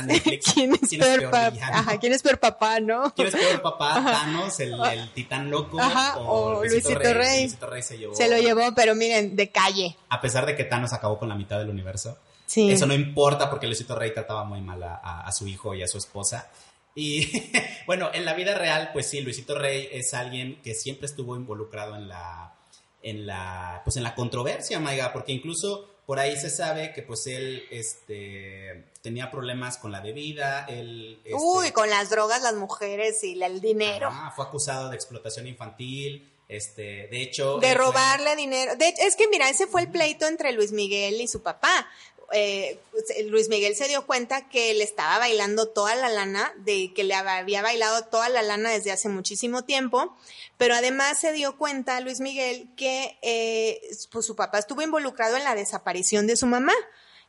¿quién 0.53 0.73
es, 0.73 0.89
peor, 0.97 1.35
Ajá, 1.35 1.99
¿quién 1.99 2.13
es 2.13 2.23
peor 2.23 2.39
papá, 2.39 2.79
no? 2.79 3.13
¿Quién 3.13 3.27
es 3.27 3.35
peor 3.35 3.61
papá? 3.61 3.95
Thanos, 3.95 4.57
el, 4.61 4.73
el, 4.73 5.11
titán 5.11 5.51
loco. 5.51 5.81
Ajá, 5.81 6.17
o, 6.19 6.63
Luisito, 6.63 6.97
Rey. 6.97 7.41
Luisito 7.41 7.67
Rey 7.67 7.83
se 7.83 7.97
llevó. 7.97 8.15
Se 8.15 8.29
lo 8.29 8.37
llevó, 8.37 8.73
pero 8.73 8.95
miren, 8.95 9.35
de 9.35 9.51
calle. 9.51 9.97
A 10.07 10.21
pesar 10.21 10.45
de 10.45 10.55
que 10.55 10.63
Thanos 10.63 10.93
acabó 10.93 11.19
con 11.19 11.27
la 11.27 11.35
mitad 11.35 11.59
del 11.59 11.69
universo. 11.69 12.17
Sí. 12.45 12.71
Eso 12.71 12.85
no 12.85 12.93
importa 12.93 13.49
porque 13.49 13.67
Luisito 13.67 13.95
Rey 13.95 14.13
trataba 14.13 14.45
muy 14.45 14.61
mal 14.61 14.81
a 14.81 15.29
su 15.33 15.45
hijo 15.45 15.75
y 15.75 15.83
a 15.83 15.89
su 15.89 15.97
esposa. 15.97 16.49
Y 16.95 17.51
bueno, 17.85 18.09
en 18.13 18.25
la 18.25 18.33
vida 18.33 18.55
real, 18.55 18.89
pues 18.93 19.09
sí, 19.09 19.21
Luisito 19.21 19.59
Rey 19.59 19.89
es 19.91 20.13
alguien 20.13 20.61
que 20.61 20.73
siempre 20.73 21.05
estuvo 21.05 21.35
involucrado 21.35 21.95
en 21.95 22.07
la, 22.07 22.55
en 23.03 23.27
la, 23.27 23.81
pues 23.83 23.97
en 23.97 24.03
la 24.03 24.15
controversia, 24.15 24.79
Maiga, 24.79 25.13
porque 25.13 25.33
incluso 25.33 25.89
por 26.05 26.19
ahí 26.19 26.37
se 26.37 26.49
sabe 26.49 26.93
que 26.93 27.01
pues 27.01 27.25
él, 27.27 27.63
este, 27.71 28.85
tenía 29.01 29.31
problemas 29.31 29.77
con 29.77 29.91
la 29.91 30.01
bebida, 30.01 30.65
él... 30.65 31.19
Este, 31.23 31.35
Uy, 31.35 31.71
con 31.71 31.89
las 31.89 32.09
drogas, 32.09 32.41
las 32.41 32.55
mujeres 32.55 33.23
y 33.23 33.41
el 33.41 33.59
dinero. 33.59 34.09
Ah, 34.11 34.31
fue 34.35 34.45
acusado 34.45 34.89
de 34.89 34.95
explotación 34.95 35.47
infantil, 35.47 36.31
este, 36.47 37.07
de 37.07 37.21
hecho... 37.23 37.57
De 37.57 37.73
robarle 37.73 38.35
dinero. 38.35 38.75
De, 38.75 38.93
es 38.99 39.15
que 39.15 39.27
mira, 39.29 39.49
ese 39.49 39.65
fue 39.65 39.81
el 39.81 39.89
pleito 39.89 40.27
entre 40.27 40.51
Luis 40.51 40.71
Miguel 40.71 41.19
y 41.21 41.27
su 41.27 41.41
papá. 41.41 41.87
Eh, 42.31 42.79
pues, 42.91 43.05
Luis 43.25 43.49
Miguel 43.49 43.75
se 43.75 43.87
dio 43.87 44.05
cuenta 44.05 44.49
que 44.49 44.73
le 44.73 44.83
estaba 44.83 45.19
bailando 45.19 45.67
toda 45.67 45.95
la 45.95 46.09
lana, 46.09 46.53
de 46.57 46.93
que 46.93 47.03
le 47.03 47.13
había 47.13 47.61
bailado 47.61 48.05
toda 48.05 48.29
la 48.29 48.41
lana 48.41 48.71
desde 48.71 48.91
hace 48.91 49.09
muchísimo 49.09 49.63
tiempo, 49.63 50.15
pero 50.57 50.75
además 50.75 51.19
se 51.19 51.33
dio 51.33 51.57
cuenta 51.57 51.99
Luis 51.99 52.19
Miguel 52.19 52.67
que 52.75 53.17
eh, 53.21 53.81
pues 54.11 54.25
su 54.25 54.35
papá 54.35 54.59
estuvo 54.59 54.81
involucrado 54.81 55.37
en 55.37 55.43
la 55.43 55.55
desaparición 55.55 56.27
de 56.27 56.35
su 56.35 56.45
mamá. 56.45 56.73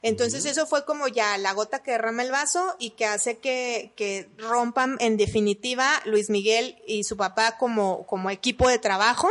Entonces 0.02 0.44
eso 0.44 0.66
fue 0.66 0.84
como 0.84 1.08
ya 1.08 1.36
la 1.38 1.52
gota 1.52 1.82
que 1.82 1.90
derrama 1.92 2.22
el 2.22 2.30
vaso 2.30 2.76
y 2.78 2.90
que 2.90 3.06
hace 3.06 3.38
que, 3.38 3.92
que 3.96 4.28
rompan 4.38 4.96
en 5.00 5.16
definitiva 5.16 5.90
Luis 6.04 6.30
Miguel 6.30 6.80
y 6.86 7.04
su 7.04 7.16
papá 7.16 7.56
como, 7.58 8.06
como 8.06 8.30
equipo 8.30 8.68
de 8.68 8.78
trabajo. 8.78 9.28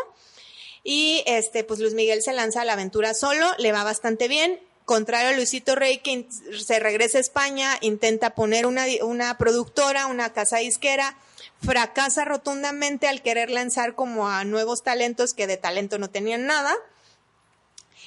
Y 0.84 1.24
este, 1.26 1.64
pues 1.64 1.80
Luis 1.80 1.94
Miguel 1.94 2.22
se 2.22 2.34
lanza 2.34 2.62
a 2.62 2.66
la 2.66 2.74
aventura 2.74 3.14
solo, 3.14 3.48
le 3.58 3.72
va 3.72 3.84
bastante 3.84 4.28
bien, 4.28 4.60
contrario 4.86 5.30
a 5.30 5.34
Luisito 5.34 5.76
Rey, 5.76 5.98
que 5.98 6.28
se 6.58 6.80
regresa 6.80 7.18
a 7.18 7.22
España, 7.22 7.78
intenta 7.82 8.36
poner 8.36 8.66
una, 8.66 8.86
una 9.02 9.38
productora, 9.38 10.06
una 10.08 10.32
casa 10.32 10.58
disquera, 10.58 11.18
fracasa 11.62 12.24
rotundamente 12.26 13.08
al 13.08 13.22
querer 13.22 13.50
lanzar 13.50 13.96
como 13.96 14.30
a 14.30 14.44
nuevos 14.46 14.84
talentos 14.84 15.34
que 15.34 15.48
de 15.48 15.58
talento 15.58 15.98
no 15.98 16.10
tenían 16.10 16.46
nada. 16.46 16.76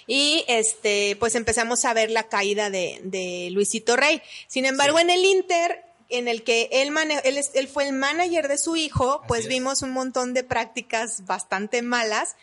Y 0.06 0.44
este, 0.48 1.16
pues 1.20 1.34
empezamos 1.34 1.84
a 1.84 1.92
ver 1.92 2.10
la 2.10 2.28
caída 2.28 2.70
de, 2.70 3.00
de 3.02 3.48
Luisito 3.50 3.94
Rey. 3.96 4.22
Sin 4.46 4.64
embargo, 4.64 4.98
en 4.98 5.10
el 5.10 5.22
Inter, 5.24 5.84
en 6.10 6.26
el 6.26 6.42
que 6.42 6.70
él, 6.72 6.94
él, 7.24 7.38
él, 7.52 7.68
fue 7.68 7.86
el 7.86 7.92
manager 7.92 8.48
de 8.48 8.56
su 8.56 8.76
hijo, 8.76 9.22
pues 9.28 9.46
vimos 9.46 9.82
un 9.82 9.90
montón 9.90 10.32
de 10.32 10.42
prácticas 10.42 11.26
bastante 11.26 11.82
malas. 11.82 12.36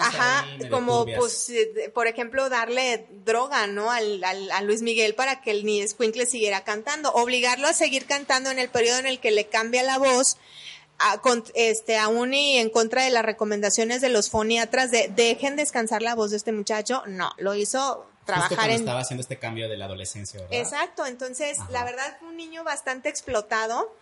Ajá, 0.00 0.44
como 0.70 1.06
pues, 1.06 1.48
eh, 1.50 1.90
por 1.94 2.08
ejemplo, 2.08 2.48
darle 2.48 3.06
droga, 3.24 3.68
¿no? 3.68 3.92
Al, 3.92 4.22
al, 4.24 4.50
a 4.50 4.60
Luis 4.62 4.82
Miguel 4.82 5.14
para 5.14 5.40
que 5.40 5.52
el 5.52 5.64
ni 5.64 5.86
Squinkle 5.86 6.26
siguiera 6.26 6.64
cantando, 6.64 7.12
obligarlo 7.12 7.68
a 7.68 7.72
seguir 7.72 8.06
cantando 8.06 8.50
en 8.50 8.58
el 8.58 8.70
periodo 8.70 8.98
en 8.98 9.06
el 9.06 9.20
que 9.20 9.30
le 9.30 9.46
cambia 9.46 9.82
la 9.84 9.98
voz. 9.98 10.36
A, 10.98 11.20
este, 11.54 11.98
aún 11.98 12.32
y 12.32 12.56
en 12.56 12.70
contra 12.70 13.04
de 13.04 13.10
las 13.10 13.22
recomendaciones 13.22 14.00
de 14.00 14.08
los 14.08 14.30
foniatras 14.30 14.90
de 14.90 15.12
dejen 15.14 15.54
descansar 15.54 16.00
la 16.00 16.14
voz 16.14 16.30
de 16.30 16.38
este 16.38 16.52
muchacho, 16.52 17.02
no, 17.06 17.32
lo 17.36 17.54
hizo 17.54 18.06
trabajar 18.26 18.68
en... 18.70 18.76
estaba 18.76 19.00
haciendo 19.00 19.22
este 19.22 19.38
cambio 19.38 19.68
de 19.68 19.78
la 19.78 19.86
adolescencia, 19.86 20.40
¿verdad? 20.40 20.58
Exacto, 20.58 21.06
entonces 21.06 21.58
la 21.70 21.84
verdad 21.84 22.16
fue 22.18 22.28
un 22.28 22.36
niño 22.36 22.64
bastante 22.64 23.08
explotado 23.08 23.94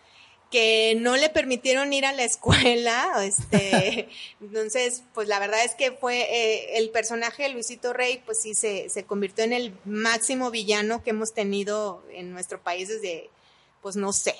que 0.50 0.96
no 1.00 1.16
le 1.16 1.30
permitieron 1.30 1.92
ir 1.92 2.06
a 2.06 2.12
la 2.12 2.24
escuela, 2.24 3.24
este, 3.24 4.08
entonces, 4.40 5.04
pues 5.12 5.28
la 5.28 5.38
verdad 5.38 5.64
es 5.64 5.74
que 5.74 5.92
fue 5.92 6.22
eh, 6.22 6.78
el 6.78 6.90
personaje 6.90 7.44
de 7.44 7.50
Luisito 7.50 7.92
Rey, 7.92 8.22
pues 8.24 8.40
sí 8.40 8.54
se, 8.54 8.88
se 8.88 9.04
convirtió 9.04 9.44
en 9.44 9.52
el 9.52 9.74
máximo 9.84 10.50
villano 10.50 11.02
que 11.02 11.10
hemos 11.10 11.32
tenido 11.32 12.02
en 12.10 12.32
nuestro 12.32 12.60
país 12.60 12.88
desde, 12.88 13.30
pues 13.82 13.96
no 13.96 14.12
sé, 14.12 14.34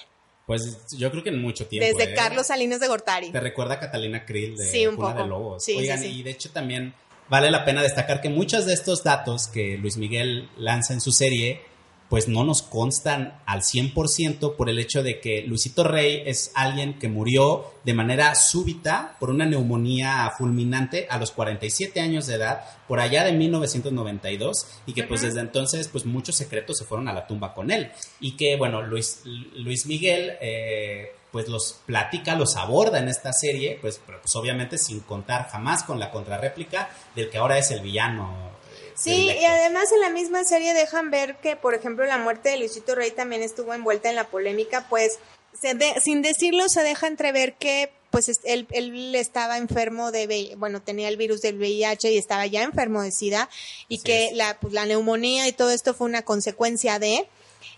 pues 0.46 0.94
yo 0.94 1.10
creo 1.10 1.22
que 1.22 1.30
en 1.30 1.40
mucho 1.40 1.66
tiempo. 1.66 1.86
Desde 1.86 2.12
¿eh? 2.12 2.14
Carlos 2.14 2.48
Salinas 2.48 2.78
de 2.78 2.88
Gortari. 2.88 3.30
Te 3.30 3.40
recuerda 3.40 3.74
a 3.74 3.80
Catalina 3.80 4.26
Krill 4.26 4.56
de 4.56 4.66
sí, 4.66 4.86
un 4.86 4.96
de 4.96 5.26
Lobos. 5.26 5.66
Oigan, 5.68 6.04
y 6.04 6.22
de 6.22 6.30
hecho 6.30 6.50
también 6.50 6.94
vale 7.28 7.50
la 7.50 7.64
pena 7.64 7.82
destacar 7.82 8.20
que 8.20 8.28
muchos 8.28 8.66
de 8.66 8.74
estos 8.74 9.02
datos 9.02 9.48
que 9.48 9.78
Luis 9.78 9.96
Miguel 9.96 10.48
lanza 10.56 10.92
en 10.92 11.00
su 11.00 11.12
serie, 11.12 11.62
pues 12.08 12.28
no 12.28 12.44
nos 12.44 12.62
constan 12.62 13.40
al 13.46 13.62
100% 13.62 14.56
por 14.56 14.68
el 14.68 14.78
hecho 14.78 15.02
de 15.02 15.20
que 15.20 15.42
Luisito 15.42 15.84
Rey 15.84 16.22
es 16.26 16.52
alguien 16.54 16.98
que 16.98 17.08
murió 17.08 17.72
de 17.84 17.94
manera 17.94 18.34
súbita 18.34 19.16
por 19.18 19.30
una 19.30 19.46
neumonía 19.46 20.30
fulminante 20.36 21.06
a 21.10 21.18
los 21.18 21.32
47 21.32 22.00
años 22.00 22.26
de 22.26 22.34
edad, 22.34 22.60
por 22.86 23.00
allá 23.00 23.24
de 23.24 23.32
1992, 23.32 24.66
y 24.86 24.92
que 24.92 25.04
pues 25.04 25.22
desde 25.22 25.40
entonces 25.40 25.88
pues 25.88 26.04
muchos 26.04 26.36
secretos 26.36 26.78
se 26.78 26.84
fueron 26.84 27.08
a 27.08 27.12
la 27.12 27.26
tumba 27.26 27.54
con 27.54 27.70
él. 27.70 27.90
Y 28.20 28.36
que 28.36 28.56
bueno, 28.56 28.82
Luis, 28.82 29.22
Luis 29.24 29.86
Miguel... 29.86 30.34
Eh, 30.40 31.12
pues 31.34 31.48
los 31.48 31.80
platica, 31.84 32.36
los 32.36 32.54
aborda 32.54 33.00
en 33.00 33.08
esta 33.08 33.32
serie, 33.32 33.76
pues, 33.80 34.00
pues 34.06 34.36
obviamente 34.36 34.78
sin 34.78 35.00
contar 35.00 35.48
jamás 35.48 35.82
con 35.82 35.98
la 35.98 36.12
contrarréplica 36.12 36.88
del 37.16 37.28
que 37.28 37.38
ahora 37.38 37.58
es 37.58 37.72
el 37.72 37.80
villano. 37.80 38.32
Eh, 38.70 38.92
sí, 38.94 39.26
y 39.40 39.44
además 39.44 39.90
en 39.90 40.00
la 40.00 40.10
misma 40.10 40.44
serie 40.44 40.72
dejan 40.74 41.10
ver 41.10 41.34
que, 41.38 41.56
por 41.56 41.74
ejemplo, 41.74 42.06
la 42.06 42.18
muerte 42.18 42.50
de 42.50 42.58
Luisito 42.58 42.94
Rey 42.94 43.10
también 43.10 43.42
estuvo 43.42 43.74
envuelta 43.74 44.08
en 44.08 44.14
la 44.14 44.28
polémica, 44.28 44.86
pues 44.88 45.18
se 45.60 45.76
sin 46.00 46.22
decirlo 46.22 46.68
se 46.68 46.84
deja 46.84 47.08
entrever 47.08 47.54
que 47.54 47.90
pues 48.10 48.30
él, 48.44 48.68
él 48.70 49.12
estaba 49.16 49.58
enfermo 49.58 50.12
de, 50.12 50.54
bueno, 50.56 50.82
tenía 50.82 51.08
el 51.08 51.16
virus 51.16 51.42
del 51.42 51.58
VIH 51.58 52.12
y 52.12 52.16
estaba 52.16 52.46
ya 52.46 52.62
enfermo 52.62 53.02
de 53.02 53.10
SIDA 53.10 53.50
y 53.88 53.98
que 53.98 54.30
la, 54.34 54.56
pues, 54.60 54.72
la 54.72 54.86
neumonía 54.86 55.48
y 55.48 55.52
todo 55.52 55.70
esto 55.70 55.94
fue 55.94 56.06
una 56.06 56.22
consecuencia 56.22 57.00
de, 57.00 57.26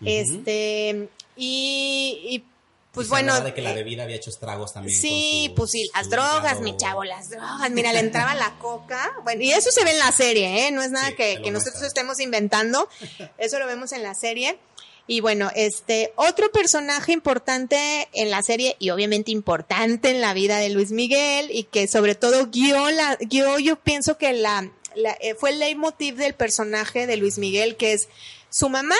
este, 0.02 1.08
y, 1.36 2.20
y 2.22 2.44
pues 2.96 3.08
bueno. 3.10 3.38
de 3.42 3.52
que 3.52 3.60
la 3.60 3.74
bebida 3.74 4.04
había 4.04 4.16
hecho 4.16 4.30
estragos 4.30 4.72
también. 4.72 4.98
Sí, 4.98 5.52
pues 5.54 5.70
sí, 5.70 5.90
las 5.94 6.08
drogas, 6.08 6.60
mi 6.60 6.76
chavo, 6.78 7.04
las 7.04 7.28
drogas. 7.28 7.70
Mira, 7.70 7.92
le 7.92 8.00
entraba 8.00 8.34
la 8.34 8.58
coca. 8.58 9.12
Bueno, 9.22 9.42
y 9.42 9.52
eso 9.52 9.70
se 9.70 9.84
ve 9.84 9.90
en 9.90 9.98
la 9.98 10.10
serie, 10.12 10.66
¿eh? 10.66 10.70
No 10.70 10.82
es 10.82 10.90
nada 10.90 11.12
que, 11.12 11.40
que 11.42 11.50
nosotros 11.50 11.82
estemos 11.82 12.20
inventando. 12.20 12.88
Eso 13.36 13.58
lo 13.58 13.66
vemos 13.66 13.92
en 13.92 14.02
la 14.02 14.14
serie. 14.14 14.58
Y 15.06 15.20
bueno, 15.20 15.50
este, 15.54 16.14
otro 16.16 16.50
personaje 16.50 17.12
importante 17.12 18.08
en 18.14 18.30
la 18.30 18.42
serie 18.42 18.76
y 18.78 18.90
obviamente 18.90 19.30
importante 19.30 20.10
en 20.10 20.22
la 20.22 20.32
vida 20.32 20.56
de 20.56 20.70
Luis 20.70 20.90
Miguel 20.90 21.50
y 21.52 21.64
que 21.64 21.86
sobre 21.88 22.14
todo 22.14 22.46
guió 22.46 22.90
la, 22.90 23.16
guió, 23.16 23.58
yo 23.58 23.76
pienso 23.76 24.18
que 24.18 24.32
la, 24.32 24.72
la 24.94 25.16
eh, 25.20 25.34
fue 25.34 25.50
el 25.50 25.58
leitmotiv 25.58 26.16
del 26.16 26.34
personaje 26.34 27.06
de 27.06 27.18
Luis 27.18 27.36
Miguel, 27.38 27.76
que 27.76 27.92
es 27.92 28.08
su 28.50 28.68
mamá. 28.68 28.96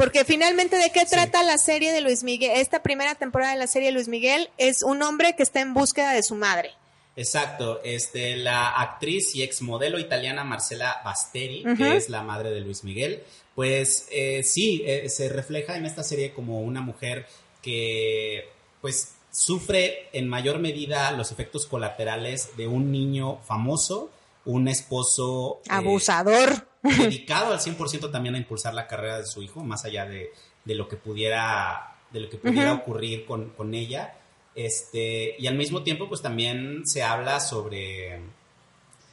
Porque 0.00 0.24
finalmente, 0.24 0.78
¿de 0.78 0.90
qué 0.92 1.04
trata 1.04 1.42
la 1.42 1.58
serie 1.58 1.92
de 1.92 2.00
Luis 2.00 2.22
Miguel? 2.22 2.52
Esta 2.54 2.82
primera 2.82 3.16
temporada 3.16 3.52
de 3.52 3.58
la 3.58 3.66
serie 3.66 3.88
de 3.88 3.92
Luis 3.92 4.08
Miguel 4.08 4.48
es 4.56 4.82
un 4.82 5.02
hombre 5.02 5.36
que 5.36 5.42
está 5.42 5.60
en 5.60 5.74
búsqueda 5.74 6.12
de 6.12 6.22
su 6.22 6.36
madre. 6.36 6.70
Exacto, 7.16 7.82
este, 7.84 8.36
la 8.36 8.70
actriz 8.70 9.34
y 9.34 9.42
exmodelo 9.42 9.98
italiana 9.98 10.42
Marcela 10.42 11.02
Basteri, 11.04 11.64
que 11.76 11.98
es 11.98 12.08
la 12.08 12.22
madre 12.22 12.50
de 12.50 12.60
Luis 12.62 12.82
Miguel, 12.82 13.22
pues 13.54 14.06
eh, 14.10 14.42
sí, 14.42 14.82
eh, 14.86 15.06
se 15.10 15.28
refleja 15.28 15.76
en 15.76 15.84
esta 15.84 16.02
serie 16.02 16.32
como 16.32 16.62
una 16.62 16.80
mujer 16.80 17.26
que 17.60 18.48
pues 18.80 19.16
sufre 19.30 20.08
en 20.14 20.30
mayor 20.30 20.60
medida 20.60 21.12
los 21.12 21.30
efectos 21.30 21.66
colaterales 21.66 22.56
de 22.56 22.66
un 22.66 22.90
niño 22.90 23.40
famoso, 23.46 24.10
un 24.46 24.66
esposo... 24.66 25.60
Eh, 25.66 25.68
Abusador 25.68 26.69
dedicado 26.98 27.52
al 27.52 27.60
100% 27.60 28.10
también 28.10 28.34
a 28.34 28.38
impulsar 28.38 28.74
la 28.74 28.86
carrera 28.86 29.18
de 29.18 29.26
su 29.26 29.42
hijo, 29.42 29.62
más 29.62 29.84
allá 29.84 30.06
de, 30.06 30.32
lo 30.64 30.88
que 30.88 30.96
pudiera, 30.96 31.96
de 32.10 32.20
lo 32.20 32.30
que 32.30 32.38
pudiera 32.38 32.72
ocurrir 32.72 33.26
con, 33.26 33.50
con, 33.50 33.74
ella. 33.74 34.14
Este, 34.54 35.36
y 35.38 35.46
al 35.46 35.54
mismo 35.54 35.82
tiempo, 35.82 36.08
pues 36.08 36.22
también 36.22 36.86
se 36.86 37.02
habla 37.02 37.40
sobre, 37.40 38.20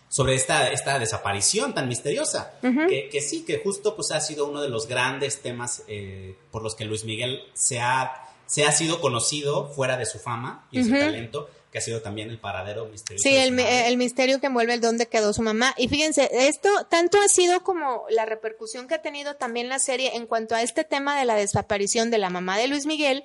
sobre 0.09 0.35
esta, 0.35 0.71
esta 0.71 0.97
desaparición 0.99 1.73
tan 1.73 1.87
misteriosa, 1.87 2.53
que, 2.61 3.09
que, 3.09 3.21
sí, 3.21 3.43
que 3.43 3.59
justo 3.59 3.95
pues 3.95 4.11
ha 4.11 4.21
sido 4.21 4.47
uno 4.47 4.61
de 4.61 4.69
los 4.69 4.87
grandes 4.87 5.41
temas 5.41 5.83
eh, 5.87 6.35
por 6.51 6.63
los 6.63 6.75
que 6.75 6.85
Luis 6.85 7.03
Miguel 7.03 7.41
se 7.53 7.79
ha, 7.81 8.29
se 8.45 8.63
ha 8.65 8.71
sido 8.71 9.01
conocido 9.01 9.67
fuera 9.69 9.97
de 9.97 10.05
su 10.05 10.19
fama 10.19 10.67
y 10.71 10.83
su 10.83 10.91
talento, 10.91 11.49
que 11.71 11.79
ha 11.79 11.81
sido 11.81 12.01
también 12.01 12.29
el 12.29 12.39
paradero 12.39 12.85
misterioso. 12.85 13.27
Sí, 13.27 13.35
el, 13.35 13.59
el, 13.59 13.97
misterio 13.97 14.39
que 14.39 14.47
envuelve 14.47 14.73
el 14.73 14.81
dónde 14.81 15.07
quedó 15.07 15.33
su 15.33 15.41
mamá. 15.41 15.73
Y 15.77 15.89
fíjense, 15.89 16.29
esto 16.31 16.69
tanto 16.89 17.19
ha 17.19 17.27
sido 17.27 17.63
como 17.63 18.05
la 18.09 18.25
repercusión 18.25 18.87
que 18.87 18.95
ha 18.95 19.01
tenido 19.01 19.35
también 19.35 19.67
la 19.67 19.79
serie 19.79 20.15
en 20.15 20.27
cuanto 20.27 20.55
a 20.55 20.61
este 20.61 20.85
tema 20.85 21.19
de 21.19 21.25
la 21.25 21.35
desaparición 21.35 22.09
de 22.09 22.19
la 22.19 22.29
mamá 22.29 22.57
de 22.57 22.67
Luis 22.67 22.85
Miguel, 22.85 23.23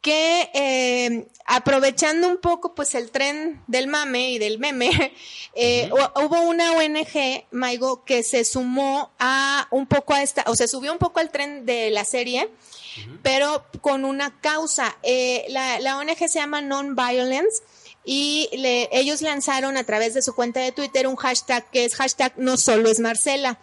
que 0.00 0.50
eh, 0.54 1.26
aprovechando 1.46 2.28
un 2.28 2.38
poco 2.38 2.74
pues 2.74 2.94
el 2.94 3.10
tren 3.10 3.62
del 3.66 3.86
mame 3.86 4.30
y 4.30 4.38
del 4.38 4.58
meme, 4.58 4.90
eh, 5.54 5.90
hubo 5.92 6.40
una 6.42 6.72
ONG, 6.72 7.46
Maigo, 7.50 8.04
que 8.04 8.22
se 8.22 8.44
sumó 8.44 9.12
a 9.18 9.66
un 9.70 9.86
poco 9.86 10.14
a 10.14 10.22
esta, 10.22 10.44
o 10.46 10.54
se 10.54 10.68
subió 10.68 10.92
un 10.92 10.98
poco 10.98 11.20
al 11.20 11.30
tren 11.30 11.66
de 11.66 11.90
la 11.90 12.04
serie, 12.04 12.48
pero 13.22 13.64
con 13.80 14.04
una 14.04 14.38
causa. 14.40 14.96
Eh, 15.02 15.46
la, 15.48 15.80
la 15.80 15.96
ONG 15.98 16.18
se 16.18 16.38
llama 16.38 16.60
Non-Violence 16.60 17.62
y 18.04 18.48
le, 18.52 18.88
ellos 18.92 19.22
lanzaron 19.22 19.76
a 19.76 19.84
través 19.84 20.14
de 20.14 20.22
su 20.22 20.34
cuenta 20.34 20.60
de 20.60 20.72
Twitter 20.72 21.06
un 21.06 21.16
hashtag 21.16 21.64
que 21.70 21.84
es 21.84 21.94
hashtag 21.94 22.32
no 22.36 22.56
solo 22.56 22.88
es 22.88 23.00
Marcela. 23.00 23.58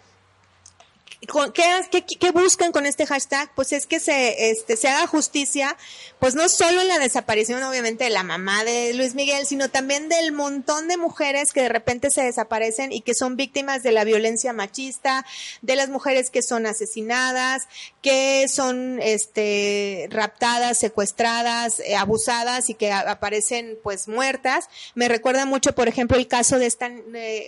¿Qué, 1.20 2.30
buscan 2.30 2.72
con 2.72 2.86
este 2.86 3.04
hashtag? 3.04 3.54
Pues 3.54 3.72
es 3.72 3.86
que 3.86 4.00
se, 4.00 4.50
este, 4.50 4.76
se 4.76 4.88
haga 4.88 5.06
justicia, 5.06 5.76
pues 6.18 6.34
no 6.34 6.48
solo 6.48 6.80
en 6.80 6.88
la 6.88 6.98
desaparición, 6.98 7.62
obviamente, 7.62 8.04
de 8.04 8.10
la 8.10 8.22
mamá 8.22 8.64
de 8.64 8.94
Luis 8.94 9.14
Miguel, 9.14 9.44
sino 9.44 9.68
también 9.68 10.08
del 10.08 10.32
montón 10.32 10.88
de 10.88 10.96
mujeres 10.96 11.52
que 11.52 11.60
de 11.60 11.68
repente 11.68 12.10
se 12.10 12.22
desaparecen 12.22 12.90
y 12.90 13.02
que 13.02 13.14
son 13.14 13.36
víctimas 13.36 13.82
de 13.82 13.92
la 13.92 14.04
violencia 14.04 14.54
machista, 14.54 15.26
de 15.60 15.76
las 15.76 15.90
mujeres 15.90 16.30
que 16.30 16.42
son 16.42 16.64
asesinadas, 16.64 17.68
que 18.00 18.48
son, 18.48 18.98
este, 19.02 20.08
raptadas, 20.10 20.78
secuestradas, 20.78 21.80
eh, 21.80 21.96
abusadas 21.96 22.70
y 22.70 22.74
que 22.74 22.92
aparecen, 22.92 23.78
pues, 23.82 24.08
muertas. 24.08 24.70
Me 24.94 25.06
recuerda 25.06 25.44
mucho, 25.44 25.74
por 25.74 25.86
ejemplo, 25.86 26.16
el 26.16 26.28
caso 26.28 26.58
de 26.58 26.64
esta, 26.64 26.90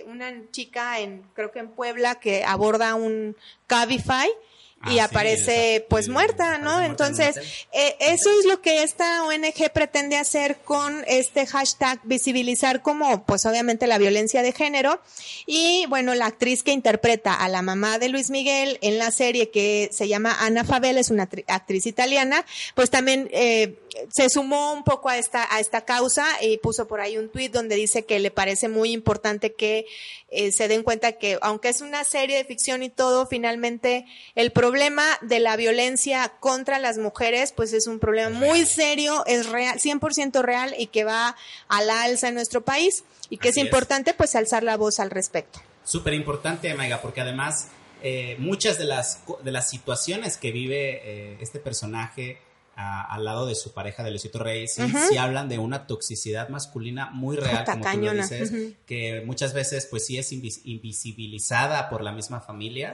una 0.05 0.31
chica 0.51 0.99
en, 0.99 1.23
creo 1.33 1.51
que 1.51 1.59
en 1.59 1.69
Puebla, 1.69 2.19
que 2.19 2.43
aborda 2.43 2.93
un 2.93 3.35
Cabify 3.73 4.29
y 4.85 4.99
ah, 4.99 5.05
aparece 5.05 5.85
pues 5.89 6.09
muerta, 6.09 6.57
¿no? 6.57 6.81
Entonces, 6.81 7.37
eh, 7.71 7.95
eso 8.01 8.29
es 8.37 8.45
lo 8.45 8.61
que 8.61 8.83
esta 8.83 9.23
ONG 9.23 9.71
pretende 9.73 10.17
hacer 10.17 10.57
con 10.57 11.03
este 11.07 11.47
hashtag, 11.47 12.01
visibilizar 12.03 12.81
como 12.81 13.23
pues 13.25 13.45
obviamente 13.45 13.87
la 13.87 13.97
violencia 13.97 14.41
de 14.41 14.51
género. 14.51 14.99
Y 15.45 15.85
bueno, 15.87 16.15
la 16.15 16.25
actriz 16.25 16.63
que 16.63 16.71
interpreta 16.71 17.33
a 17.33 17.47
la 17.47 17.61
mamá 17.61 17.97
de 17.97 18.09
Luis 18.09 18.29
Miguel 18.29 18.77
en 18.81 18.97
la 18.97 19.11
serie 19.11 19.51
que 19.51 19.89
se 19.93 20.07
llama 20.09 20.35
Ana 20.39 20.65
Favela, 20.65 20.99
es 20.99 21.09
una 21.09 21.29
actriz 21.47 21.85
italiana, 21.85 22.45
pues 22.75 22.89
también 22.89 23.29
eh, 23.31 23.79
se 24.11 24.29
sumó 24.29 24.73
un 24.73 24.83
poco 24.83 25.09
a 25.09 25.17
esta, 25.17 25.47
a 25.53 25.59
esta 25.59 25.85
causa 25.85 26.25
y 26.41 26.57
puso 26.57 26.87
por 26.87 27.01
ahí 27.01 27.17
un 27.17 27.29
tuit 27.29 27.51
donde 27.51 27.75
dice 27.75 28.05
que 28.05 28.19
le 28.19 28.31
parece 28.31 28.67
muy 28.67 28.91
importante 28.91 29.53
que 29.53 29.85
eh, 30.29 30.51
se 30.51 30.67
den 30.67 30.83
cuenta 30.83 31.13
que 31.13 31.37
aunque 31.41 31.69
es 31.69 31.81
una 31.81 32.03
serie 32.03 32.37
de 32.37 32.45
ficción 32.45 32.83
y 32.83 32.89
todo, 32.89 33.27
finalmente 33.27 34.05
el 34.35 34.51
problema 34.51 35.05
de 35.21 35.39
la 35.39 35.55
violencia 35.55 36.33
contra 36.39 36.79
las 36.79 36.97
mujeres 36.97 37.51
pues 37.51 37.73
es 37.73 37.87
un 37.87 37.99
problema 37.99 38.29
muy 38.29 38.65
serio, 38.65 39.23
es 39.25 39.49
real, 39.49 39.79
100% 39.79 40.41
real 40.41 40.75
y 40.77 40.87
que 40.87 41.03
va 41.03 41.35
a 41.67 41.81
la 41.83 42.03
alza 42.03 42.29
en 42.29 42.35
nuestro 42.35 42.61
país 42.61 43.03
y 43.29 43.37
que 43.37 43.49
es 43.49 43.57
importante 43.57 44.13
pues 44.13 44.35
alzar 44.35 44.63
la 44.63 44.77
voz 44.77 44.99
al 44.99 45.09
respecto. 45.09 45.59
Súper 45.83 46.13
importante, 46.13 46.73
Maiga, 46.73 47.01
porque 47.01 47.21
además 47.21 47.67
eh, 48.01 48.35
muchas 48.39 48.77
de 48.77 48.85
las, 48.85 49.21
de 49.43 49.51
las 49.51 49.69
situaciones 49.69 50.37
que 50.37 50.51
vive 50.51 51.01
eh, 51.03 51.37
este 51.41 51.59
personaje 51.59 52.37
al 52.75 53.23
lado 53.23 53.45
de 53.45 53.55
su 53.55 53.73
pareja 53.73 54.03
de 54.03 54.09
Luisito 54.09 54.39
Reyes, 54.39 54.73
sí, 55.09 55.17
hablan 55.17 55.47
de 55.47 55.59
una 55.59 55.85
toxicidad 55.85 56.49
masculina 56.49 57.09
muy 57.11 57.37
real, 57.37 57.65
como 57.65 57.85
tú 57.91 57.97
lo 57.99 58.13
dices, 58.13 58.51
que 58.85 59.21
muchas 59.25 59.53
veces 59.53 59.85
pues 59.85 60.05
sí 60.05 60.17
es 60.17 60.31
invisibilizada 60.31 61.89
por 61.89 62.01
la 62.03 62.11
misma 62.11 62.41
familia, 62.41 62.93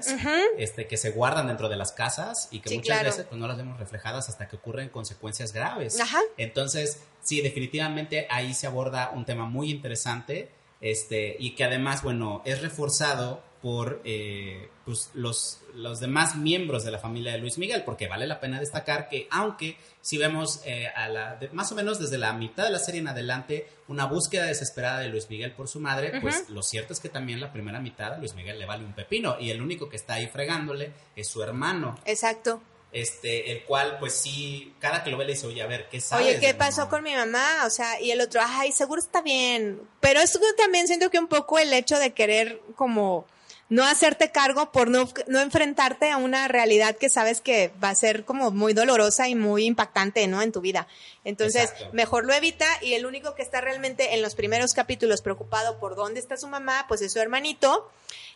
este, 0.57 0.88
que 0.88 0.97
se 0.97 1.11
guardan 1.11 1.47
dentro 1.47 1.69
de 1.69 1.77
las 1.77 1.91
casas 1.91 2.49
y 2.51 2.59
que 2.59 2.75
muchas 2.75 3.03
veces 3.03 3.25
pues 3.30 3.39
no 3.39 3.47
las 3.47 3.57
vemos 3.57 3.80
reflejadas 3.80 4.30
hasta 4.30 4.47
que 4.47 4.57
ocurren 4.57 4.89
consecuencias 4.89 5.53
graves. 5.53 5.97
Entonces, 6.38 7.01
sí, 7.21 7.41
definitivamente 7.41 8.27
ahí 8.30 8.53
se 8.53 8.67
aborda 8.67 9.11
un 9.11 9.25
tema 9.25 9.45
muy 9.45 9.71
interesante 9.71 10.49
este, 10.82 11.36
y 11.39 11.55
que 11.55 11.63
además, 11.63 12.03
bueno, 12.03 12.41
es 12.45 12.61
reforzado 12.61 13.43
por 13.62 14.01
eh, 14.05 14.70
pues, 14.86 15.10
los, 15.14 15.62
los 15.74 15.99
demás 15.99 16.36
miembros 16.36 16.84
de 16.84 16.91
la 16.91 16.99
familia 16.99 17.34
de 17.34 17.39
Luis 17.39 17.57
Miguel, 17.57 17.84
porque 17.84 18.07
vale 18.07 18.26
la 18.26 18.39
pena 18.39 18.60
destacar 18.60 19.10
que 19.10 19.28
aunque 19.32 19.78
si 20.01 20.18
vemos 20.18 20.62
eh, 20.66 20.88
a 20.95 21.10
la, 21.10 21.39
más 21.51 21.72
o 21.72 21.76
menos 21.76 21.99
desde 21.99 22.18
la 22.18 22.34
mitad 22.34 22.64
de 22.64 22.72
la 22.72 22.80
serie 22.80 23.01
en 23.01 23.07
adelante 23.07 23.68
una 23.88 24.05
búsqueda 24.05 24.45
desesperada 24.45 24.99
de 24.99 25.10
Luis 25.10 25.30
Miguel 25.30 25.51
por 25.51 25.68
su 25.68 25.80
madre, 25.80 26.20
pues 26.22 26.49
lo 26.49 26.64
cierto 26.64 26.93
es 26.93 26.99
que 26.99 27.10
también 27.10 27.41
la 27.41 27.51
primera 27.51 27.80
mitad 27.80 28.14
a 28.14 28.18
Luis 28.18 28.34
Miguel 28.34 28.60
le 28.60 28.66
vale 28.66 28.86
un 28.86 28.93
pepino 28.93 29.38
y 29.39 29.49
el 29.49 29.62
único 29.62 29.89
que 29.89 29.97
está 29.97 30.16
ahí 30.16 30.28
fregándole 30.28 30.93
es 31.16 31.28
su 31.28 31.43
hermano. 31.43 31.99
Exacto 32.05 32.62
este, 32.91 33.51
el 33.51 33.64
cual, 33.66 33.97
pues 33.99 34.14
sí, 34.14 34.74
cada 34.80 35.03
que 35.03 35.12
lo 35.12 35.18
ve 35.18 35.26
le 35.26 35.34
dice, 35.34 35.45
oye, 35.47 35.62
a 35.62 35.68
ver, 35.68 35.88
¿qué 35.89 36.01
sabes? 36.01 36.26
Oye, 36.26 36.39
¿qué 36.39 36.53
pasó 36.53 36.89
con 36.89 37.03
mi 37.03 37.14
mamá? 37.14 37.66
O 37.66 37.70
sea, 37.70 38.01
y 38.01 38.12
el 38.12 38.22
otro, 38.22 38.41
ay, 38.43 38.72
seguro 38.72 38.99
está 38.99 39.22
bien. 39.22 39.82
Pero 39.99 40.20
eso 40.20 40.39
también 40.57 40.88
siento 40.88 41.10
que 41.10 41.20
un 41.20 41.28
poco 41.28 41.60
el 41.60 41.72
hecho 41.74 41.99
de 41.99 42.14
querer 42.14 42.62
como 42.76 43.28
no 43.70 43.86
hacerte 43.86 44.32
cargo 44.32 44.72
por 44.72 44.89
no, 44.89 45.07
no 45.28 45.39
enfrentarte 45.39 46.11
a 46.11 46.17
una 46.17 46.47
realidad 46.47 46.97
que 46.97 47.09
sabes 47.09 47.39
que 47.39 47.72
va 47.82 47.89
a 47.89 47.95
ser 47.95 48.26
como 48.26 48.51
muy 48.51 48.74
dolorosa 48.74 49.28
y 49.30 49.36
muy 49.36 49.65
impactante, 49.65 50.28
¿no? 50.28 50.41
En 50.41 50.51
tu 50.51 50.59
vida. 50.59 50.88
Entonces, 51.24 51.72
mejor 51.93 52.26
lo 52.26 52.34
evita 52.34 52.65
y 52.82 52.93
el 52.93 53.05
único 53.05 53.36
que 53.36 53.43
está 53.43 53.61
realmente 53.61 54.15
en 54.15 54.22
los 54.24 54.34
primeros 54.34 54.74
capítulos 54.74 55.22
preocupado 55.22 55.80
por 55.80 55.95
dónde 55.95 56.20
está 56.20 56.36
su 56.38 56.47
mamá, 56.47 56.86
pues 56.88 57.01
es 57.01 57.13
su 57.13 57.20
hermanito. 57.20 57.89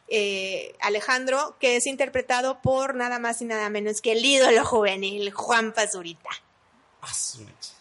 Eh, 0.07 0.75
Alejandro, 0.81 1.55
que 1.59 1.77
es 1.77 1.87
interpretado 1.87 2.61
por 2.61 2.93
nada 2.93 3.17
más 3.17 3.41
y 3.41 3.45
nada 3.45 3.69
menos 3.69 4.01
que 4.01 4.11
el 4.11 4.23
ídolo 4.23 4.63
juvenil 4.65 5.31
Juan 5.31 5.73
Pazurita. 5.73 6.29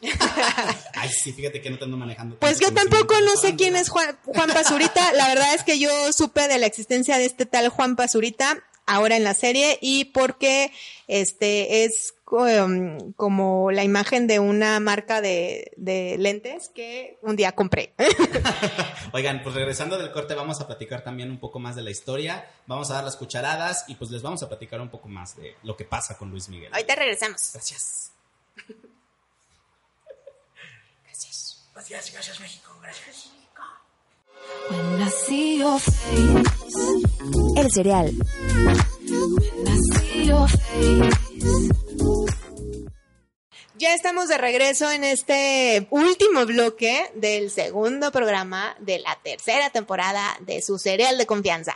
Ay, 0.94 1.10
sí, 1.10 1.32
fíjate 1.32 1.60
que 1.60 1.70
no 1.70 1.78
te 1.78 1.84
ando 1.84 1.96
manejando. 1.96 2.36
Pues 2.38 2.58
yo 2.60 2.72
tampoco 2.72 3.20
no 3.20 3.36
sé 3.36 3.56
quién 3.56 3.76
es 3.76 3.88
Juan, 3.88 4.18
Juan 4.24 4.50
Pazurita. 4.50 5.12
La 5.12 5.28
verdad 5.28 5.54
es 5.54 5.62
que 5.62 5.78
yo 5.78 6.12
supe 6.12 6.48
de 6.48 6.58
la 6.58 6.66
existencia 6.66 7.18
de 7.18 7.26
este 7.26 7.46
tal 7.46 7.68
Juan 7.68 7.96
Pazurita 7.96 8.62
ahora 8.86 9.16
en 9.16 9.24
la 9.24 9.34
serie 9.34 9.78
y 9.80 10.06
porque 10.06 10.72
este 11.06 11.84
es 11.84 12.14
um, 12.30 13.12
como 13.12 13.70
la 13.70 13.84
imagen 13.84 14.26
de 14.26 14.38
una 14.38 14.80
marca 14.80 15.20
de, 15.20 15.72
de, 15.76 16.16
lentes 16.18 16.70
que 16.74 17.18
un 17.22 17.36
día 17.36 17.52
compré. 17.52 17.94
Oigan, 19.12 19.42
pues 19.42 19.54
regresando 19.54 19.98
del 19.98 20.12
corte 20.12 20.34
vamos 20.34 20.60
a 20.60 20.66
platicar 20.66 21.04
también 21.04 21.30
un 21.30 21.38
poco 21.38 21.58
más 21.58 21.76
de 21.76 21.82
la 21.82 21.90
historia, 21.90 22.50
vamos 22.66 22.90
a 22.90 22.94
dar 22.94 23.04
las 23.04 23.16
cucharadas 23.16 23.84
y 23.88 23.94
pues 23.94 24.10
les 24.10 24.22
vamos 24.22 24.42
a 24.42 24.48
platicar 24.48 24.80
un 24.80 24.90
poco 24.90 25.08
más 25.08 25.36
de 25.36 25.56
lo 25.62 25.76
que 25.76 25.84
pasa 25.84 26.16
con 26.16 26.30
Luis 26.30 26.48
Miguel. 26.48 26.72
Ahorita 26.72 26.94
regresamos. 26.94 27.50
Gracias. 27.52 28.12
Gracias, 31.88 32.12
gracias 32.12 32.40
México, 32.40 32.70
gracias 32.80 33.32
el 37.56 37.70
cereal. 37.72 38.12
Ya 43.76 43.94
estamos 43.94 44.28
de 44.28 44.38
regreso 44.38 44.90
en 44.90 45.04
este 45.04 45.88
último 45.90 46.46
bloque 46.46 47.10
del 47.16 47.50
segundo 47.50 48.12
programa 48.12 48.76
de 48.78 49.00
la 49.00 49.18
tercera 49.22 49.70
temporada 49.70 50.36
de 50.40 50.62
su 50.62 50.78
cereal 50.78 51.18
de 51.18 51.26
confianza. 51.26 51.74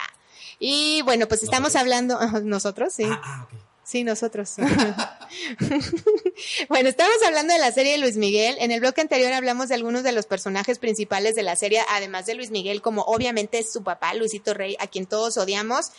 Y 0.59 1.01
bueno, 1.03 1.27
pues 1.27 1.43
estamos 1.43 1.75
hablando, 1.75 2.17
nosotros, 2.43 2.93
sí. 2.93 3.03
Ah, 3.05 3.21
ah, 3.23 3.43
okay. 3.45 3.66
Sí, 3.87 4.03
nosotros. 4.03 4.55
bueno, 6.67 6.89
estamos 6.89 7.15
hablando 7.25 7.53
de 7.53 7.59
la 7.59 7.71
serie 7.71 7.97
Luis 7.97 8.17
Miguel. 8.17 8.57
En 8.59 8.71
el 8.71 8.81
bloque 8.81 8.99
anterior 8.99 9.31
hablamos 9.31 9.69
de 9.69 9.75
algunos 9.75 10.03
de 10.03 10.11
los 10.11 10.25
personajes 10.25 10.77
principales 10.77 11.35
de 11.35 11.43
la 11.43 11.55
serie, 11.55 11.79
además 11.91 12.25
de 12.25 12.35
Luis 12.35 12.51
Miguel, 12.51 12.81
como 12.81 13.03
obviamente 13.03 13.63
su 13.63 13.83
papá, 13.83 14.13
Luisito 14.13 14.53
Rey, 14.53 14.75
a 14.81 14.87
quien 14.87 15.05
todos 15.05 15.37
odiamos, 15.37 15.91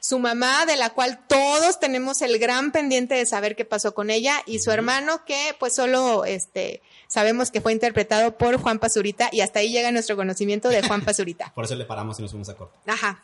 su 0.00 0.18
mamá, 0.18 0.64
de 0.64 0.76
la 0.76 0.94
cual 0.94 1.20
todos 1.28 1.80
tenemos 1.80 2.22
el 2.22 2.38
gran 2.38 2.72
pendiente 2.72 3.14
de 3.14 3.26
saber 3.26 3.56
qué 3.56 3.66
pasó 3.66 3.92
con 3.92 4.08
ella, 4.08 4.42
y 4.46 4.60
su 4.60 4.70
hermano, 4.70 5.26
que 5.26 5.54
pues 5.58 5.74
solo 5.74 6.24
este 6.24 6.80
sabemos 7.08 7.52
que 7.52 7.60
fue 7.60 7.72
interpretado 7.72 8.36
por 8.36 8.60
Juan 8.60 8.80
Pazurita 8.80 9.28
y 9.30 9.40
hasta 9.40 9.60
ahí 9.60 9.70
llega 9.70 9.92
nuestro 9.92 10.16
conocimiento 10.16 10.68
de 10.68 10.82
Juan 10.82 11.02
Pazurita. 11.02 11.52
por 11.54 11.64
eso 11.64 11.76
le 11.76 11.84
paramos 11.84 12.18
y 12.18 12.22
nos 12.22 12.32
fuimos 12.32 12.48
a 12.48 12.56
corto. 12.56 12.76
Ajá. 12.86 13.22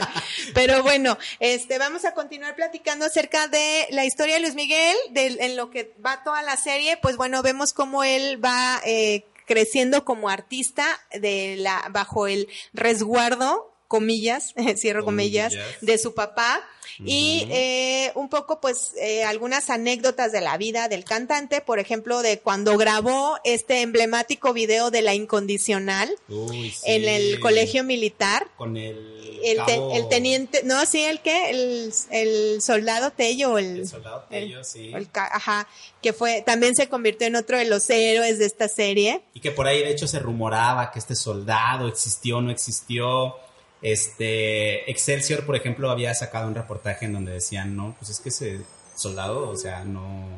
Pero 0.54 0.84
bueno, 0.84 1.18
este, 1.40 1.78
vamos 1.78 2.04
a 2.04 2.14
continuar 2.14 2.54
platicando 2.54 3.04
acerca 3.04 3.48
de 3.48 3.61
la 3.90 4.04
historia 4.04 4.34
de 4.34 4.40
Luis 4.40 4.54
Miguel, 4.54 4.96
de, 5.10 5.26
en 5.40 5.56
lo 5.56 5.70
que 5.70 5.94
va 6.04 6.22
toda 6.22 6.42
la 6.42 6.56
serie, 6.56 6.96
pues 6.96 7.16
bueno, 7.16 7.42
vemos 7.42 7.72
cómo 7.72 8.04
él 8.04 8.42
va 8.44 8.80
eh, 8.84 9.24
creciendo 9.46 10.04
como 10.04 10.28
artista 10.28 10.86
de 11.12 11.56
la, 11.58 11.88
bajo 11.90 12.26
el 12.26 12.48
resguardo 12.72 13.71
comillas, 13.92 14.54
cierro 14.78 15.04
comillas, 15.04 15.52
de 15.82 15.98
su 15.98 16.14
papá. 16.14 16.62
Y 17.04 17.46
eh, 17.50 18.12
un 18.14 18.28
poco, 18.28 18.60
pues, 18.60 18.92
eh, 19.00 19.24
algunas 19.24 19.70
anécdotas 19.70 20.30
de 20.30 20.40
la 20.40 20.56
vida 20.56 20.88
del 20.88 21.04
cantante, 21.04 21.60
por 21.60 21.78
ejemplo, 21.78 22.22
de 22.22 22.38
cuando 22.38 22.76
grabó 22.76 23.38
este 23.44 23.82
emblemático 23.82 24.52
video 24.52 24.90
de 24.90 25.02
la 25.02 25.14
incondicional 25.14 26.14
en 26.28 27.08
el 27.08 27.40
colegio 27.40 27.84
militar. 27.84 28.48
Con 28.56 28.76
el... 28.76 29.20
El, 29.44 30.08
teniente, 30.08 30.62
no, 30.62 30.86
sí, 30.86 31.02
el 31.02 31.18
que, 31.20 31.50
el, 31.50 31.92
el 32.10 32.62
soldado 32.62 33.10
Tello. 33.10 33.58
El, 33.58 33.80
el 33.80 33.88
soldado 33.88 34.24
Tello, 34.30 34.62
sí. 34.62 34.92
ajá, 35.16 35.66
que 36.00 36.12
fue, 36.12 36.42
también 36.42 36.76
se 36.76 36.88
convirtió 36.88 37.26
en 37.26 37.34
otro 37.34 37.58
de 37.58 37.64
los 37.64 37.90
héroes 37.90 38.38
de 38.38 38.46
esta 38.46 38.68
serie. 38.68 39.20
Y 39.34 39.40
que 39.40 39.50
por 39.50 39.66
ahí, 39.66 39.80
de 39.80 39.90
hecho, 39.90 40.06
se 40.06 40.20
rumoraba 40.20 40.92
que 40.92 41.00
este 41.00 41.16
soldado 41.16 41.88
existió, 41.88 42.40
no 42.40 42.52
existió 42.52 43.34
este, 43.82 44.90
Excelsior, 44.90 45.44
por 45.44 45.56
ejemplo, 45.56 45.90
había 45.90 46.14
sacado 46.14 46.48
un 46.48 46.54
reportaje 46.54 47.04
en 47.06 47.12
donde 47.12 47.32
decían, 47.32 47.76
no, 47.76 47.94
pues 47.98 48.10
es 48.10 48.20
que 48.20 48.28
ese 48.28 48.60
soldado, 48.94 49.48
o 49.48 49.56
sea, 49.56 49.84
no, 49.84 50.28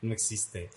no 0.00 0.12
existe. 0.12 0.70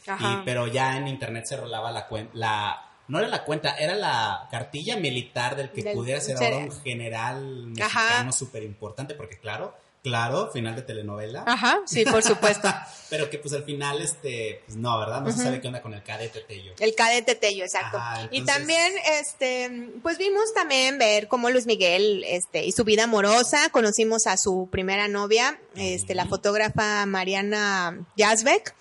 pero 0.45 0.67
ya 0.67 0.97
en 0.97 1.07
internet 1.07 1.45
se 1.45 1.57
rolaba 1.57 1.91
la 1.91 2.07
cuenta, 2.07 2.31
la, 2.33 2.85
no 3.07 3.19
era 3.19 3.27
la 3.27 3.45
cuenta, 3.45 3.75
era 3.77 3.95
la 3.95 4.47
cartilla 4.51 4.97
militar 4.97 5.55
del 5.55 5.71
que 5.71 5.83
pudiera 5.93 6.19
ser 6.19 6.37
ahora 6.37 6.57
un 6.57 6.81
general 6.81 7.67
mexicano 7.67 8.31
súper 8.31 8.63
importante, 8.63 9.15
porque 9.15 9.39
claro, 9.39 9.75
Claro, 10.01 10.49
final 10.51 10.75
de 10.75 10.81
telenovela. 10.81 11.43
Ajá, 11.45 11.79
sí, 11.85 12.05
por 12.05 12.23
supuesto. 12.23 12.73
Pero 13.09 13.29
que 13.29 13.39
pues 13.39 13.53
al 13.53 13.63
final, 13.63 14.01
este, 14.01 14.61
pues 14.65 14.77
no, 14.77 14.97
¿verdad? 14.99 15.21
No 15.21 15.31
se 15.31 15.43
sabe 15.43 15.59
qué 15.59 15.67
onda 15.67 15.81
con 15.81 15.93
el 15.93 16.03
cadete 16.03 16.41
Tello. 16.41 16.73
El 16.79 16.93
cadete 16.95 17.35
Tello, 17.35 17.63
exacto. 17.63 17.99
Y 18.31 18.43
también, 18.43 18.93
este, 19.19 19.89
pues 20.03 20.17
vimos 20.17 20.53
también 20.53 20.99
ver 20.99 21.27
cómo 21.27 21.49
Luis 21.49 21.65
Miguel, 21.65 22.23
este, 22.27 22.65
y 22.65 22.71
su 22.71 22.83
vida 22.83 23.05
amorosa, 23.05 23.69
conocimos 23.71 24.27
a 24.27 24.37
su 24.37 24.69
primera 24.71 25.07
novia, 25.07 25.59
este, 25.75 26.13
la 26.13 26.27
fotógrafa 26.27 27.05
Mariana 27.07 28.05
Yazbek. 28.15 28.75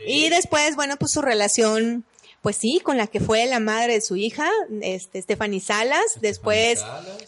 Y 0.00 0.28
después, 0.28 0.76
bueno, 0.76 0.96
pues 0.96 1.12
su 1.12 1.22
relación 1.22 2.04
pues 2.42 2.56
sí, 2.56 2.80
con 2.82 2.96
la 2.96 3.06
que 3.06 3.20
fue 3.20 3.46
la 3.46 3.60
madre 3.60 3.94
de 3.94 4.00
su 4.00 4.16
hija, 4.16 4.48
este, 4.80 5.20
Stephanie 5.20 5.60
Salas, 5.60 6.20
después 6.20 6.84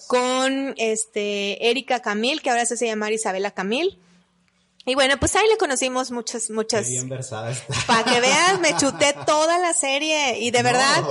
con 0.07 0.75
este, 0.77 1.71
Erika 1.71 2.01
Camil, 2.01 2.43
que 2.43 2.51
ahora 2.51 2.65
se 2.65 2.75
hace 2.75 2.87
llamar 2.87 3.13
Isabela 3.13 3.51
Camil. 3.51 3.99
Y 4.87 4.95
bueno, 4.95 5.19
pues 5.19 5.37
ahí 5.37 5.47
le 5.47 5.59
conocimos 5.59 6.11
muchas, 6.11 6.49
muchas. 6.49 6.87
Qué 6.87 6.93
bien 6.93 7.09
versada 7.09 7.51
está. 7.51 7.75
Para 7.87 8.05
que 8.05 8.21
veas, 8.21 8.61
me 8.61 8.75
chuté 8.79 9.15
toda 9.27 9.59
la 9.59 9.75
serie 9.75 10.39
y 10.39 10.51
de 10.51 10.63
verdad, 10.63 11.05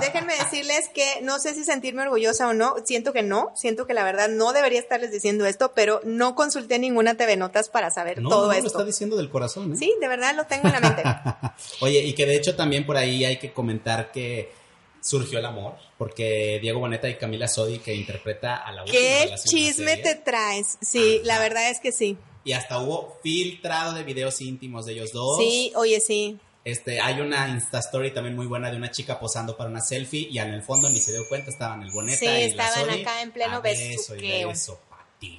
déjenme 0.00 0.34
decirles 0.36 0.88
que 0.94 1.20
no 1.22 1.40
sé 1.40 1.54
si 1.54 1.64
sentirme 1.64 2.02
orgullosa 2.02 2.46
o 2.46 2.54
no, 2.54 2.76
siento 2.84 3.12
que 3.12 3.22
no, 3.24 3.52
siento 3.56 3.86
que 3.86 3.94
la 3.94 4.04
verdad 4.04 4.28
no 4.28 4.52
debería 4.52 4.78
estarles 4.78 5.10
diciendo 5.10 5.44
esto, 5.46 5.72
pero 5.74 6.00
no 6.04 6.36
consulté 6.36 6.78
ninguna 6.78 7.16
TV 7.16 7.36
Notas 7.36 7.68
para 7.68 7.90
saber 7.90 8.22
todo 8.22 8.46
no, 8.46 8.52
esto. 8.52 8.64
lo 8.64 8.70
está 8.70 8.84
diciendo 8.84 9.16
del 9.16 9.28
corazón, 9.28 9.72
¿eh? 9.72 9.76
Sí, 9.76 9.92
de 10.00 10.06
verdad 10.06 10.36
lo 10.36 10.44
tengo 10.46 10.68
en 10.68 10.72
la 10.72 10.80
mente. 10.80 11.02
Oye, 11.80 12.04
y 12.04 12.14
que 12.14 12.26
de 12.26 12.36
hecho 12.36 12.54
también 12.54 12.86
por 12.86 12.96
ahí 12.96 13.24
hay 13.24 13.38
que 13.38 13.52
comentar 13.52 14.12
que 14.12 14.52
surgió 15.00 15.40
el 15.40 15.46
amor, 15.46 15.74
porque 15.98 16.58
Diego 16.62 16.78
Boneta 16.78 17.08
y 17.08 17.16
Camila 17.16 17.48
Sodi, 17.48 17.78
que 17.78 17.92
interpreta 17.94 18.56
a 18.56 18.70
la 18.70 18.82
última 18.84 19.00
¿Qué 19.00 19.34
chisme 19.44 19.96
te 19.96 20.14
traes? 20.14 20.78
Sí, 20.80 21.20
la 21.24 21.40
verdad 21.40 21.70
es 21.70 21.80
que 21.80 21.90
sí. 21.90 22.16
Y 22.50 22.52
hasta 22.52 22.80
hubo 22.80 23.16
filtrado 23.22 23.92
de 23.92 24.02
videos 24.02 24.40
íntimos 24.40 24.84
de 24.84 24.94
ellos 24.94 25.12
dos. 25.12 25.38
Sí, 25.38 25.72
oye, 25.76 26.00
sí. 26.00 26.36
Este, 26.64 27.00
hay 27.00 27.20
una 27.20 27.46
Insta 27.48 27.78
Story 27.78 28.12
también 28.12 28.34
muy 28.34 28.46
buena 28.46 28.72
de 28.72 28.76
una 28.76 28.90
chica 28.90 29.20
posando 29.20 29.56
para 29.56 29.70
una 29.70 29.80
selfie 29.80 30.26
y 30.28 30.40
en 30.40 30.48
el 30.48 30.60
fondo 30.60 30.90
ni 30.90 30.98
se 30.98 31.12
dio 31.12 31.28
cuenta, 31.28 31.52
estaban 31.52 31.80
el 31.82 31.92
Boneta 31.92 32.18
sí, 32.18 32.26
y 32.26 32.42
estaban 32.42 32.88
la 32.88 32.94
acá 32.94 33.22
en 33.22 33.30
pleno 33.30 33.62
beso 33.62 34.14
besuqueo. 34.14 34.48
beso 34.48 34.80
para 34.90 35.06
ti. 35.20 35.38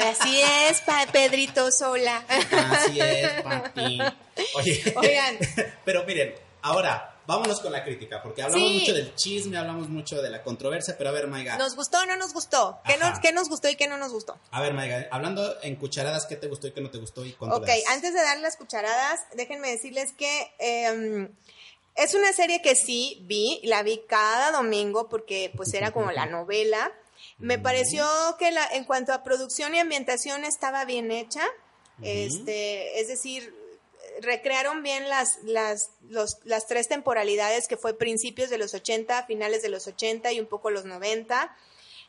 Así 0.00 0.40
es, 0.40 0.80
pa 0.80 1.06
Pedrito 1.12 1.70
Sola. 1.70 2.24
Así 2.26 2.98
es, 2.98 3.42
para 3.42 3.74
ti. 3.74 3.98
Oye, 4.54 4.94
Oigan. 4.96 5.36
pero 5.84 6.04
miren, 6.04 6.34
ahora 6.62 7.11
vámonos 7.26 7.60
con 7.60 7.72
la 7.72 7.84
crítica, 7.84 8.22
porque 8.22 8.42
hablamos 8.42 8.68
Sí. 8.68 8.78
mucho 8.80 8.94
del 8.94 9.14
chisme, 9.14 9.56
hablamos 9.56 9.88
mucho 9.88 10.20
de 10.22 10.30
la 10.30 10.42
controversia, 10.42 10.96
pero 10.98 11.10
a 11.10 11.12
ver, 11.12 11.26
Maiga. 11.28 11.56
¿Nos 11.56 11.76
gustó 11.76 11.98
o 12.00 12.06
no 12.06 12.16
nos 12.16 12.32
gustó? 12.32 12.80
¿Qué 12.86 12.96
nos, 12.96 13.18
¿Qué 13.20 13.32
nos 13.32 13.48
gustó 13.48 13.68
y 13.68 13.76
qué 13.76 13.86
no 13.88 13.96
nos 13.98 14.12
gustó? 14.12 14.38
A 14.50 14.60
ver, 14.60 14.74
Maiga, 14.74 15.06
hablando 15.10 15.56
en 15.62 15.76
cucharadas, 15.76 16.26
¿qué 16.26 16.36
te 16.36 16.48
gustó 16.48 16.66
y 16.66 16.72
qué 16.72 16.80
no 16.80 16.90
te 16.90 16.98
gustó 16.98 17.24
y 17.24 17.32
cuánto 17.32 17.56
Ok, 17.56 17.66
das? 17.66 17.78
antes 17.90 18.12
de 18.14 18.20
dar 18.22 18.38
las 18.40 18.56
cucharadas, 18.56 19.20
déjenme 19.34 19.70
decirles 19.70 20.12
que 20.16 20.52
eh, 20.58 21.28
es 21.94 22.14
una 22.14 22.32
serie 22.32 22.62
que 22.62 22.74
sí 22.74 23.18
vi, 23.26 23.60
la 23.64 23.82
vi 23.82 24.02
cada 24.08 24.50
domingo 24.50 25.08
porque 25.08 25.52
pues 25.56 25.74
era 25.74 25.90
como 25.92 26.10
la 26.12 26.26
novela. 26.26 26.90
Me 27.38 27.58
pareció 27.58 28.06
que 28.38 28.50
la, 28.50 28.66
en 28.72 28.84
cuanto 28.84 29.12
a 29.12 29.22
producción 29.22 29.74
y 29.74 29.78
ambientación 29.78 30.44
estaba 30.44 30.84
bien 30.84 31.10
hecha. 31.12 31.42
Este, 32.02 33.00
es 33.00 33.08
decir, 33.08 33.54
recrearon 34.22 34.82
bien 34.82 35.08
las, 35.08 35.38
las, 35.44 35.90
los- 36.08 36.38
las 36.44 36.66
tres 36.66 36.88
temporalidades 36.88 37.68
que 37.68 37.76
fue 37.76 37.96
principios 37.98 38.48
de 38.50 38.58
los 38.58 38.72
80, 38.74 39.26
finales 39.26 39.62
de 39.62 39.68
los 39.68 39.86
80 39.86 40.32
y 40.32 40.40
un 40.40 40.46
poco 40.46 40.70
los 40.70 40.84
90. 40.84 41.54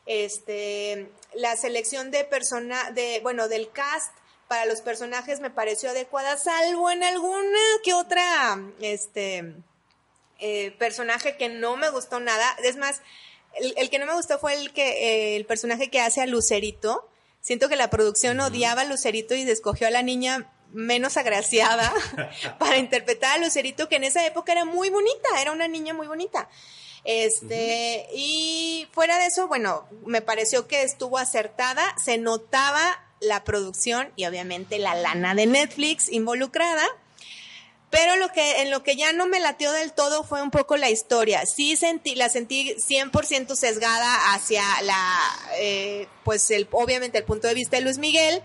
Este, 0.06 1.08
la 1.34 1.56
selección 1.56 2.10
de 2.10 2.24
persona, 2.24 2.90
de, 2.90 3.20
bueno, 3.22 3.48
del 3.48 3.70
cast 3.70 4.12
para 4.48 4.66
los 4.66 4.82
personajes 4.82 5.40
me 5.40 5.50
pareció 5.50 5.90
adecuada, 5.90 6.36
salvo 6.36 6.90
en 6.90 7.02
alguna 7.02 7.58
que 7.82 7.94
otra, 7.94 8.60
este, 8.80 9.54
eh, 10.38 10.72
personaje 10.78 11.36
que 11.36 11.48
no 11.48 11.76
me 11.76 11.88
gustó 11.90 12.20
nada. 12.20 12.54
Es 12.62 12.76
más, 12.76 13.00
el, 13.54 13.72
el 13.78 13.88
que 13.88 13.98
no 13.98 14.06
me 14.06 14.14
gustó 14.14 14.38
fue 14.38 14.54
el 14.54 14.72
que, 14.72 15.32
eh, 15.32 15.36
el 15.36 15.46
personaje 15.46 15.90
que 15.90 16.00
hace 16.00 16.20
a 16.20 16.26
Lucerito. 16.26 17.08
Siento 17.40 17.68
que 17.68 17.76
la 17.76 17.90
producción 17.90 18.40
odiaba 18.40 18.82
a 18.82 18.84
Lucerito 18.84 19.34
y 19.34 19.42
escogió 19.42 19.86
a 19.86 19.90
la 19.90 20.02
niña 20.02 20.50
menos 20.74 21.16
agraciada 21.16 21.92
para 22.58 22.76
interpretar 22.76 23.38
a 23.38 23.42
Lucerito, 23.42 23.88
que 23.88 23.96
en 23.96 24.04
esa 24.04 24.26
época 24.26 24.52
era 24.52 24.64
muy 24.64 24.90
bonita, 24.90 25.40
era 25.40 25.52
una 25.52 25.68
niña 25.68 25.94
muy 25.94 26.06
bonita. 26.06 26.48
Este, 27.04 28.08
y 28.14 28.88
fuera 28.92 29.18
de 29.18 29.26
eso, 29.26 29.46
bueno, 29.46 29.86
me 30.04 30.22
pareció 30.22 30.66
que 30.66 30.82
estuvo 30.82 31.18
acertada, 31.18 31.94
se 32.02 32.18
notaba 32.18 33.00
la 33.20 33.44
producción 33.44 34.10
y 34.16 34.26
obviamente 34.26 34.78
la 34.78 34.94
lana 34.94 35.34
de 35.34 35.46
Netflix 35.46 36.10
involucrada. 36.10 36.84
Pero 37.90 38.16
lo 38.16 38.28
que, 38.30 38.62
en 38.62 38.72
lo 38.72 38.82
que 38.82 38.96
ya 38.96 39.12
no 39.12 39.28
me 39.28 39.38
lateó 39.38 39.70
del 39.70 39.92
todo 39.92 40.24
fue 40.24 40.42
un 40.42 40.50
poco 40.50 40.76
la 40.76 40.90
historia. 40.90 41.46
Sí 41.46 41.76
sentí, 41.76 42.16
la 42.16 42.28
sentí 42.28 42.74
100% 42.74 43.54
sesgada 43.54 44.34
hacia 44.34 44.64
la, 44.82 45.20
eh, 45.58 46.08
pues 46.24 46.50
el, 46.50 46.66
obviamente 46.72 47.18
el 47.18 47.24
punto 47.24 47.46
de 47.46 47.54
vista 47.54 47.76
de 47.76 47.82
Luis 47.82 47.98
Miguel, 47.98 48.42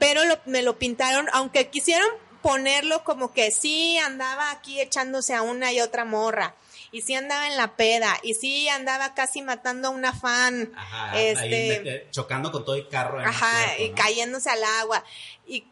pero 0.00 0.24
lo- 0.24 0.40
me 0.46 0.62
lo 0.62 0.76
pintaron, 0.80 1.28
aunque 1.32 1.68
quisieron 1.68 2.08
ponerlo 2.42 3.04
como 3.04 3.32
que 3.32 3.52
sí 3.52 3.96
andaba 3.98 4.50
aquí 4.50 4.80
echándose 4.80 5.34
a 5.34 5.42
una 5.42 5.72
y 5.72 5.80
otra 5.80 6.04
morra, 6.04 6.54
y 6.90 7.02
sí 7.02 7.14
andaba 7.14 7.46
en 7.46 7.56
la 7.56 7.76
peda, 7.76 8.18
y 8.24 8.34
sí 8.34 8.66
andaba 8.68 9.14
casi 9.14 9.42
matando 9.42 9.88
a 9.88 9.90
una 9.92 10.12
fan, 10.12 10.72
Ajá, 10.76 11.20
este, 11.20 12.08
chocando 12.10 12.50
con 12.50 12.64
todo 12.64 12.74
el 12.74 12.88
carro. 12.88 13.18
en 13.20 13.24
el 13.24 13.28
Ajá, 13.28 13.66
cuerpo, 13.76 13.84
y 13.84 13.90
cayéndose 13.94 14.50
al 14.50 14.64
agua. 14.64 15.04
Y 15.46 15.66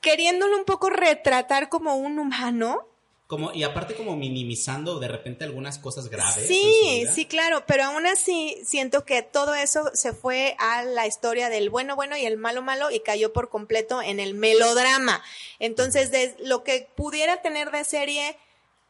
queriéndolo 0.00 0.56
un 0.56 0.64
poco 0.64 0.88
retratar 0.90 1.68
como 1.68 1.96
un 1.96 2.18
humano. 2.18 2.88
Como, 3.26 3.52
y 3.52 3.64
aparte 3.64 3.94
como 3.96 4.14
minimizando 4.16 5.00
de 5.00 5.08
repente 5.08 5.42
algunas 5.42 5.78
cosas 5.78 6.08
graves. 6.08 6.46
Sí, 6.46 7.06
sí, 7.12 7.26
claro, 7.26 7.64
pero 7.66 7.82
aún 7.84 8.06
así 8.06 8.56
siento 8.64 9.04
que 9.04 9.22
todo 9.22 9.56
eso 9.56 9.90
se 9.94 10.12
fue 10.12 10.54
a 10.60 10.84
la 10.84 11.08
historia 11.08 11.48
del 11.48 11.68
bueno, 11.68 11.96
bueno 11.96 12.16
y 12.16 12.24
el 12.24 12.36
malo, 12.36 12.62
malo 12.62 12.90
y 12.92 13.00
cayó 13.00 13.32
por 13.32 13.48
completo 13.48 14.00
en 14.00 14.20
el 14.20 14.34
melodrama. 14.34 15.24
Entonces, 15.58 16.12
de 16.12 16.36
lo 16.38 16.62
que 16.62 16.88
pudiera 16.94 17.42
tener 17.42 17.72
de 17.72 17.82
serie, 17.82 18.36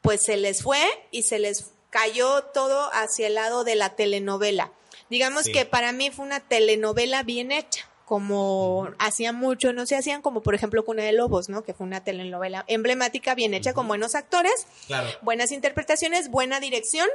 pues 0.03 0.22
se 0.24 0.37
les 0.37 0.62
fue 0.62 0.82
y 1.11 1.22
se 1.22 1.39
les 1.39 1.70
cayó 1.89 2.43
todo 2.45 2.91
hacia 2.93 3.28
el 3.28 3.34
lado 3.37 3.64
de 3.64 3.74
la 3.76 3.97
telenovela. 3.97 4.70
Digamos 5.09 5.45
Sí. 5.45 5.53
que 5.53 5.64
para 5.64 5.93
mí 5.93 6.11
fue 6.11 6.26
una 6.26 6.41
telenovela 6.41 7.22
bien 7.22 7.53
hecha 7.53 7.89
como 8.07 8.88
hacían 8.98 9.34
mucho, 9.34 9.72
no 9.72 9.84
se 9.84 9.96
hacían 9.96 10.22
como 10.22 10.40
por 10.42 10.54
ejemplo 10.54 10.84
Cuna 10.84 11.02
de 11.02 11.12
Lobos, 11.12 11.48
¿no? 11.48 11.62
Que 11.64 11.74
fue 11.74 11.86
una 11.86 12.02
telenovela 12.02 12.64
emblemática, 12.68 13.34
bien 13.34 13.52
hecha, 13.52 13.74
con 13.74 13.86
buenos 13.88 14.14
actores, 14.14 14.66
Claro. 14.86 15.09
buenas 15.22 15.50
interpretaciones, 15.52 16.30
buena 16.30 16.61
dirección, 16.61 17.09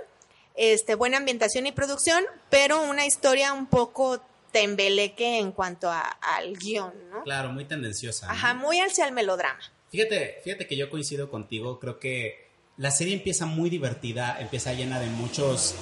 este, 0.55 0.95
buena 0.95 1.17
ambientación 1.17 1.65
y 1.65 1.71
producción, 1.71 2.23
pero 2.49 2.83
una 2.83 3.05
historia 3.05 3.53
un 3.53 3.65
poco 3.67 4.21
tembeleque 4.51 5.39
en 5.39 5.53
cuanto 5.53 5.89
a- 5.89 6.01
al 6.01 6.57
guion, 6.57 6.93
¿no? 7.09 7.23
Claro, 7.23 7.51
muy 7.53 7.63
tendenciosa. 7.65 8.27
¿no? 8.27 8.33
Ajá, 8.33 8.53
muy 8.53 8.79
hacia 8.81 9.05
el 9.05 9.13
melodrama. 9.13 9.59
Fíjate, 9.91 10.39
fíjate 10.43 10.67
que 10.67 10.75
yo 10.75 10.89
coincido 10.89 11.31
contigo, 11.31 11.79
creo 11.79 11.99
que 11.99 12.49
la 12.77 12.91
serie 12.91 13.13
empieza 13.13 13.45
muy 13.45 13.69
divertida, 13.69 14.37
empieza 14.41 14.73
llena 14.73 14.99
de 14.99 15.07
muchos, 15.07 15.73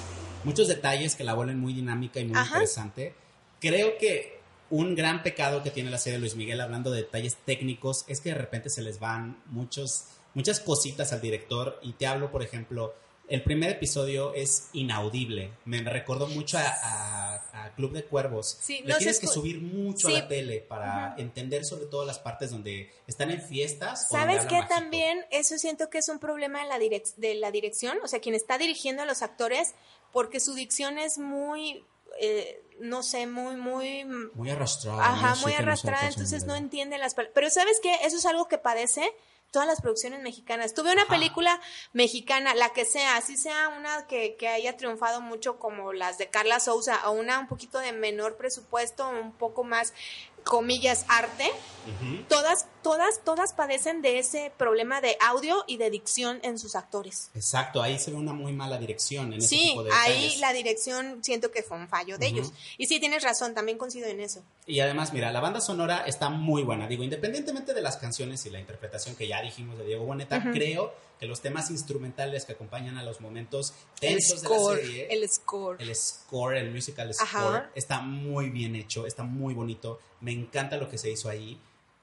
muchos 0.44 0.68
detalles 0.68 1.16
que 1.16 1.24
la 1.24 1.34
vuelven 1.34 1.58
muy 1.58 1.72
dinámica 1.72 2.20
y 2.20 2.24
muy 2.26 2.36
Ajá. 2.38 2.46
interesante. 2.54 3.12
Creo 3.60 3.98
que 3.98 4.39
un 4.70 4.94
gran 4.94 5.22
pecado 5.22 5.62
que 5.62 5.70
tiene 5.70 5.90
la 5.90 5.98
serie 5.98 6.14
de 6.14 6.20
Luis 6.20 6.36
Miguel 6.36 6.60
hablando 6.60 6.90
de 6.90 6.98
detalles 7.02 7.36
técnicos 7.44 8.04
es 8.08 8.20
que 8.20 8.30
de 8.30 8.36
repente 8.36 8.70
se 8.70 8.82
les 8.82 8.98
van 9.00 9.42
muchos, 9.46 10.04
muchas 10.34 10.60
cositas 10.60 11.12
al 11.12 11.20
director 11.20 11.78
y 11.82 11.92
te 11.94 12.06
hablo, 12.06 12.30
por 12.30 12.42
ejemplo, 12.42 12.94
el 13.28 13.42
primer 13.44 13.70
episodio 13.70 14.34
es 14.34 14.70
inaudible. 14.72 15.52
Me 15.64 15.82
recordó 15.82 16.26
mucho 16.26 16.58
a, 16.58 16.62
a- 16.82 17.64
a 17.66 17.74
Club 17.76 17.92
de 17.92 18.04
Cuervos. 18.04 18.58
Sí, 18.60 18.80
Le 18.84 18.92
no 18.92 18.98
tienes 18.98 19.20
que 19.20 19.28
subir 19.28 19.60
mucho 19.60 20.08
Sí. 20.08 20.14
a 20.16 20.18
la 20.20 20.28
tele 20.28 20.60
para 20.60 21.14
entender 21.16 21.64
sobre 21.64 21.86
todo 21.86 22.04
las 22.04 22.18
partes 22.18 22.50
donde 22.50 22.90
están 23.06 23.30
en 23.30 23.40
fiestas. 23.40 24.08
¿Sabes 24.08 24.46
qué? 24.46 24.60
También 24.68 25.24
eso 25.30 25.56
siento 25.58 25.90
que 25.90 25.98
es 25.98 26.08
un 26.08 26.18
problema 26.18 26.62
de 26.62 26.68
la, 26.68 26.78
direc- 26.78 27.14
de 27.16 27.34
la 27.36 27.52
dirección, 27.52 27.98
o 28.02 28.08
sea, 28.08 28.18
quien 28.20 28.34
está 28.34 28.58
dirigiendo 28.58 29.02
a 29.02 29.06
los 29.06 29.22
actores, 29.22 29.74
porque 30.12 30.40
su 30.40 30.54
dicción 30.54 30.98
es 30.98 31.18
muy, 31.18 31.84
eh, 32.18 32.62
no 32.80 33.02
sé, 33.02 33.26
muy, 33.26 33.56
muy... 33.56 34.04
Muy 34.04 34.50
arrastrada. 34.50 35.06
Ajá, 35.06 35.34
muy 35.36 35.52
arrastrada, 35.52 36.08
entonces 36.08 36.44
no 36.46 36.56
entiende 36.56 36.98
las 36.98 37.14
palabras. 37.14 37.34
Pero 37.34 37.50
¿sabes 37.50 37.78
qué? 37.82 37.94
Eso 38.02 38.16
es 38.16 38.26
algo 38.26 38.48
que 38.48 38.58
padece 38.58 39.12
todas 39.50 39.66
las 39.66 39.80
producciones 39.80 40.22
mexicanas. 40.22 40.74
Tuve 40.74 40.92
una 40.92 41.02
Ajá. 41.02 41.14
película 41.14 41.60
mexicana, 41.92 42.54
la 42.54 42.70
que 42.70 42.84
sea, 42.84 43.16
así 43.16 43.36
sea 43.36 43.68
una 43.68 44.06
que, 44.06 44.36
que 44.36 44.48
haya 44.48 44.76
triunfado 44.76 45.20
mucho 45.20 45.58
como 45.58 45.92
las 45.92 46.18
de 46.18 46.28
Carla 46.28 46.60
Souza, 46.60 47.08
o 47.08 47.12
una 47.12 47.38
un 47.38 47.48
poquito 47.48 47.78
de 47.78 47.92
menor 47.92 48.36
presupuesto, 48.36 49.08
un 49.08 49.32
poco 49.32 49.64
más, 49.64 49.92
comillas, 50.44 51.04
arte. 51.08 51.50
Todas, 52.28 52.66
todas, 52.82 53.20
todas 53.24 53.52
padecen 53.52 54.00
de 54.00 54.18
ese 54.18 54.52
problema 54.56 55.00
de 55.00 55.16
audio 55.20 55.64
y 55.66 55.76
de 55.76 55.90
dicción 55.90 56.38
en 56.42 56.58
sus 56.58 56.76
actores. 56.76 57.30
Exacto, 57.34 57.82
ahí 57.82 57.98
se 57.98 58.10
ve 58.12 58.16
una 58.16 58.32
muy 58.32 58.52
mala 58.52 58.78
dirección 58.78 59.32
en 59.32 59.38
ese 59.40 59.48
Sí, 59.48 59.68
tipo 59.70 59.82
de 59.82 59.90
ahí 59.92 60.12
detalles. 60.12 60.40
la 60.40 60.52
dirección 60.52 61.24
siento 61.24 61.50
que 61.50 61.62
fue 61.62 61.78
un 61.78 61.88
fallo 61.88 62.16
de 62.18 62.26
ellos. 62.28 62.52
Y 62.78 62.86
sí, 62.86 63.00
tienes 63.00 63.24
razón, 63.24 63.54
también 63.54 63.76
coincido 63.78 64.06
en 64.06 64.20
eso. 64.20 64.42
Y 64.66 64.78
además, 64.80 65.12
mira, 65.12 65.32
la 65.32 65.40
banda 65.40 65.60
sonora 65.60 66.04
está 66.06 66.28
muy 66.28 66.62
buena. 66.62 66.86
Digo, 66.86 67.02
independientemente 67.02 67.74
de 67.74 67.82
las 67.82 67.96
canciones 67.96 68.44
y 68.46 68.50
la 68.50 68.60
interpretación 68.60 69.16
que 69.16 69.26
ya 69.26 69.42
dijimos 69.42 69.76
de 69.78 69.84
Diego 69.86 70.04
Boneta, 70.04 70.42
creo 70.52 70.92
que 71.20 71.26
los 71.26 71.42
temas 71.42 71.70
instrumentales 71.70 72.46
que 72.46 72.52
acompañan 72.52 72.96
a 72.96 73.02
los 73.04 73.20
momentos 73.20 73.74
tensos 74.00 74.40
de 74.40 74.48
score, 74.48 74.76
la 74.78 74.82
serie, 74.82 75.08
el 75.10 75.28
score. 75.28 75.82
el 75.82 75.94
score, 75.94 76.56
el 76.56 76.70
musical 76.72 77.10
Ajá. 77.20 77.40
score, 77.40 77.62
está 77.74 78.00
muy 78.00 78.48
bien 78.48 78.74
hecho, 78.74 79.06
está 79.06 79.22
muy 79.22 79.52
bonito. 79.52 80.00
Me 80.20 80.32
encanta 80.32 80.78
lo 80.78 80.88
que 80.88 80.96
se 80.96 81.10
hizo 81.10 81.28
ahí. 81.28 81.60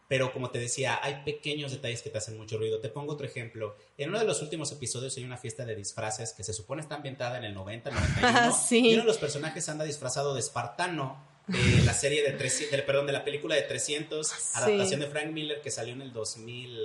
Pero 0.08 0.32
como 0.32 0.52
te 0.52 0.60
decía, 0.60 1.00
hay 1.02 1.24
pequeños 1.26 1.72
detalles 1.72 2.02
que 2.02 2.10
te 2.10 2.18
hacen 2.18 2.38
mucho 2.38 2.58
ruido. 2.58 2.80
Te 2.80 2.88
pongo 2.88 3.12
otro 3.14 3.26
ejemplo. 3.26 3.76
En 3.98 4.10
uno 4.10 4.20
de 4.20 4.26
los 4.26 4.42
últimos 4.42 4.72
episodios 4.72 5.18
hay 5.18 5.26
una 5.26 5.36
fiesta 5.36 5.66
de 5.66 5.76
disfraces 5.76 6.32
que 6.32 6.46
se 6.46 6.54
supone 6.54 6.82
está 6.82 6.96
ambientada 6.96 7.38
en 7.38 7.44
el 7.44 7.54
90, 7.54 7.92
91. 7.92 8.56
Sí. 8.68 8.92
Y 8.92 8.94
uno 8.94 9.02
de 9.02 9.08
los 9.08 9.18
personajes 9.18 9.68
anda 9.68 9.84
disfrazado 9.84 10.34
de 10.34 10.40
espartano. 10.40 11.22
De 11.48 11.82
la 11.84 11.94
serie 11.94 12.24
de 12.24 12.32
300, 12.32 12.82
perdón, 12.82 13.08
de 13.08 13.14
la 13.14 13.24
película 13.24 13.56
de 13.56 13.62
300, 13.62 14.56
adaptación 14.56 15.00
de 15.00 15.08
Frank 15.08 15.28
Miller 15.28 15.62
que 15.62 15.72
salió 15.72 15.94
en 15.94 16.02
el 16.02 16.12
2000. 16.12 16.78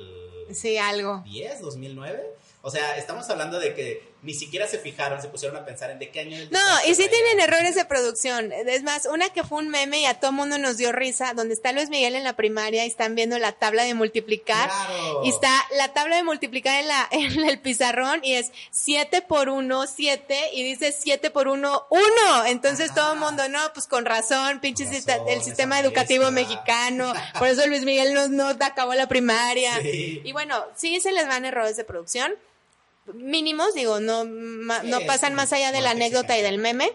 Sí, 0.52 0.78
algo. 0.78 1.22
10, 1.24 1.60
2009. 1.60 2.22
O 2.62 2.70
sea, 2.70 2.96
estamos 2.96 3.28
hablando 3.28 3.58
de 3.58 3.74
que 3.74 4.11
ni 4.22 4.34
siquiera 4.34 4.68
se 4.68 4.78
fijaron, 4.78 5.20
se 5.20 5.28
pusieron 5.28 5.56
a 5.56 5.64
pensar 5.64 5.90
en 5.90 5.98
de 5.98 6.10
qué 6.10 6.20
año 6.20 6.38
No, 6.50 6.60
y 6.86 6.94
sí 6.94 7.08
tienen 7.08 7.40
errores 7.40 7.74
de 7.74 7.84
producción. 7.84 8.52
Es 8.52 8.84
más, 8.84 9.06
una 9.06 9.30
que 9.30 9.42
fue 9.42 9.58
un 9.58 9.68
meme 9.68 10.00
y 10.00 10.06
a 10.06 10.20
todo 10.20 10.30
mundo 10.30 10.58
nos 10.58 10.76
dio 10.76 10.92
risa, 10.92 11.34
donde 11.34 11.54
está 11.54 11.72
Luis 11.72 11.90
Miguel 11.90 12.14
en 12.14 12.22
la 12.22 12.36
primaria 12.36 12.84
y 12.84 12.88
están 12.88 13.16
viendo 13.16 13.38
la 13.40 13.52
tabla 13.52 13.82
de 13.82 13.94
multiplicar. 13.94 14.68
Claro. 14.68 15.22
Y 15.24 15.30
está 15.30 15.50
la 15.76 15.92
tabla 15.92 16.16
de 16.16 16.22
multiplicar 16.22 16.80
en, 16.80 16.88
la, 16.88 17.08
en 17.10 17.44
el 17.44 17.58
pizarrón 17.60 18.20
y 18.22 18.34
es 18.34 18.52
7 18.70 19.22
por 19.22 19.48
1, 19.48 19.86
7, 19.88 20.50
y 20.52 20.62
dice 20.62 20.92
7 20.92 21.30
por 21.30 21.48
1, 21.48 21.86
1. 21.90 22.02
Entonces 22.46 22.94
todo 22.94 23.14
el 23.14 23.18
mundo, 23.18 23.48
no, 23.48 23.58
pues 23.74 23.88
con 23.88 24.04
razón, 24.04 24.60
pinche 24.60 24.84
el 25.28 25.42
sistema 25.42 25.80
educativo 25.80 26.30
mexicano. 26.30 27.12
Por 27.38 27.48
eso 27.48 27.66
Luis 27.66 27.82
Miguel 27.82 28.14
no, 28.14 28.28
no 28.28 28.48
acabó 28.60 28.94
la 28.94 29.08
primaria. 29.08 29.80
Y 29.82 30.30
bueno, 30.32 30.64
sí 30.76 31.00
se 31.00 31.12
les 31.12 31.26
van 31.26 31.44
errores 31.44 31.76
de 31.76 31.84
producción 31.84 32.32
mínimos, 33.14 33.74
digo, 33.74 34.00
no, 34.00 34.24
no 34.24 35.00
pasan 35.07 35.34
más 35.34 35.53
allá 35.53 35.72
de 35.72 35.80
la 35.80 35.90
anécdota 35.90 36.36
y 36.38 36.42
del 36.42 36.59
meme. 36.59 36.92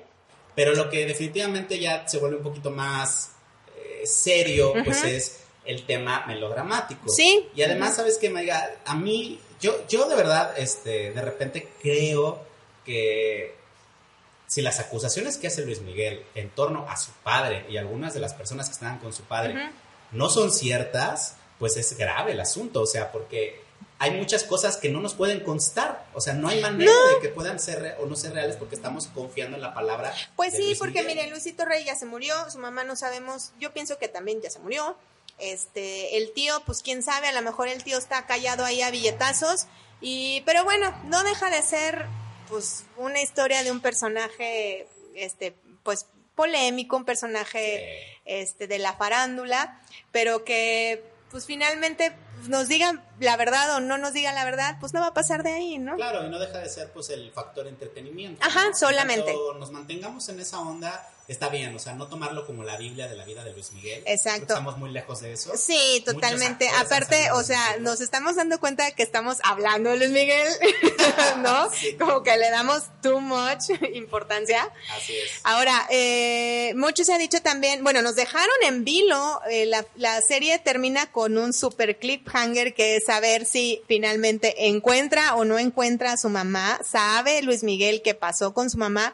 Pero 0.55 0.73
lo 0.73 0.89
que 0.89 1.05
definitivamente 1.05 1.79
ya 1.79 2.07
se 2.07 2.17
vuelve 2.17 2.37
un 2.37 2.43
poquito 2.43 2.71
más 2.71 3.31
eh, 3.75 4.01
serio, 4.05 4.73
pues 4.83 5.03
es 5.03 5.39
el 5.65 5.85
tema 5.85 6.25
melodramático. 6.25 7.09
Sí. 7.09 7.47
Y 7.53 7.61
además, 7.61 7.95
¿sabes 7.95 8.17
qué, 8.17 8.29
Maiga? 8.29 8.77
A 8.85 8.95
mí, 8.95 9.39
yo, 9.59 9.85
yo 9.87 10.07
de 10.07 10.15
verdad, 10.15 10.57
este, 10.57 11.11
de 11.11 11.21
repente 11.21 11.67
creo 11.81 12.41
que 12.85 13.55
si 14.47 14.61
las 14.61 14.79
acusaciones 14.79 15.37
que 15.37 15.47
hace 15.47 15.65
Luis 15.65 15.81
Miguel 15.81 16.23
en 16.33 16.49
torno 16.49 16.89
a 16.89 16.95
su 16.95 17.11
padre 17.23 17.65
y 17.69 17.77
algunas 17.77 18.13
de 18.13 18.21
las 18.21 18.33
personas 18.33 18.67
que 18.67 18.73
estaban 18.73 18.99
con 18.99 19.13
su 19.13 19.23
padre 19.23 19.71
no 20.11 20.29
son 20.29 20.51
ciertas, 20.51 21.35
pues 21.59 21.75
es 21.75 21.97
grave 21.97 22.31
el 22.31 22.39
asunto, 22.39 22.81
o 22.81 22.85
sea, 22.85 23.11
porque 23.11 23.61
hay 23.99 24.11
muchas 24.11 24.43
cosas 24.43 24.77
que 24.77 24.89
no 24.89 24.99
nos 24.99 25.13
pueden 25.13 25.39
constar. 25.39 26.05
O 26.13 26.21
sea, 26.21 26.33
no 26.33 26.47
hay 26.47 26.61
manera 26.61 26.91
de 27.15 27.19
que 27.21 27.29
puedan 27.29 27.59
ser 27.59 27.97
o 27.99 28.05
no 28.05 28.15
ser 28.15 28.33
reales 28.33 28.55
porque 28.55 28.75
estamos 28.75 29.07
confiando 29.07 29.55
en 29.55 29.61
la 29.61 29.73
palabra. 29.73 30.13
Pues 30.35 30.53
sí, 30.55 30.75
porque 30.77 31.03
miren, 31.03 31.29
Luisito 31.31 31.65
Rey 31.65 31.83
ya 31.83 31.95
se 31.95 32.05
murió, 32.05 32.49
su 32.49 32.59
mamá 32.59 32.83
no 32.83 32.95
sabemos, 32.95 33.51
yo 33.59 33.73
pienso 33.73 33.97
que 33.97 34.07
también 34.07 34.41
ya 34.41 34.49
se 34.49 34.59
murió. 34.59 34.95
Este, 35.39 36.17
el 36.17 36.33
tío, 36.33 36.61
pues 36.65 36.81
quién 36.81 37.03
sabe, 37.03 37.27
a 37.27 37.31
lo 37.31 37.41
mejor 37.41 37.67
el 37.67 37.83
tío 37.83 37.97
está 37.97 38.25
callado 38.25 38.65
ahí 38.65 38.81
a 38.81 38.91
billetazos. 38.91 39.67
Y, 39.99 40.41
pero 40.45 40.63
bueno, 40.63 40.95
no 41.05 41.23
deja 41.23 41.49
de 41.49 41.61
ser, 41.63 42.05
pues, 42.49 42.83
una 42.97 43.21
historia 43.21 43.63
de 43.63 43.71
un 43.71 43.81
personaje, 43.81 44.87
este, 45.15 45.55
pues, 45.83 46.05
polémico, 46.35 46.97
un 46.97 47.05
personaje, 47.05 48.19
este, 48.25 48.67
de 48.67 48.77
la 48.77 48.93
farándula, 48.93 49.81
pero 50.11 50.43
que 50.43 51.03
pues 51.31 51.45
finalmente 51.45 52.15
nos 52.47 52.67
digan 52.67 53.03
la 53.19 53.35
verdad 53.35 53.75
o 53.75 53.79
no 53.79 53.97
nos 53.97 54.13
digan 54.13 54.35
la 54.35 54.45
verdad, 54.45 54.77
pues 54.79 54.93
no 54.93 55.01
va 55.01 55.07
a 55.07 55.13
pasar 55.13 55.43
de 55.43 55.51
ahí, 55.51 55.77
¿no? 55.77 55.95
Claro, 55.95 56.25
y 56.25 56.29
no 56.29 56.39
deja 56.39 56.59
de 56.59 56.69
ser 56.69 56.91
pues 56.91 57.09
el 57.09 57.31
factor 57.31 57.67
entretenimiento. 57.67 58.43
Ajá, 58.45 58.73
solamente. 58.73 59.35
nos 59.59 59.71
mantengamos 59.71 60.29
en 60.29 60.39
esa 60.39 60.59
onda, 60.59 61.09
está 61.27 61.49
bien, 61.49 61.75
o 61.75 61.79
sea, 61.79 61.93
no 61.93 62.07
tomarlo 62.07 62.45
como 62.45 62.63
la 62.63 62.77
Biblia 62.77 63.07
de 63.09 63.15
la 63.17 63.25
vida 63.25 63.43
de 63.43 63.51
Luis 63.51 63.73
Miguel. 63.73 64.01
Exacto. 64.05 64.53
Estamos 64.53 64.77
muy 64.77 64.91
lejos 64.91 65.19
de 65.19 65.33
eso. 65.33 65.51
Sí, 65.57 66.01
totalmente. 66.05 66.69
Aparte, 66.69 67.31
o 67.31 67.43
sea, 67.43 67.77
nos 67.81 67.99
estamos 67.99 68.37
dando 68.37 68.59
cuenta 68.59 68.85
de 68.85 68.93
que 68.93 69.03
estamos 69.03 69.39
hablando 69.43 69.89
de 69.89 69.97
Luis 69.97 70.11
Miguel, 70.11 70.47
¿no? 71.39 71.69
Como 71.99 72.23
que 72.23 72.37
le 72.37 72.49
damos 72.49 72.83
too 73.01 73.19
much 73.19 73.69
importancia. 73.93 74.71
Así 74.95 75.17
es. 75.17 75.41
Ahora, 75.43 75.85
eh, 75.89 76.73
mucho 76.75 77.03
se 77.03 77.13
ha 77.13 77.17
dicho 77.17 77.41
también, 77.41 77.83
bueno, 77.83 78.01
nos 78.01 78.15
dejaron 78.15 78.55
en 78.63 78.85
vilo, 78.85 79.41
eh, 79.49 79.65
la, 79.65 79.85
la 79.95 80.21
serie 80.21 80.59
termina 80.59 81.11
con 81.11 81.37
un 81.37 81.51
super 81.51 81.99
cliffhanger 81.99 82.73
que 82.73 82.95
es 82.95 83.05
saber 83.05 83.45
si 83.45 83.81
finalmente 83.87 84.67
encuentra 84.67 85.35
o 85.35 85.43
no 85.43 85.59
encuentra 85.59 86.13
a 86.13 86.17
su 86.17 86.29
mamá, 86.29 86.79
sabe 86.89 87.41
Luis 87.41 87.63
Miguel 87.63 88.01
qué 88.01 88.13
pasó 88.13 88.53
con 88.53 88.69
su 88.69 88.77
mamá 88.77 89.13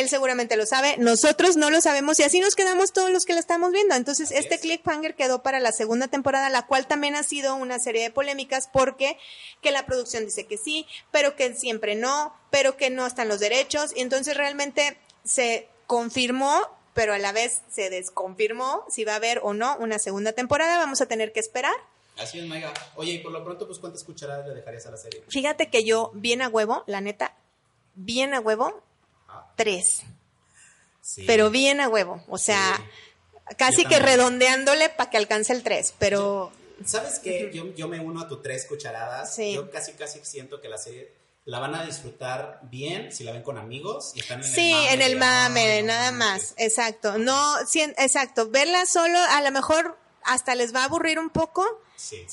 él 0.00 0.08
seguramente 0.08 0.56
lo 0.56 0.66
sabe, 0.66 0.96
nosotros 0.98 1.56
no 1.56 1.70
lo 1.70 1.80
sabemos 1.80 2.18
y 2.18 2.22
así 2.22 2.40
nos 2.40 2.54
quedamos 2.54 2.92
todos 2.92 3.10
los 3.10 3.24
que 3.24 3.34
la 3.34 3.40
estamos 3.40 3.72
viendo. 3.72 3.94
Entonces, 3.94 4.30
este 4.30 4.58
cliffhanger 4.58 5.14
quedó 5.14 5.42
para 5.42 5.60
la 5.60 5.72
segunda 5.72 6.08
temporada, 6.08 6.50
la 6.50 6.66
cual 6.66 6.86
también 6.86 7.16
ha 7.16 7.22
sido 7.22 7.54
una 7.54 7.78
serie 7.78 8.02
de 8.02 8.10
polémicas 8.10 8.68
porque 8.72 9.18
que 9.62 9.70
la 9.70 9.86
producción 9.86 10.24
dice 10.24 10.46
que 10.46 10.58
sí, 10.58 10.86
pero 11.10 11.36
que 11.36 11.54
siempre 11.54 11.94
no, 11.94 12.34
pero 12.50 12.76
que 12.76 12.90
no 12.90 13.06
están 13.06 13.28
los 13.28 13.40
derechos 13.40 13.92
y 13.94 14.00
entonces 14.00 14.36
realmente 14.36 14.98
se 15.24 15.68
confirmó, 15.86 16.62
pero 16.94 17.12
a 17.12 17.18
la 17.18 17.32
vez 17.32 17.62
se 17.70 17.90
desconfirmó 17.90 18.84
si 18.88 19.04
va 19.04 19.12
a 19.12 19.16
haber 19.16 19.40
o 19.42 19.54
no 19.54 19.76
una 19.78 19.98
segunda 19.98 20.32
temporada, 20.32 20.78
vamos 20.78 21.00
a 21.00 21.06
tener 21.06 21.32
que 21.32 21.40
esperar. 21.40 21.74
Así 22.18 22.38
es, 22.38 22.46
Maiga. 22.46 22.72
Oye, 22.94 23.12
y 23.12 23.18
por 23.18 23.30
lo 23.30 23.44
pronto, 23.44 23.66
pues, 23.66 23.78
¿cuántas 23.78 24.02
cucharadas 24.02 24.46
le 24.46 24.54
dejarías 24.54 24.86
a 24.86 24.90
la 24.90 24.96
serie? 24.96 25.22
Fíjate 25.28 25.68
que 25.68 25.84
yo, 25.84 26.10
bien 26.14 26.40
a 26.40 26.48
huevo, 26.48 26.82
la 26.86 27.02
neta, 27.02 27.36
bien 27.94 28.32
a 28.32 28.40
huevo, 28.40 28.82
tres. 29.56 30.02
Pero 31.26 31.50
bien 31.50 31.80
a 31.80 31.88
huevo. 31.88 32.22
O 32.28 32.38
sea, 32.38 32.84
casi 33.56 33.84
que 33.84 33.98
redondeándole 33.98 34.88
para 34.88 35.10
que 35.10 35.16
alcance 35.16 35.52
el 35.52 35.62
tres. 35.62 35.94
Pero. 35.98 36.52
¿Sabes 36.84 37.20
qué? 37.20 37.50
yo, 37.74 37.88
me 37.88 38.00
uno 38.00 38.20
a 38.20 38.28
tu 38.28 38.42
tres 38.42 38.66
cucharadas. 38.66 39.36
Yo 39.36 39.70
casi, 39.70 39.92
casi 39.92 40.20
siento 40.24 40.60
que 40.60 40.68
la 40.68 40.78
serie 40.78 41.12
la 41.46 41.60
van 41.60 41.76
a 41.76 41.86
disfrutar 41.86 42.60
bien 42.64 43.12
si 43.12 43.22
la 43.22 43.32
ven 43.32 43.42
con 43.42 43.56
amigos 43.56 44.12
y 44.14 44.20
están 44.20 44.40
en 44.40 44.44
sí, 44.44 44.72
el 44.72 44.74
mame. 44.74 44.92
en 44.92 45.02
el 45.02 45.16
mame, 45.16 45.82
nada 45.84 46.12
más. 46.12 46.54
Exacto. 46.58 47.18
No, 47.18 47.40
exacto. 47.96 48.50
Verla 48.50 48.84
solo, 48.84 49.18
a 49.30 49.40
lo 49.40 49.50
mejor 49.52 49.96
hasta 50.24 50.56
les 50.56 50.74
va 50.74 50.82
a 50.82 50.84
aburrir 50.86 51.20
un 51.20 51.30
poco 51.30 51.64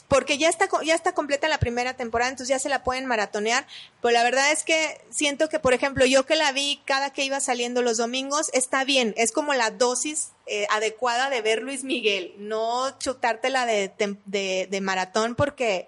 porque 0.08 0.38
ya 0.38 0.50
está, 0.50 0.68
ya 0.84 0.96
está 0.96 1.14
completa 1.14 1.48
la 1.48 1.58
primera 1.58 1.96
temporada, 1.96 2.30
entonces 2.30 2.50
ya 2.50 2.60
se 2.60 2.70
la 2.70 2.84
pueden 2.84 3.06
maratonear. 3.06 3.66
Pero 4.02 4.14
la 4.14 4.24
verdad 4.24 4.52
es 4.52 4.64
que 4.64 5.02
siento 5.10 5.50
que, 5.50 5.60
por 5.60 5.74
ejemplo, 5.74 6.06
yo 6.06 6.26
que 6.26 6.36
la 6.36 6.52
vi 6.52 6.82
cada 6.86 7.12
que 7.12 7.24
iba 7.24 7.40
saliendo 7.40 7.82
los 7.82 7.98
domingos, 7.98 8.50
está 8.54 8.84
bien. 8.84 9.14
Es 9.18 9.32
como 9.32 9.54
la 9.54 9.72
dosis 9.72 10.30
eh, 10.46 10.68
adecuada 10.70 11.30
de 11.30 11.42
ver 11.42 11.62
Luis 11.62 11.84
Miguel. 11.84 12.34
No 12.38 12.98
chutártela 13.00 13.66
de, 13.66 13.92
de, 14.26 14.68
de 14.70 14.82
maratón 14.82 15.36
porque 15.36 15.88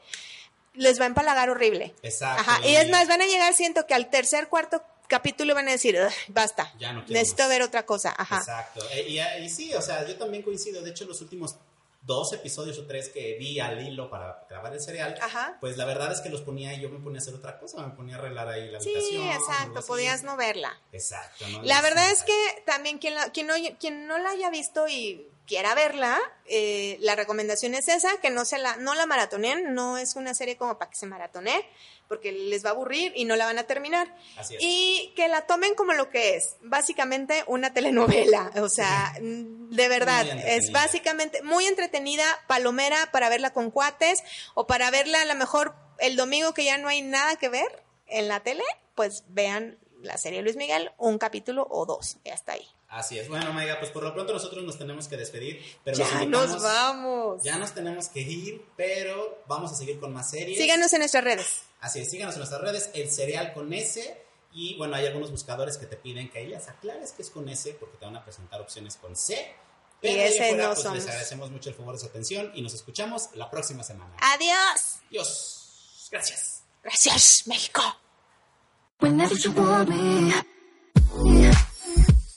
les 0.73 0.99
va 0.99 1.05
a 1.05 1.07
empalagar 1.07 1.49
horrible. 1.49 1.93
Exacto. 2.01 2.67
Y 2.67 2.75
es 2.75 2.89
más, 2.89 3.07
van 3.07 3.21
a 3.21 3.25
llegar, 3.25 3.53
siento 3.53 3.85
que 3.87 3.93
al 3.93 4.09
tercer, 4.09 4.47
cuarto 4.47 4.83
capítulo 5.07 5.53
van 5.53 5.67
a 5.67 5.71
decir, 5.71 5.97
basta, 6.29 6.73
necesito 7.07 7.47
ver 7.47 7.61
otra 7.61 7.85
cosa. 7.85 8.13
Ajá. 8.17 8.37
Exacto. 8.37 8.83
Eh, 8.91 9.05
y, 9.07 9.43
y, 9.43 9.49
sí, 9.49 9.73
o 9.73 9.81
sea, 9.81 10.05
yo 10.07 10.17
también 10.17 10.43
coincido. 10.43 10.81
De 10.81 10.91
hecho, 10.91 11.05
los 11.05 11.21
últimos 11.21 11.57
dos 12.05 12.33
episodios 12.33 12.77
o 12.77 12.85
tres 12.85 13.09
que 13.09 13.35
vi 13.39 13.59
al 13.59 13.85
hilo 13.85 14.09
para 14.09 14.45
grabar 14.49 14.73
el 14.73 14.79
cereal, 14.79 15.15
pues 15.59 15.75
la 15.75 15.85
verdad 15.85 16.11
es 16.11 16.21
que 16.21 16.29
los 16.29 16.41
ponía 16.41 16.73
y 16.73 16.81
yo 16.81 16.89
me 16.89 16.99
ponía 16.99 17.19
a 17.19 17.21
hacer 17.21 17.33
otra 17.33 17.59
cosa, 17.59 17.85
me 17.85 17.95
ponía 17.95 18.15
a 18.15 18.19
arreglar 18.19 18.47
ahí 18.47 18.69
la 18.69 18.77
habitación. 18.77 19.03
Sí, 19.03 19.29
exacto, 19.29 19.81
podías 19.85 20.23
no 20.23 20.37
verla. 20.37 20.79
Exacto. 20.91 21.45
La 21.63 21.81
verdad 21.81 22.11
es 22.11 22.23
que 22.23 22.63
también 22.65 22.99
quien, 22.99 23.15
quien, 23.33 23.47
no, 23.47 23.53
quien 23.79 24.07
no 24.07 24.19
la 24.19 24.29
haya 24.29 24.49
visto 24.49 24.87
y 24.87 25.27
quiera 25.45 25.75
verla, 25.75 26.19
eh, 26.45 26.97
la 27.01 27.15
recomendación 27.15 27.73
es 27.75 27.87
esa, 27.87 28.17
que 28.21 28.29
no 28.29 28.45
se 28.45 28.57
la, 28.57 28.77
no 28.77 28.95
la 28.95 29.05
maratonen, 29.05 29.73
no 29.73 29.97
es 29.97 30.15
una 30.15 30.33
serie 30.33 30.57
como 30.57 30.77
para 30.77 30.89
que 30.89 30.97
se 30.97 31.05
maratone, 31.05 31.67
porque 32.07 32.31
les 32.31 32.63
va 32.63 32.69
a 32.69 32.73
aburrir 32.73 33.13
y 33.15 33.25
no 33.25 33.35
la 33.35 33.45
van 33.45 33.57
a 33.57 33.63
terminar. 33.63 34.15
Así 34.37 34.55
es. 34.55 34.61
Y 34.63 35.13
que 35.15 35.27
la 35.27 35.45
tomen 35.45 35.75
como 35.75 35.93
lo 35.93 36.09
que 36.09 36.35
es, 36.35 36.55
básicamente 36.61 37.43
una 37.47 37.73
telenovela, 37.73 38.51
o 38.61 38.69
sea, 38.69 39.13
de 39.19 39.87
verdad, 39.87 40.27
es 40.47 40.71
básicamente 40.71 41.41
muy 41.43 41.65
entretenida, 41.65 42.25
palomera 42.47 43.09
para 43.11 43.29
verla 43.29 43.53
con 43.53 43.71
cuates 43.71 44.23
o 44.53 44.67
para 44.67 44.91
verla 44.91 45.21
a 45.21 45.25
lo 45.25 45.35
mejor 45.35 45.75
el 45.99 46.15
domingo 46.15 46.53
que 46.53 46.65
ya 46.65 46.77
no 46.77 46.87
hay 46.87 47.01
nada 47.01 47.35
que 47.37 47.49
ver 47.49 47.83
en 48.07 48.27
la 48.27 48.41
tele, 48.41 48.63
pues 48.95 49.23
vean 49.27 49.79
la 50.01 50.17
serie 50.17 50.41
Luis 50.41 50.55
Miguel, 50.55 50.91
un 50.97 51.17
capítulo 51.17 51.67
o 51.69 51.85
dos, 51.85 52.17
y 52.23 52.29
hasta 52.29 52.53
ahí. 52.53 52.67
Así 52.95 53.19
es. 53.19 53.27
Bueno, 53.27 53.51
Maiga, 53.51 53.77
pues 53.77 53.91
por 53.91 54.03
lo 54.03 54.13
pronto 54.13 54.31
nosotros 54.31 54.63
nos 54.63 54.77
tenemos 54.77 55.09
que 55.09 55.17
despedir. 55.17 55.61
Pero 55.83 55.97
ya 55.97 56.25
nos, 56.25 56.63
vamos. 56.63 57.43
Ya 57.43 57.57
nos 57.57 57.73
tenemos 57.73 58.07
que 58.07 58.21
ir, 58.21 58.65
pero 58.77 59.43
vamos 59.47 59.73
a 59.73 59.75
seguir 59.75 59.99
con 59.99 60.13
más 60.13 60.29
series. 60.29 60.57
Síganos 60.57 60.93
en 60.93 60.99
nuestras 60.99 61.23
redes. 61.25 61.63
Así 61.81 61.99
es, 61.99 62.09
síganos 62.09 62.35
en 62.35 62.39
nuestras 62.39 62.61
redes. 62.61 62.91
El 62.93 63.11
cereal 63.11 63.53
con 63.53 63.73
S. 63.73 64.23
Y 64.53 64.77
bueno, 64.77 64.95
hay 64.95 65.05
algunos 65.07 65.29
buscadores 65.29 65.77
que 65.77 65.87
te 65.87 65.97
piden 65.97 66.29
que 66.29 66.41
ellas 66.41 66.69
aclares 66.69 67.11
que 67.11 67.23
es 67.23 67.29
con 67.29 67.49
S, 67.49 67.75
porque 67.77 67.97
te 67.97 68.05
van 68.05 68.15
a 68.15 68.23
presentar 68.23 68.61
opciones 68.61 68.95
con 68.95 69.13
C. 69.17 69.53
Pero 69.99 70.17
y 70.17 70.21
ese 70.21 70.55
no 70.55 70.73
pues, 70.73 70.85
Les 70.93 71.05
agradecemos 71.05 71.51
mucho 71.51 71.69
el 71.69 71.75
favor 71.75 71.95
de 71.95 71.99
su 71.99 72.05
atención 72.05 72.49
y 72.55 72.61
nos 72.61 72.73
escuchamos 72.73 73.29
la 73.33 73.51
próxima 73.51 73.83
semana. 73.83 74.15
Adiós. 74.21 74.99
Adiós. 75.09 76.07
Gracias. 76.11 76.61
Gracias, 76.81 77.45
México. 77.45 77.81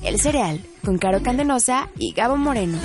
El 0.05 0.21
cereal 0.21 0.61
con 0.85 0.97
Caro 0.97 1.21
Candenosa 1.25 1.89
y 1.99 2.13
Gabo 2.13 2.37
Moreno. 2.37 2.79